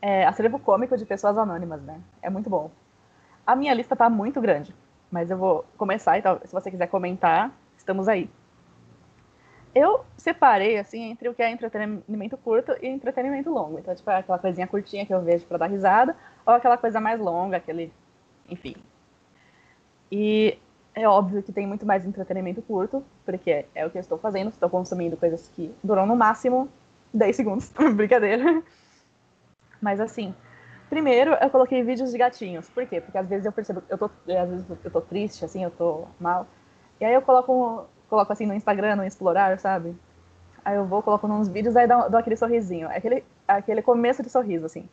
[0.00, 2.00] É, acervo cômico de pessoas anônimas, né?
[2.22, 2.70] É muito bom.
[3.46, 4.74] A minha lista tá muito grande,
[5.10, 8.30] mas eu vou começar, então, se você quiser comentar, estamos aí.
[9.74, 13.78] Eu separei, assim, entre o que é entretenimento curto e entretenimento longo.
[13.78, 16.16] Então, tipo, é aquela coisinha curtinha que eu vejo para dar risada,
[16.46, 17.92] ou aquela coisa mais longa, aquele
[18.48, 18.74] enfim.
[20.10, 20.58] E
[20.94, 24.48] é óbvio que tem muito mais entretenimento curto, porque é o que eu estou fazendo,
[24.48, 26.70] estou consumindo coisas que duram no máximo
[27.16, 28.62] 10 segundos, brincadeira.
[29.80, 30.34] Mas assim,
[30.88, 32.68] primeiro eu coloquei vídeos de gatinhos.
[32.68, 33.00] Por quê?
[33.00, 36.06] Porque às vezes eu percebo, eu tô, às vezes eu tô triste, assim, eu tô
[36.20, 36.46] mal.
[37.00, 39.96] E aí eu coloco, coloco assim no Instagram, no Explorar, sabe?
[40.64, 42.88] Aí eu vou, coloco uns vídeos, aí dou, dou aquele sorrisinho.
[42.90, 44.88] É aquele, aquele começo de sorriso, assim.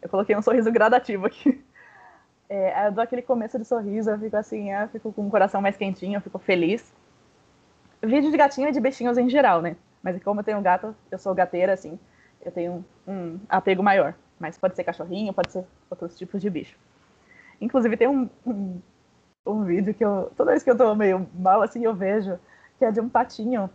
[0.00, 1.62] Eu coloquei um sorriso gradativo aqui.
[2.50, 5.60] É, eu dou aquele começo de sorriso, eu fico assim, eu fico com o coração
[5.60, 6.94] mais quentinho, eu fico feliz.
[8.02, 9.76] Vídeo de gatinho e de bichinhos em geral, né?
[10.08, 11.98] Mas como eu tenho gato, eu sou gateira, assim,
[12.40, 14.14] eu tenho um, um apego maior.
[14.40, 16.78] Mas pode ser cachorrinho, pode ser outros tipos de bicho.
[17.60, 18.80] Inclusive tem um, um,
[19.44, 22.38] um vídeo que eu, toda vez que eu tô meio mal, assim, eu vejo,
[22.78, 23.68] que é de um patinho,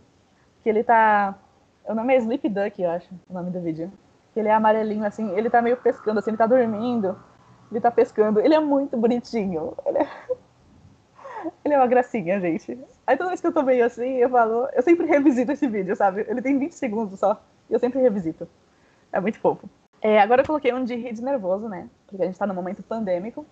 [0.62, 1.38] que ele tá,
[1.84, 3.92] o nome é Sleep Duck, eu acho, o nome do vídeo.
[4.32, 7.16] Que ele é amarelinho, assim, ele tá meio pescando, assim, ele tá dormindo,
[7.70, 8.40] ele tá pescando.
[8.40, 9.74] Ele é muito bonitinho.
[9.86, 10.08] Ele é...
[11.64, 12.78] ele é uma gracinha, gente.
[13.06, 14.68] Aí toda vez que eu tô meio assim, eu falo.
[14.72, 16.24] Eu sempre revisito esse vídeo, sabe?
[16.28, 17.42] Ele tem 20 segundos só.
[17.68, 18.48] E eu sempre revisito.
[19.12, 19.68] É muito fofo.
[20.00, 21.88] É, agora eu coloquei um de rir nervoso, né?
[22.06, 23.46] Porque a gente tá no momento pandêmico.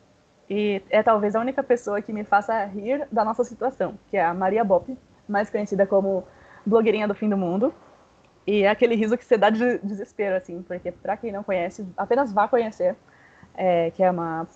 [0.51, 4.25] E é talvez a única pessoa que me faça rir da nossa situação, que é
[4.25, 4.97] a Maria Bop,
[5.27, 6.25] mais conhecida como
[6.67, 7.73] blogueirinha do fim do mundo.
[8.47, 11.87] E é aquele riso que você dá de desespero, assim, porque pra quem não conhece,
[11.97, 12.97] apenas vá conhecer
[13.55, 14.47] é, que é uma,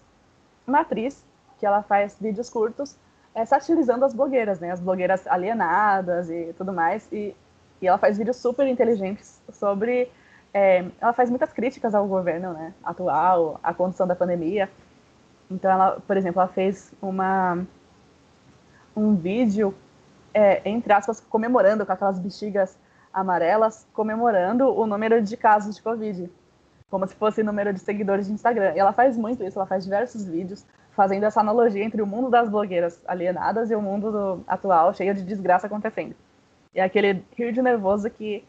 [0.66, 1.24] uma atriz,
[1.58, 2.98] que ela faz vídeos curtos
[3.36, 4.70] é, satirizando as blogueiras, né?
[4.70, 7.06] As blogueiras alienadas e tudo mais.
[7.12, 7.36] E,
[7.82, 10.10] e ela faz vídeos super inteligentes sobre.
[10.54, 14.70] É, ela faz muitas críticas ao governo né, atual, à condição da pandemia.
[15.50, 17.62] Então, ela, por exemplo, ela fez uma,
[18.96, 19.74] um vídeo,
[20.32, 22.78] é, entre aspas, comemorando com aquelas bexigas
[23.12, 26.30] amarelas, comemorando o número de casos de Covid
[26.88, 28.72] como se fosse número de seguidores de Instagram.
[28.74, 30.64] E ela faz muito isso, ela faz diversos vídeos
[30.96, 35.14] fazendo essa analogia entre o mundo das blogueiras alienadas e o mundo do, atual cheio
[35.14, 36.16] de desgraça acontecendo.
[36.74, 38.42] É aquele rio de nervoso que,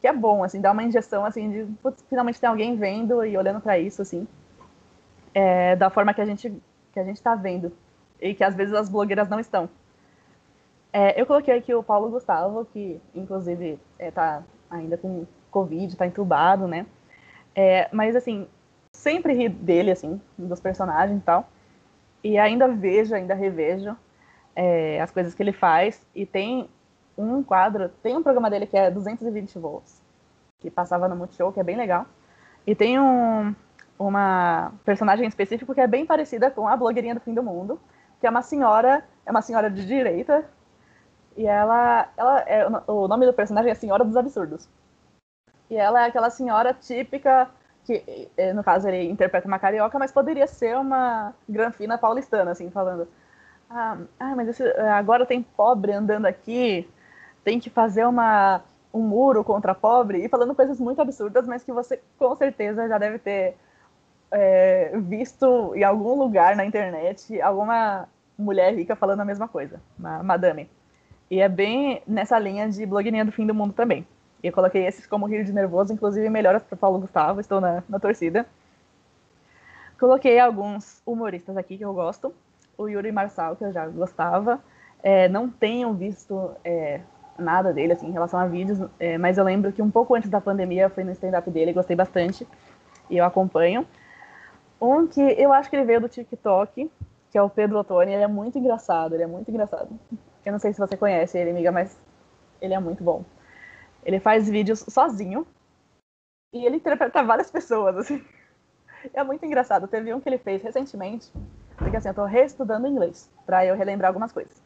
[0.00, 3.36] que é bom, assim, dá uma injeção, assim, de putz, finalmente tem alguém vendo e
[3.36, 4.26] olhando para isso, assim,
[5.34, 6.52] é, da forma que a gente
[6.92, 7.72] que a gente está vendo
[8.20, 9.68] e que às vezes as blogueiras não estão.
[10.92, 16.06] É, eu coloquei aqui o Paulo Gustavo, que inclusive está é, ainda com Covid, está
[16.06, 16.86] entubado, né?
[17.54, 18.46] É, mas, assim,
[18.92, 21.48] sempre ri dele, assim, dos personagens e tal.
[22.22, 23.96] E ainda vejo, ainda revejo
[24.54, 26.06] é, as coisas que ele faz.
[26.14, 26.68] E tem
[27.16, 30.00] um quadro, tem um programa dele que é 220 volts,
[30.60, 32.06] que passava no Multishow, que é bem legal.
[32.66, 33.54] E tem um,
[33.98, 37.80] uma personagem específica que é bem parecida com a blogueirinha do fim do mundo,
[38.20, 40.44] que é uma senhora, é uma senhora de direita,
[41.36, 44.68] e ela, ela é, o nome do personagem é Senhora dos Absurdos.
[45.70, 47.50] E ela é aquela senhora típica,
[47.84, 52.70] que eh, no caso ele interpreta uma carioca, mas poderia ser uma granfina paulistana, assim,
[52.70, 53.08] falando.
[53.68, 56.88] Ah, ah mas esse, agora tem pobre andando aqui,
[57.44, 61.72] tem que fazer uma, um muro contra pobre, e falando coisas muito absurdas, mas que
[61.72, 63.56] você com certeza já deve ter
[64.30, 70.22] é, visto em algum lugar na internet alguma mulher rica falando a mesma coisa, uma
[70.22, 70.68] madame.
[71.30, 74.06] E é bem nessa linha de blogueirinha do fim do mundo também.
[74.42, 77.82] E eu coloquei esses como rir de nervoso, inclusive melhoras para Paulo Gustavo, estou na,
[77.88, 78.46] na torcida.
[79.98, 82.34] Coloquei alguns humoristas aqui que eu gosto.
[82.76, 84.58] O Yuri Marçal, que eu já gostava.
[85.00, 87.00] É, não tenho visto é,
[87.38, 90.28] nada dele assim, em relação a vídeos, é, mas eu lembro que um pouco antes
[90.28, 92.46] da pandemia foi no stand-up dele, gostei bastante.
[93.08, 93.86] E eu acompanho.
[94.80, 96.90] Um que eu acho que ele veio do TikTok,
[97.30, 98.12] que é o Pedro Ottoni.
[98.12, 99.88] Ele é muito engraçado, ele é muito engraçado.
[100.44, 101.96] Eu não sei se você conhece ele, amiga, mas
[102.60, 103.24] ele é muito bom.
[104.04, 105.46] Ele faz vídeos sozinho
[106.52, 108.24] e ele interpreta várias pessoas, assim.
[109.12, 109.88] É muito engraçado.
[109.88, 111.28] Teve um que ele fez recentemente,
[111.76, 114.62] Porque assim, eu tô reestudando inglês, para eu relembrar algumas coisas.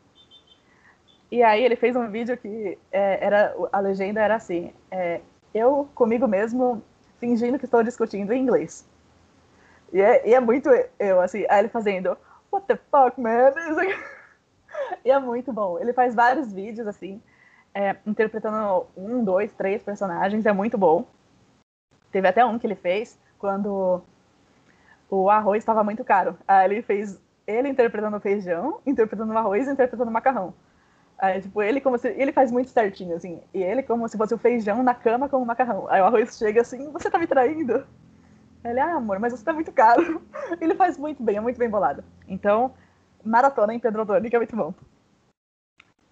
[1.30, 5.22] E aí ele fez um vídeo que é, era a legenda era assim: é,
[5.54, 6.82] eu comigo mesmo
[7.18, 8.86] fingindo que estou discutindo em inglês.
[9.90, 10.68] E é, e é muito
[10.98, 12.16] eu, assim, aí ele fazendo
[12.52, 13.52] What the fuck, man?
[15.04, 15.78] E é muito bom.
[15.78, 17.22] Ele faz vários vídeos, assim,
[17.76, 21.04] é, interpretando um, dois, três personagens, é muito bom.
[22.10, 24.02] Teve até um que ele fez quando
[25.10, 26.38] o arroz estava muito caro.
[26.48, 30.54] Aí ele fez ele interpretando feijão, interpretando arroz interpretando macarrão.
[31.18, 32.08] Aí, tipo, ele como se.
[32.08, 33.42] Ele faz muito certinho, assim.
[33.52, 35.86] E ele como se fosse o feijão na cama com o macarrão.
[35.90, 37.86] Aí o arroz chega assim, você tá me traindo?
[38.64, 40.22] Ele, ah, amor, mas você tá muito caro.
[40.60, 42.02] Ele faz muito bem, é muito bem bolado.
[42.26, 42.74] Então,
[43.22, 44.74] maratona em Pedro Doni, que é muito bom.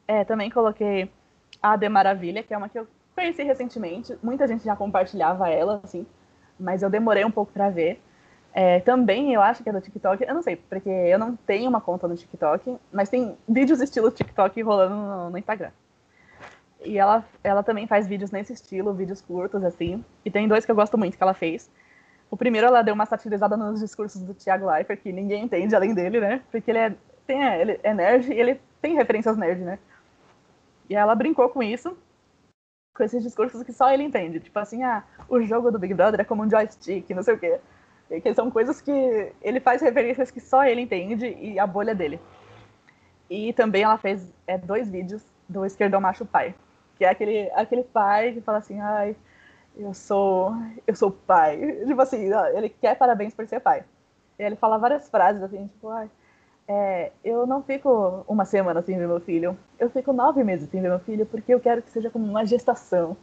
[0.06, 1.10] É, também coloquei
[1.64, 4.14] a De Maravilha, que é uma que eu conheci recentemente.
[4.22, 6.06] Muita gente já compartilhava ela, assim,
[6.60, 8.02] mas eu demorei um pouco para ver.
[8.52, 11.70] É, também eu acho que é do TikTok, eu não sei, porque eu não tenho
[11.70, 15.70] uma conta no TikTok, mas tem vídeos estilo TikTok rolando no, no Instagram.
[16.84, 20.04] E ela, ela também faz vídeos nesse estilo, vídeos curtos, assim.
[20.22, 21.70] E tem dois que eu gosto muito que ela fez.
[22.30, 25.94] O primeiro, ela deu uma satirizada nos discursos do Thiago Leifert, que ninguém entende além
[25.94, 26.42] dele, né?
[26.50, 26.94] Porque ele é,
[27.26, 29.78] tem, é, ele é nerd e ele tem referências nerd, né?
[30.88, 31.96] E ela brincou com isso,
[32.94, 34.40] com esses discursos que só ele entende.
[34.40, 37.38] Tipo assim, ah, o jogo do Big Brother é como um joystick, não sei o
[37.38, 37.60] quê.
[38.22, 42.20] Que são coisas que ele faz referências que só ele entende e a bolha dele.
[43.28, 46.54] E também ela fez é, dois vídeos do Esquerdomacho Pai,
[46.96, 49.16] que é aquele, aquele pai que fala assim, ai,
[49.76, 50.54] eu sou,
[50.86, 51.58] eu sou pai.
[51.86, 53.84] Tipo assim, ele quer parabéns por ser pai.
[54.38, 56.10] E ele fala várias frases assim, tipo, ai,
[56.66, 60.80] é, eu não fico uma semana sem ver meu filho, eu fico nove meses sem
[60.80, 63.16] ver meu filho porque eu quero que seja como uma gestação.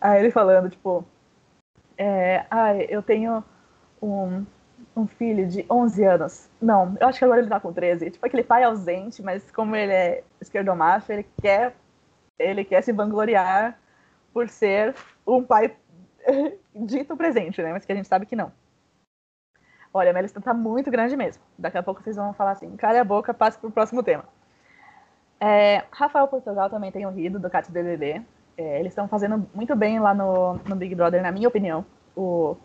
[0.00, 1.04] Aí ele falando, tipo,
[1.96, 3.42] é, ai, eu tenho
[4.02, 4.44] um,
[4.96, 6.48] um filho de 11 anos.
[6.60, 8.10] Não, eu acho que agora ele tá com 13.
[8.10, 11.74] Tipo, aquele pai ausente, mas como ele é esquerdomacho, ele quer,
[12.38, 13.78] ele quer se vangloriar
[14.32, 14.94] por ser
[15.26, 15.74] um pai
[16.74, 17.72] dito presente, né?
[17.72, 18.52] Mas que a gente sabe que não.
[19.92, 21.42] Olha, a minha lista tá muito grande mesmo.
[21.58, 24.24] Daqui a pouco vocês vão falar assim, cale a boca, passe pro próximo tema.
[25.40, 28.22] É, Rafael Portugal também tem o Rido, do Cat BBB.
[28.56, 31.84] É, eles estão fazendo muito bem lá no, no Big Brother, na minha opinião.
[32.16, 32.56] O,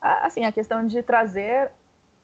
[0.00, 1.70] assim, a questão de trazer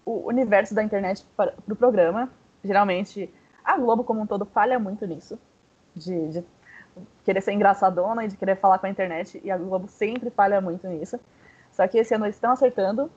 [0.05, 2.29] o universo da internet para, o programa.
[2.65, 3.33] Geralmente,
[3.65, 5.39] a Globo como um todo falha muito nisso,
[5.95, 6.45] de, de
[7.25, 10.61] querer ser engraçadona e de querer falar com a internet, e a Globo sempre falha
[10.61, 11.19] muito nisso.
[11.73, 13.11] Só que esse ano eles estão acertando,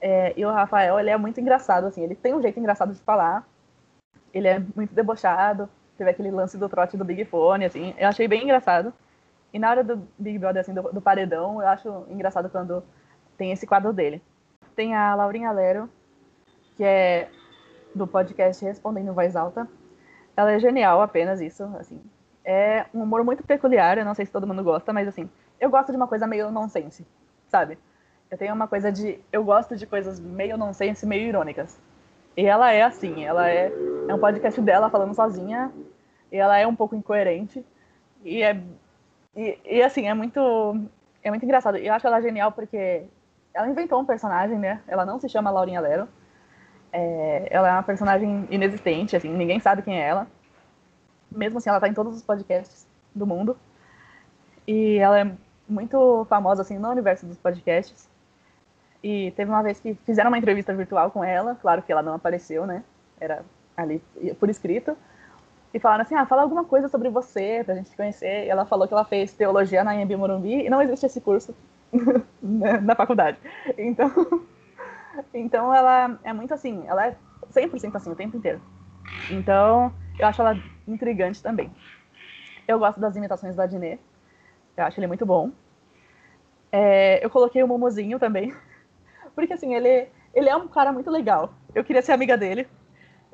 [0.00, 3.00] é, e o Rafael, ele é muito engraçado, assim, ele tem um jeito engraçado de
[3.00, 3.46] falar,
[4.32, 8.28] ele é muito debochado, teve aquele lance do trote do Big Fone, assim, eu achei
[8.28, 8.92] bem engraçado.
[9.52, 12.84] E na hora do Big Brother, assim, do, do paredão, eu acho engraçado quando
[13.36, 14.22] tem esse quadro dele.
[14.76, 15.88] Tem a Laurinha Lero,
[16.76, 17.28] que é
[17.94, 19.66] do podcast Respondendo em Voz Alta.
[20.36, 22.00] Ela é genial, apenas isso, assim.
[22.44, 25.68] É um humor muito peculiar, eu não sei se todo mundo gosta, mas assim, eu
[25.68, 27.06] gosto de uma coisa meio nonsense,
[27.48, 27.78] sabe?
[28.30, 29.20] Eu tenho uma coisa de.
[29.32, 31.80] Eu gosto de coisas meio nonsense, meio irônicas.
[32.36, 33.72] E ela é assim, ela é.
[34.08, 35.72] É um podcast dela falando sozinha,
[36.30, 37.64] e ela é um pouco incoerente.
[38.24, 38.60] E é.
[39.34, 40.40] E, e assim, é muito.
[41.22, 41.78] É muito engraçado.
[41.78, 43.04] E eu acho ela genial porque
[43.54, 44.80] ela inventou um personagem, né?
[44.86, 46.08] Ela não se chama Laurinha Lero.
[46.92, 50.26] É, ela é uma personagem inexistente, assim, ninguém sabe quem é ela.
[51.30, 53.58] Mesmo assim, ela tá em todos os podcasts do mundo.
[54.66, 55.32] E ela é
[55.68, 58.08] muito famosa, assim, no universo dos podcasts.
[59.02, 62.14] E teve uma vez que fizeram uma entrevista virtual com ela, claro que ela não
[62.14, 62.82] apareceu, né?
[63.20, 63.44] Era
[63.76, 64.02] ali
[64.40, 64.96] por escrito.
[65.72, 68.46] E falaram assim: ah, fala alguma coisa sobre você pra gente te conhecer.
[68.46, 71.54] E ela falou que ela fez teologia na Embi Morumbi e não existe esse curso.
[72.42, 73.38] na faculdade.
[73.76, 74.10] Então,
[75.32, 77.16] então ela é muito assim, ela é
[77.50, 78.60] 100% assim o tempo inteiro.
[79.28, 81.70] Então, eu acho ela intrigante também.
[82.66, 84.00] Eu gosto das imitações do Adnet.
[84.76, 85.50] Eu acho ele muito bom.
[86.70, 88.54] É, eu coloquei o Momozinho também.
[89.38, 91.52] Porque, assim, ele, ele é um cara muito legal.
[91.72, 92.66] Eu queria ser amiga dele.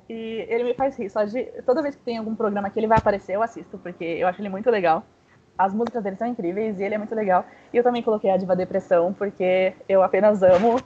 [0.07, 1.09] E ele me faz rir.
[1.09, 3.79] Só de, toda vez que tem algum programa que ele vai aparecer, eu assisto.
[3.79, 5.03] Porque eu acho ele muito legal.
[5.57, 7.47] As músicas dele são incríveis e ele é muito legal.
[7.73, 10.79] E eu também coloquei a Diva Depressão, porque eu apenas amo.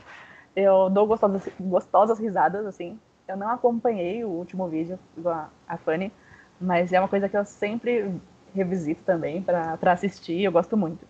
[0.54, 2.96] Eu dou gostosas, gostosas risadas, assim.
[3.26, 6.12] Eu não acompanhei o último vídeo igual a Fanny,
[6.60, 8.14] mas é uma coisa que eu sempre
[8.54, 11.04] revisito também para assistir, eu gosto muito.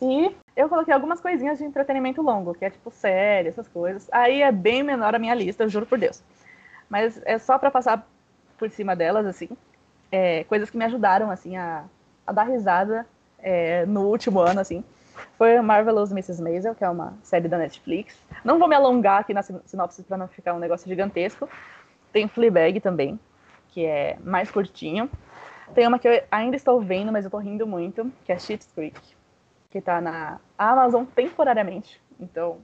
[0.00, 4.08] E eu coloquei algumas coisinhas de entretenimento longo, que é tipo série, essas coisas.
[4.10, 6.22] Aí é bem menor a minha lista, eu juro por Deus.
[6.88, 8.08] Mas é só para passar
[8.56, 9.48] por cima delas, assim
[10.10, 11.84] é, coisas que me ajudaram, assim, a,
[12.26, 13.06] a dar risada
[13.38, 14.84] é, no último ano, assim.
[15.36, 16.42] foi Marvelous Mrs.
[16.42, 18.18] Maisel, que é uma série da Netflix.
[18.44, 21.48] Não vou me alongar aqui na sinopse para não ficar um negócio gigantesco.
[22.12, 23.18] Tem Fleabag também,
[23.68, 25.10] que é mais curtinho.
[25.74, 28.70] Tem uma que eu ainda estou vendo, mas eu tô rindo muito, que é Schitt's
[28.72, 29.00] Creek,
[29.70, 32.00] que tá na Amazon temporariamente.
[32.18, 32.58] Então,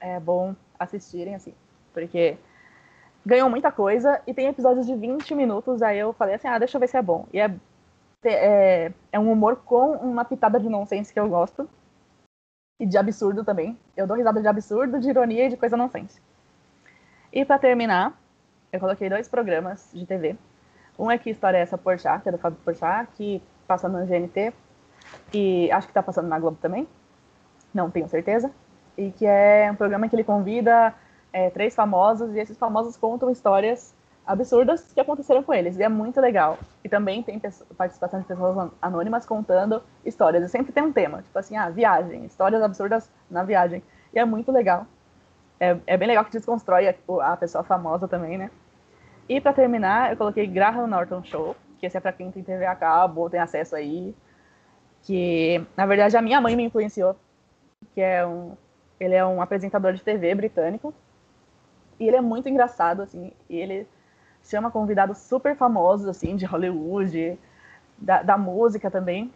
[0.00, 1.54] é bom assistirem, assim,
[1.92, 2.36] porque
[3.24, 6.76] ganhou muita coisa e tem episódios de 20 minutos, aí eu falei assim, ah, deixa
[6.76, 7.26] eu ver se é bom.
[7.32, 7.52] E é,
[8.24, 11.68] é, é um humor com uma pitada de nonsense que eu gosto.
[12.78, 13.76] E de absurdo também.
[13.96, 16.20] Eu dou risada de absurdo, de ironia e de coisa nonsense.
[17.32, 18.18] E para terminar,
[18.70, 20.36] eu coloquei dois programas de TV.
[20.98, 24.06] Um é que História é essa Porchat, que é do Fábio Porchat, que passa no
[24.06, 24.52] GNT.
[25.32, 26.88] E acho que tá passando na Globo também.
[27.74, 28.50] Não tenho certeza
[28.96, 30.94] e que é um programa que ele convida
[31.32, 33.94] é, três famosos e esses famosos contam histórias
[34.26, 35.78] absurdas que aconteceram com eles.
[35.78, 36.58] E é muito legal.
[36.82, 37.40] E também tem
[37.76, 40.42] participação de pessoas anônimas contando histórias.
[40.42, 43.82] E sempre tem um tema, tipo assim, ah, viagem, histórias absurdas na viagem.
[44.12, 44.86] E é muito legal.
[45.60, 46.94] É, é bem legal que desconstrói a,
[47.32, 48.50] a pessoa famosa também, né?
[49.28, 52.64] E para terminar, eu coloquei Graham Norton Show, que esse é para quem tem TV
[52.64, 54.14] a cabo, tem acesso aí.
[55.06, 57.16] Que, na verdade, a minha mãe me influenciou,
[57.94, 58.56] que é um,
[58.98, 60.92] ele é um apresentador de TV britânico.
[61.98, 63.32] E ele é muito engraçado, assim.
[63.48, 63.86] Ele
[64.42, 67.38] chama convidados super famosos, assim, de Hollywood,
[67.96, 69.32] da, da música também.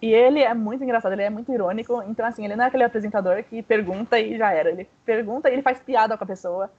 [0.00, 2.02] E ele é muito engraçado, ele é muito irônico.
[2.06, 4.70] Então, assim, ele não é aquele apresentador que pergunta e já era.
[4.70, 6.70] Ele pergunta e ele faz piada com a pessoa.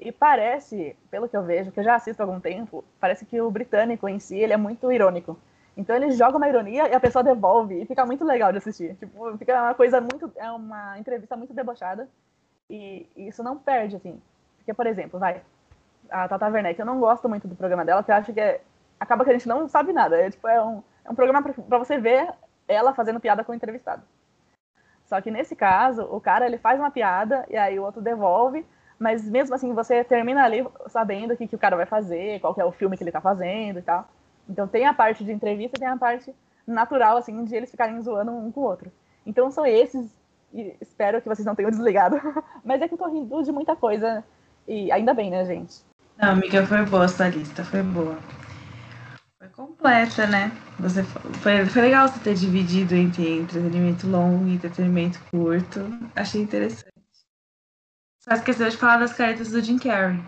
[0.00, 3.40] E parece, pelo que eu vejo, que eu já assisto há algum tempo, parece que
[3.40, 5.38] o britânico em si, ele é muito irônico.
[5.80, 8.94] Então ele joga uma ironia e a pessoa devolve e fica muito legal de assistir.
[8.96, 10.30] Tipo, fica uma coisa muito.
[10.36, 12.06] É uma entrevista muito debochada.
[12.68, 14.20] E, e isso não perde, assim.
[14.58, 15.42] Porque, por exemplo, vai.
[16.10, 18.60] A Tata Werneck, eu não gosto muito do programa dela, porque eu acho que é,
[18.98, 20.20] acaba que a gente não sabe nada.
[20.20, 22.30] É, tipo, é, um, é um programa para você ver
[22.68, 24.02] ela fazendo piada com o entrevistado.
[25.06, 28.66] Só que nesse caso, o cara ele faz uma piada e aí o outro devolve,
[28.98, 32.54] mas mesmo assim você termina ali sabendo o que, que o cara vai fazer, qual
[32.58, 34.06] é o filme que ele tá fazendo e tal.
[34.50, 36.34] Então tem a parte de entrevista e tem a parte
[36.66, 38.90] natural, assim, de eles ficarem zoando um com o outro.
[39.24, 40.10] Então são esses,
[40.52, 42.20] e espero que vocês não tenham desligado.
[42.64, 44.24] Mas é que eu tô rindo de muita coisa.
[44.66, 45.82] E ainda bem, né, gente?
[46.18, 48.18] Não, amiga, foi boa essa lista, foi boa.
[49.38, 50.52] Foi completa, né?
[50.80, 55.80] Você foi, foi legal você ter dividido entre entretenimento longo e entretenimento curto.
[56.14, 56.90] Achei interessante.
[58.18, 60.20] Só esqueceu de falar das caretas do Jim Carrey.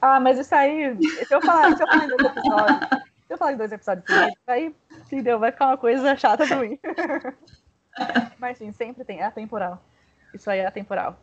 [0.00, 2.80] Ah, mas isso aí, se eu falar, se eu falar nesse episódio,
[3.32, 4.74] eu falei dois episódios seguidos, aí,
[5.06, 5.38] entendeu?
[5.38, 6.78] Vai ficar uma coisa chata mim.
[8.38, 9.20] Mas sim, sempre tem.
[9.20, 9.82] É atemporal.
[10.34, 11.18] Isso aí é atemporal.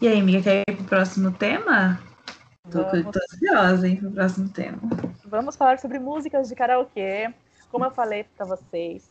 [0.00, 2.00] E aí, amiga, quer ir pro próximo tema?
[2.70, 4.78] Tô, tô ansiosa, hein, pro próximo tema.
[5.24, 7.32] Vamos falar sobre músicas de karaokê.
[7.70, 9.10] Como eu falei para vocês,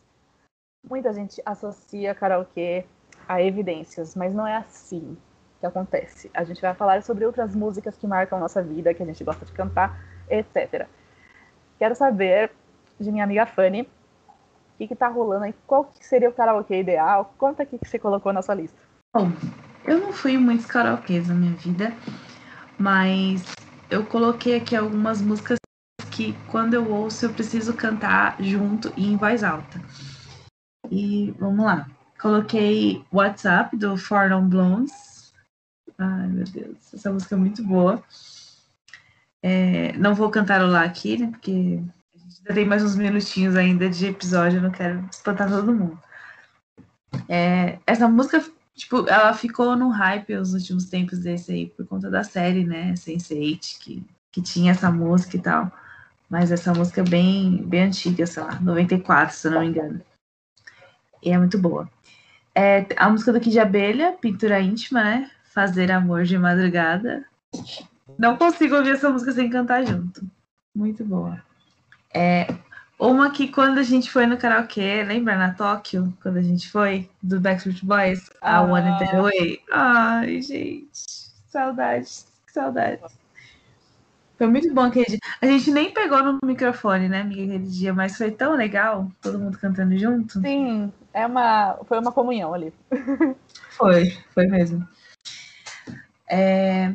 [0.88, 2.86] muita gente associa karaokê
[3.28, 5.15] a evidências, mas não é assim
[5.59, 6.29] que acontece.
[6.34, 9.45] A gente vai falar sobre outras músicas que marcam nossa vida, que a gente gosta
[9.45, 10.88] de cantar, etc.
[11.79, 12.51] Quero saber
[12.99, 16.81] de minha amiga Fanny o que, que tá rolando aí, qual que seria o karaokê
[16.81, 17.34] ideal?
[17.35, 18.77] Conta aqui que você colocou na sua lista.
[19.11, 19.31] Bom,
[19.84, 21.91] eu não fui muitos karaokês na minha vida,
[22.77, 23.43] mas
[23.89, 25.57] eu coloquei aqui algumas músicas
[26.11, 29.81] que quando eu ouço eu preciso cantar junto e em voz alta.
[30.91, 31.88] E vamos lá.
[32.21, 34.91] Coloquei WhatsApp do Four Non Blondes,
[35.98, 38.03] Ai, meu Deus, essa música é muito boa.
[39.41, 41.28] É, não vou cantarolar aqui, né?
[41.32, 41.82] Porque
[42.14, 45.74] a gente ainda tem mais uns minutinhos ainda de episódio, eu não quero espantar todo
[45.74, 45.99] mundo.
[47.28, 48.44] É, essa música,
[48.76, 52.94] tipo, ela ficou no hype os últimos tempos desse aí, por conta da série, né?
[52.94, 55.72] Sense8, que, que tinha essa música e tal.
[56.30, 60.02] Mas essa música é bem, bem antiga, sei lá, 94, se eu não me engano.
[61.24, 61.90] E é muito boa.
[62.53, 65.32] É, a música do Kid Abelha, Pintura Íntima, né?
[65.57, 67.25] Fazer Amor de Madrugada.
[68.15, 70.21] Não consigo ouvir essa música sem cantar junto.
[70.75, 71.41] Muito boa.
[72.13, 72.45] É,
[72.99, 77.09] uma que quando a gente foi no karaokê, lembra na Tóquio, quando a gente foi,
[77.23, 78.29] do Backstreet Boys?
[78.39, 78.61] A ah.
[78.61, 79.59] One That Way.
[79.71, 80.88] Ai, gente.
[81.47, 82.27] Saudades.
[82.45, 83.17] Que saudades.
[84.38, 85.19] Foi muito bom aquele dia.
[85.41, 89.39] A gente nem pegou no microfone, né, amiga, aquele dia, mas foi tão legal, todo
[89.39, 90.39] mundo cantando junto.
[90.39, 92.71] Sim, é uma, foi uma comunhão ali.
[93.71, 94.88] Foi, foi mesmo.
[96.30, 96.94] É,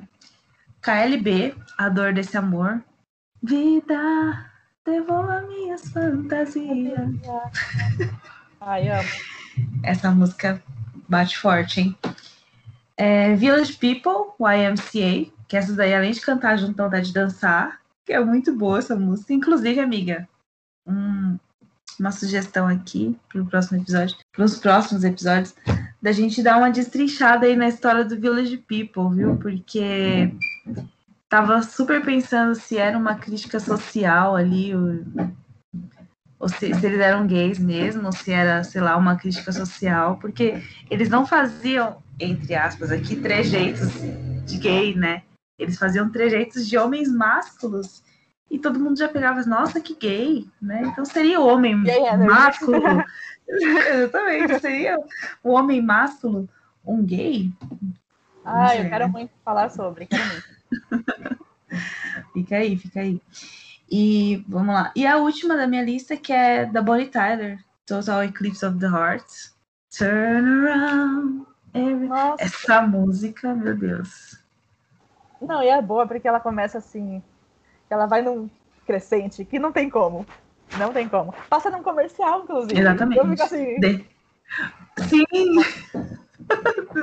[0.80, 2.82] KLB, A Dor Desse Amor.
[3.42, 4.50] Vida,
[4.84, 7.10] devolva minhas fantasias.
[8.60, 9.08] Ai, amo.
[9.82, 10.62] Essa música
[11.08, 11.98] bate forte, hein?
[12.96, 18.12] É, Village People, YMCA, que essa daí, além de cantar junto, dá de dançar, que
[18.12, 19.32] é muito boa essa música.
[19.32, 20.28] Inclusive, amiga,
[20.86, 21.38] um,
[21.98, 25.54] uma sugestão aqui para o próximo episódio, para os próximos episódios,
[26.02, 29.36] da gente dar uma destrinchada aí na história do Village People, viu?
[29.36, 30.34] Porque
[31.28, 35.04] tava super pensando se era uma crítica social ali, ou,
[36.40, 40.18] ou se, se, eles eram gays mesmo, ou se era, sei lá, uma crítica social,
[40.18, 40.60] porque
[40.90, 43.92] eles não faziam, entre aspas, aqui, trejeitos
[44.44, 45.22] de gay, né?
[45.56, 48.02] Eles faziam trejeitos de homens másculos
[48.50, 50.82] e todo mundo já pegava, nossa, que gay, né?
[50.86, 51.76] Então seria homem
[52.26, 52.82] másculo.
[53.48, 54.96] Exatamente, seria
[55.42, 56.48] o homem másculo
[56.84, 57.52] um gay?
[58.44, 61.46] Ah, eu quero muito falar sobre, quero muito.
[62.32, 63.20] fica aí, fica aí.
[63.90, 64.90] E vamos lá.
[64.96, 68.86] E a última da minha lista que é da Bonnie Tyler, Total Eclipse of the
[68.86, 69.52] Heart.
[69.96, 71.46] Turn around.
[71.74, 72.08] Every...
[72.38, 74.42] Essa música, meu Deus.
[75.40, 77.22] Não, e é boa porque ela começa assim,
[77.90, 78.48] ela vai num
[78.86, 80.26] crescente que não tem como.
[80.78, 81.34] Não tem como.
[81.48, 82.80] Passa num comercial, inclusive.
[82.80, 83.18] Exatamente.
[83.18, 83.80] Eu fico assim.
[83.80, 84.06] De...
[85.08, 85.26] Sim!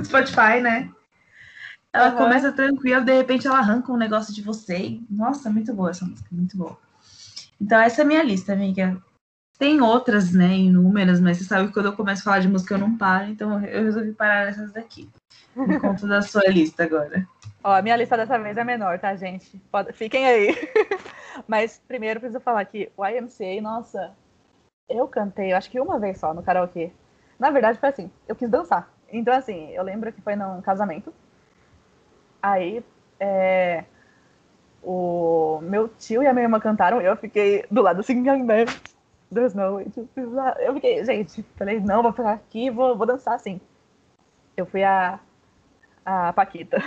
[0.04, 0.90] Spotify, né?
[1.92, 2.18] Ela uhum.
[2.18, 5.00] começa tranquila, de repente ela arranca um negócio de você.
[5.10, 6.78] Nossa, muito boa essa música, muito boa.
[7.60, 9.02] Então, essa é a minha lista, amiga.
[9.58, 12.76] Tem outras, né, inúmeras, mas você sabe que quando eu começo a falar de música
[12.76, 15.10] eu não paro, então eu resolvi parar nessas daqui.
[15.56, 17.28] Me conta da sua lista agora.
[17.64, 19.58] Ó, a minha lista dessa vez é menor, tá, gente?
[19.72, 19.92] Pode...
[19.94, 20.56] Fiquem aí.
[21.48, 24.16] Mas primeiro preciso falar que o IMCA, nossa,
[24.88, 26.92] eu cantei, eu acho que uma vez só no karaokê.
[27.38, 28.92] Na verdade, foi assim, eu quis dançar.
[29.12, 31.14] Então, assim, eu lembro que foi num casamento.
[32.42, 32.84] Aí,
[33.20, 33.84] é,
[34.84, 38.24] o meu tio e a minha irmã cantaram, eu fiquei do lado assim?
[39.32, 40.10] There's no way to
[40.60, 43.62] Eu fiquei, gente, falei, não, vou ficar aqui, vou, vou dançar assim.
[44.58, 45.20] Eu fui a
[46.10, 46.78] a Paquita.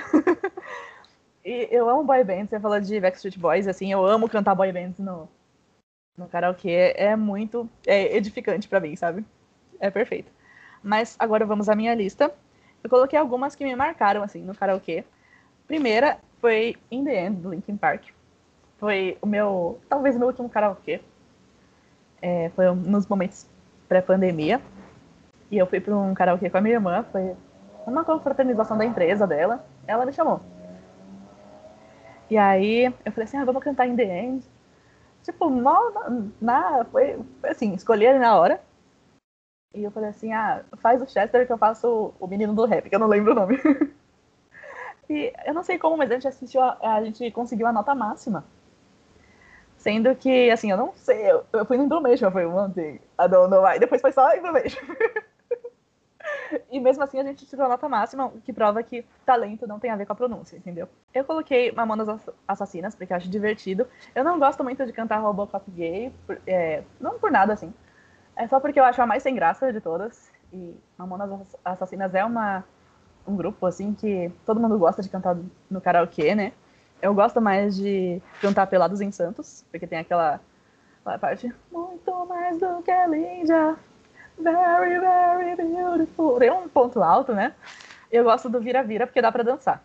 [1.45, 4.73] e eu amo boy bands, você falou de Backstreet Boys, assim, eu amo cantar boy
[4.73, 5.29] bands no,
[6.19, 9.25] no karaokê, é muito é edificante para mim, sabe?
[9.79, 10.33] É perfeito.
[10.83, 12.35] Mas agora vamos à minha lista.
[12.83, 15.05] Eu coloquei algumas que me marcaram, assim, no karaokê.
[15.69, 18.09] Primeira foi In The End, do Linkin Park.
[18.79, 21.01] Foi o meu, talvez o meu último karaokê.
[22.21, 23.49] É, foi nos momentos
[23.89, 24.61] pré-pandemia.
[25.49, 27.37] E eu fui para um karaokê com a minha irmã, foi
[27.87, 30.41] uma confraternização da empresa dela, ela me chamou.
[32.31, 34.45] E aí eu falei assim, ah, vamos cantar In The End.
[35.23, 35.93] Tipo, mal,
[36.41, 38.61] na, foi, assim, escolhi na hora.
[39.75, 42.89] E eu falei assim, ah, faz o Chester que eu faço o menino do rap,
[42.89, 43.59] que eu não lembro o nome.
[45.09, 47.95] e eu não sei como, mas a gente assistiu, a, a gente conseguiu a nota
[47.95, 48.45] máxima.
[49.77, 53.29] Sendo que, assim, eu não sei, eu, eu fui no Information, foi one thing, I
[53.29, 53.79] don't know why.
[53.79, 54.81] Depois foi só Information.
[56.71, 59.79] E mesmo assim a gente tirou a nota máxima, o que prova que talento não
[59.79, 60.89] tem a ver com a pronúncia, entendeu?
[61.13, 62.09] Eu coloquei Mamonas
[62.47, 63.87] Assassinas, porque eu acho divertido.
[64.15, 67.73] Eu não gosto muito de cantar Robocop gay, por, é, não por nada assim.
[68.37, 70.31] É só porque eu acho a mais sem graça de todas.
[70.53, 72.65] E Mamonas Assassinas é uma,
[73.27, 75.37] um grupo, assim, que todo mundo gosta de cantar
[75.71, 76.53] no karaokê, né?
[77.01, 80.41] Eu gosto mais de cantar Pelados em Santos, porque tem aquela,
[81.01, 83.77] aquela parte muito mais do que linda,
[84.39, 86.39] Very, very beautiful.
[86.39, 87.55] Tem um ponto alto, né?
[88.11, 89.83] Eu gosto do vira-vira porque dá para dançar.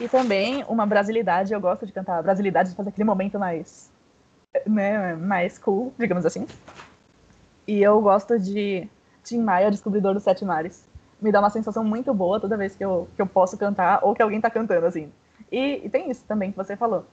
[0.00, 3.90] E também uma brasilidade, eu gosto de cantar brasilidade, de fazer aquele momento mais,
[4.66, 6.46] né, mais cool, digamos assim.
[7.66, 8.88] E eu gosto de
[9.24, 10.86] Tim Maia, Descobridor dos Sete Mares.
[11.20, 14.14] Me dá uma sensação muito boa toda vez que eu, que eu posso cantar ou
[14.14, 15.12] que alguém tá cantando, assim.
[15.50, 17.04] E, e tem isso também que você falou.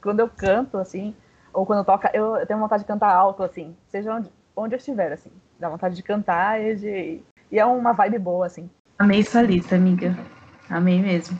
[0.00, 1.14] Quando eu canto, assim,
[1.52, 4.78] ou quando toca, eu, eu tenho vontade de cantar alto, assim, seja onde, onde eu
[4.78, 5.30] estiver, assim
[5.62, 7.20] dá vontade de cantar e, de...
[7.50, 8.68] e é uma vibe boa, assim.
[8.98, 10.16] Amei sua lista, amiga.
[10.68, 11.38] Amei mesmo.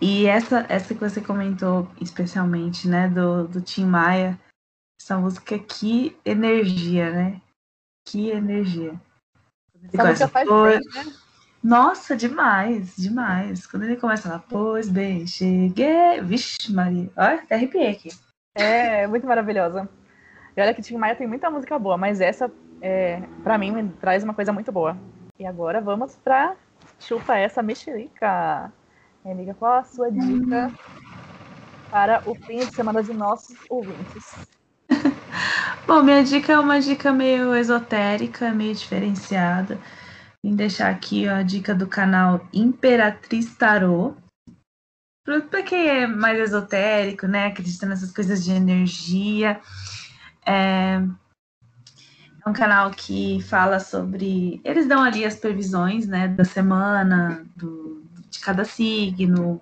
[0.00, 4.38] E essa, essa que você comentou especialmente, né, do, do Tim Maia,
[5.00, 7.40] essa música, que energia, né?
[8.08, 8.98] Que energia.
[9.92, 11.12] Essa música faz bem, né?
[11.62, 13.66] Nossa, demais, demais.
[13.66, 16.20] Quando ele começa lá, pois bem, cheguei.
[16.22, 17.10] Vixe, Maria.
[17.14, 18.08] Olha, até arrepiei aqui.
[18.54, 19.86] É, muito maravilhosa.
[20.56, 22.50] E olha que Tim Maia tem muita música boa, mas essa
[22.80, 24.96] é, para mim traz uma coisa muito boa.
[25.38, 26.56] E agora vamos para
[26.98, 28.72] chupa essa mexerica.
[29.24, 30.72] amiga, qual a sua dica
[31.90, 34.46] para o fim de semana de nossos ouvintes?
[35.86, 39.78] Bom, minha dica é uma dica meio esotérica, meio diferenciada.
[40.42, 44.14] Vim deixar aqui ó, a dica do canal Imperatriz Tarô.
[45.24, 47.46] Para quem é mais esotérico, né?
[47.46, 49.60] Acredita nessas coisas de energia.
[50.46, 51.00] É,
[52.44, 54.60] é um canal que fala sobre.
[54.64, 59.60] Eles dão ali as previsões né, da semana, do, de cada signo.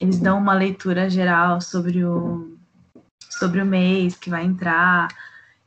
[0.00, 2.56] Eles dão uma leitura geral sobre o,
[3.30, 5.08] sobre o mês que vai entrar.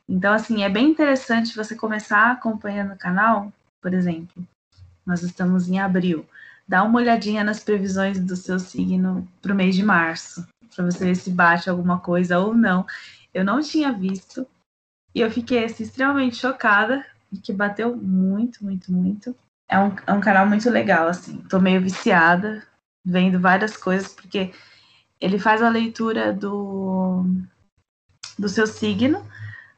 [0.08, 3.50] Então, assim, é bem interessante você começar acompanhando o canal,
[3.80, 4.46] por exemplo.
[5.06, 6.26] Nós estamos em abril.
[6.68, 11.06] Dá uma olhadinha nas previsões do seu signo para o mês de março, para você
[11.06, 12.84] ver se bate alguma coisa ou não.
[13.32, 14.46] Eu não tinha visto
[15.16, 17.02] e eu fiquei assim, extremamente chocada
[17.42, 19.34] que bateu muito, muito, muito.
[19.66, 21.38] É um, é um canal muito legal, assim.
[21.48, 22.62] Tô meio viciada,
[23.02, 24.52] vendo várias coisas, porque
[25.18, 27.24] ele faz a leitura do,
[28.38, 29.26] do seu signo,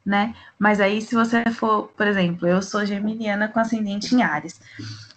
[0.04, 0.34] né?
[0.58, 4.60] Mas aí, se você for, por exemplo, eu sou geminiana com ascendente em Ares.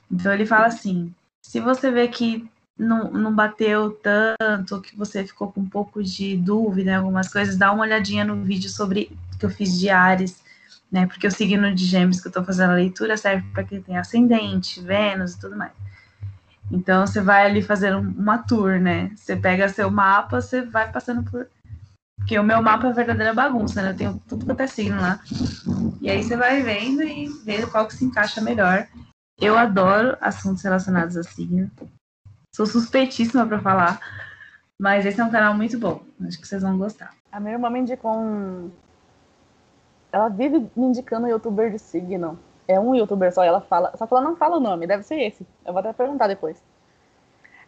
[0.09, 1.11] Então, ele fala assim:
[1.41, 6.37] se você vê que não, não bateu tanto, que você ficou com um pouco de
[6.37, 9.11] dúvida em algumas coisas, dá uma olhadinha no vídeo sobre
[9.41, 10.41] que eu fiz de Ares
[10.91, 11.07] né?
[11.07, 13.97] Porque o signo de Gêmeos que eu estou fazendo a leitura serve para quem tem
[13.97, 15.71] ascendente, Vênus e tudo mais.
[16.69, 19.11] Então você vai ali fazer uma tour, né?
[19.15, 21.47] Você pega seu mapa, você vai passando por.
[22.17, 23.91] Porque o meu mapa é verdadeira bagunça, né?
[23.91, 25.19] Eu tenho tudo quanto é signo lá.
[25.99, 28.87] E aí você vai vendo e vendo qual que se encaixa melhor.
[29.39, 31.71] Eu adoro assuntos relacionados a signo.
[32.55, 33.99] Sou suspeitíssima para falar.
[34.79, 36.03] Mas esse é um canal muito bom.
[36.25, 37.13] Acho que vocês vão gostar.
[37.31, 38.71] A minha irmã me indicou um,
[40.11, 42.37] ela vive me indicando youtuber de signo.
[42.67, 43.95] É um youtuber só, ela fala.
[43.97, 45.45] Só que ela não fala o nome, deve ser esse.
[45.65, 46.63] Eu vou até perguntar depois.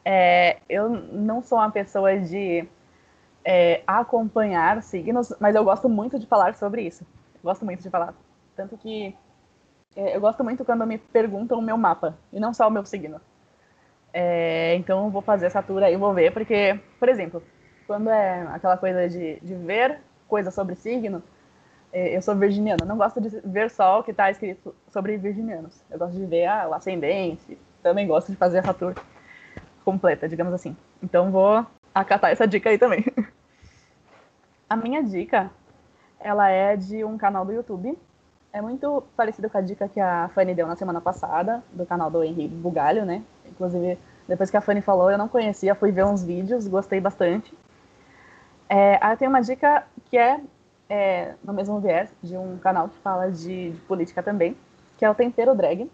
[0.05, 2.67] É, eu não sou uma pessoa de
[3.43, 7.05] é, acompanhar signos, mas eu gosto muito de falar sobre isso.
[7.43, 8.13] gosto muito de falar.
[8.55, 9.15] Tanto que
[9.95, 12.85] é, eu gosto muito quando me perguntam o meu mapa, e não só o meu
[12.85, 13.21] signo.
[14.13, 17.41] É, então eu vou fazer essa tour aí, vou ver, porque, por exemplo,
[17.87, 21.21] quando é aquela coisa de, de ver coisa sobre signo,
[21.93, 25.79] eu sou virginiana, não gosto de ver só o que está escrito sobre virginianos.
[25.91, 28.95] Eu gosto de ver ah, o ascendente, também gosto de fazer a tour
[29.85, 30.75] completa, digamos assim.
[31.03, 33.05] Então vou acatar essa dica aí também.
[34.67, 35.51] a minha dica,
[36.19, 37.97] ela é de um canal do YouTube.
[38.51, 42.09] É muito parecido com a dica que a Fanny deu na semana passada, do canal
[42.09, 43.23] do Henrique Bugalho, né?
[43.45, 47.53] Inclusive, depois que a Fanny falou, eu não conhecia, fui ver uns vídeos, gostei bastante.
[48.69, 50.39] É, aí tenho uma dica que é
[50.89, 54.55] é, no mesmo viés de um canal que fala de, de, política também,
[54.97, 55.89] que é o Tempero Drag,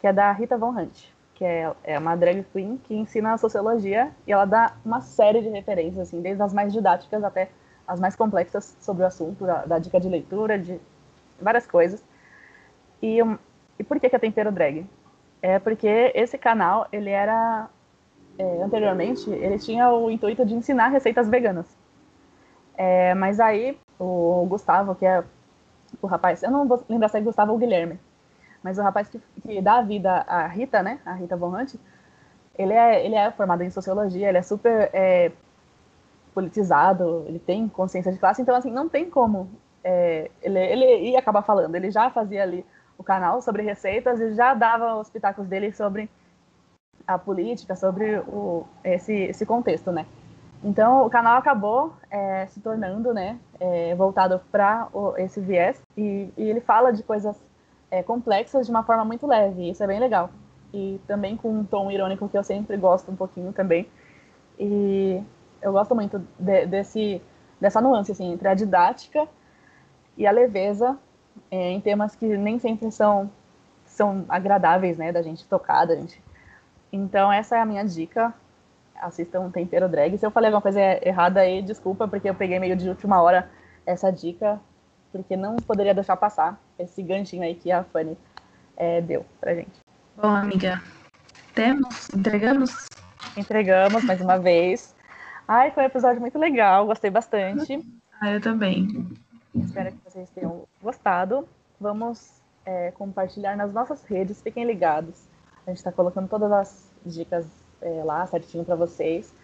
[0.00, 1.04] que é da Rita Von Hunt,
[1.34, 5.48] que é, é uma drag queen que ensina sociologia e ela dá uma série de
[5.48, 7.50] referências, assim, desde as mais didáticas até
[7.86, 10.80] as mais complexas sobre o assunto, da, da dica de leitura, de
[11.40, 12.02] várias coisas.
[13.02, 13.18] E,
[13.78, 14.86] e por que, que é Tempero Drag?
[15.42, 17.68] É porque esse canal, ele era,
[18.38, 21.66] é, anteriormente, ele tinha o intuito de ensinar receitas veganas.
[22.76, 25.22] É, mas aí, o Gustavo, que é
[26.00, 28.00] o rapaz, eu não vou lembrar se é Gustavo ou Guilherme,
[28.62, 31.54] mas o rapaz que, que dá a vida à Rita, né, a Rita Von
[32.58, 35.30] ele é, ele é formado em sociologia, ele é super é,
[36.34, 39.50] politizado, ele tem consciência de classe, então, assim, não tem como
[39.82, 42.64] é, ele, ele ia acabar falando, ele já fazia ali
[42.98, 46.08] o canal sobre receitas e já dava os pitacos dele sobre
[47.06, 50.06] a política, sobre o, esse, esse contexto, né.
[50.62, 56.42] Então, o canal acabou é, se tornando, né, é, voltado para esse viés, e, e,
[56.42, 57.36] ele fala de coisas
[57.90, 60.30] é, complexas de uma forma muito leve, isso é bem legal.
[60.72, 63.88] E também com um tom irônico que eu sempre gosto um pouquinho também.
[64.58, 65.20] E
[65.62, 67.22] eu gosto muito de, desse,
[67.60, 69.26] dessa nuance, assim, entre a didática
[70.16, 70.96] e a leveza
[71.50, 73.30] é, em temas que nem sempre são,
[73.86, 76.22] são agradáveis, né, da gente tocar, da gente...
[76.92, 78.34] Então, essa é a minha dica
[79.00, 80.16] assistam Tempero Drag.
[80.16, 83.50] Se eu falei alguma coisa errada aí, desculpa, porque eu peguei meio de última hora
[83.86, 84.60] essa dica,
[85.10, 88.16] porque não poderia deixar passar esse ganchinho aí que a Fanny
[88.76, 89.80] é, deu pra gente.
[90.16, 90.82] Bom, amiga,
[91.54, 92.08] temos?
[92.14, 92.88] Entregamos?
[93.36, 94.94] Entregamos mais uma vez.
[95.48, 97.80] Ai, foi um episódio muito legal, gostei bastante.
[98.20, 99.08] Ah, eu também.
[99.54, 101.48] Espero que vocês tenham gostado.
[101.80, 105.26] Vamos é, compartilhar nas nossas redes, fiquem ligados.
[105.66, 107.46] A gente está colocando todas as dicas
[107.82, 109.34] é, lá certinho para vocês.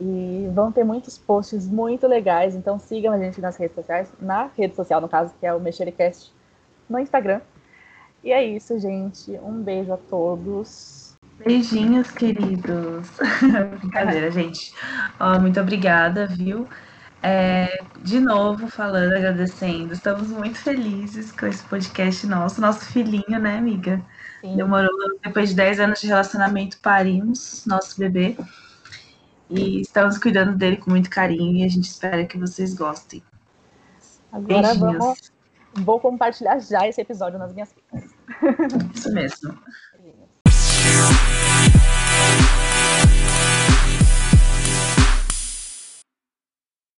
[0.00, 4.50] E vão ter muitos posts muito legais, então sigam a gente nas redes sociais, na
[4.56, 6.32] rede social, no caso, que é o Mexericast
[6.88, 7.40] no Instagram.
[8.22, 9.30] E é isso, gente.
[9.42, 11.16] Um beijo a todos.
[11.38, 13.08] Beijinhos, queridos.
[13.80, 14.74] Brincadeira, gente.
[15.20, 16.66] Ó, muito obrigada, viu?
[17.22, 19.92] É, de novo, falando, agradecendo.
[19.92, 24.00] Estamos muito felizes com esse podcast nosso, nosso filhinho, né, amiga?
[24.40, 24.56] Sim.
[24.56, 24.90] Demorou,
[25.22, 28.36] depois de 10 anos de relacionamento, parimos nosso bebê.
[29.48, 33.22] E estamos cuidando dele com muito carinho e a gente espera que vocês gostem.
[34.32, 34.78] Agora Beijinhos.
[34.78, 35.36] vamos.
[35.74, 37.74] Vou compartilhar já esse episódio nas minhas
[38.94, 39.56] Isso mesmo.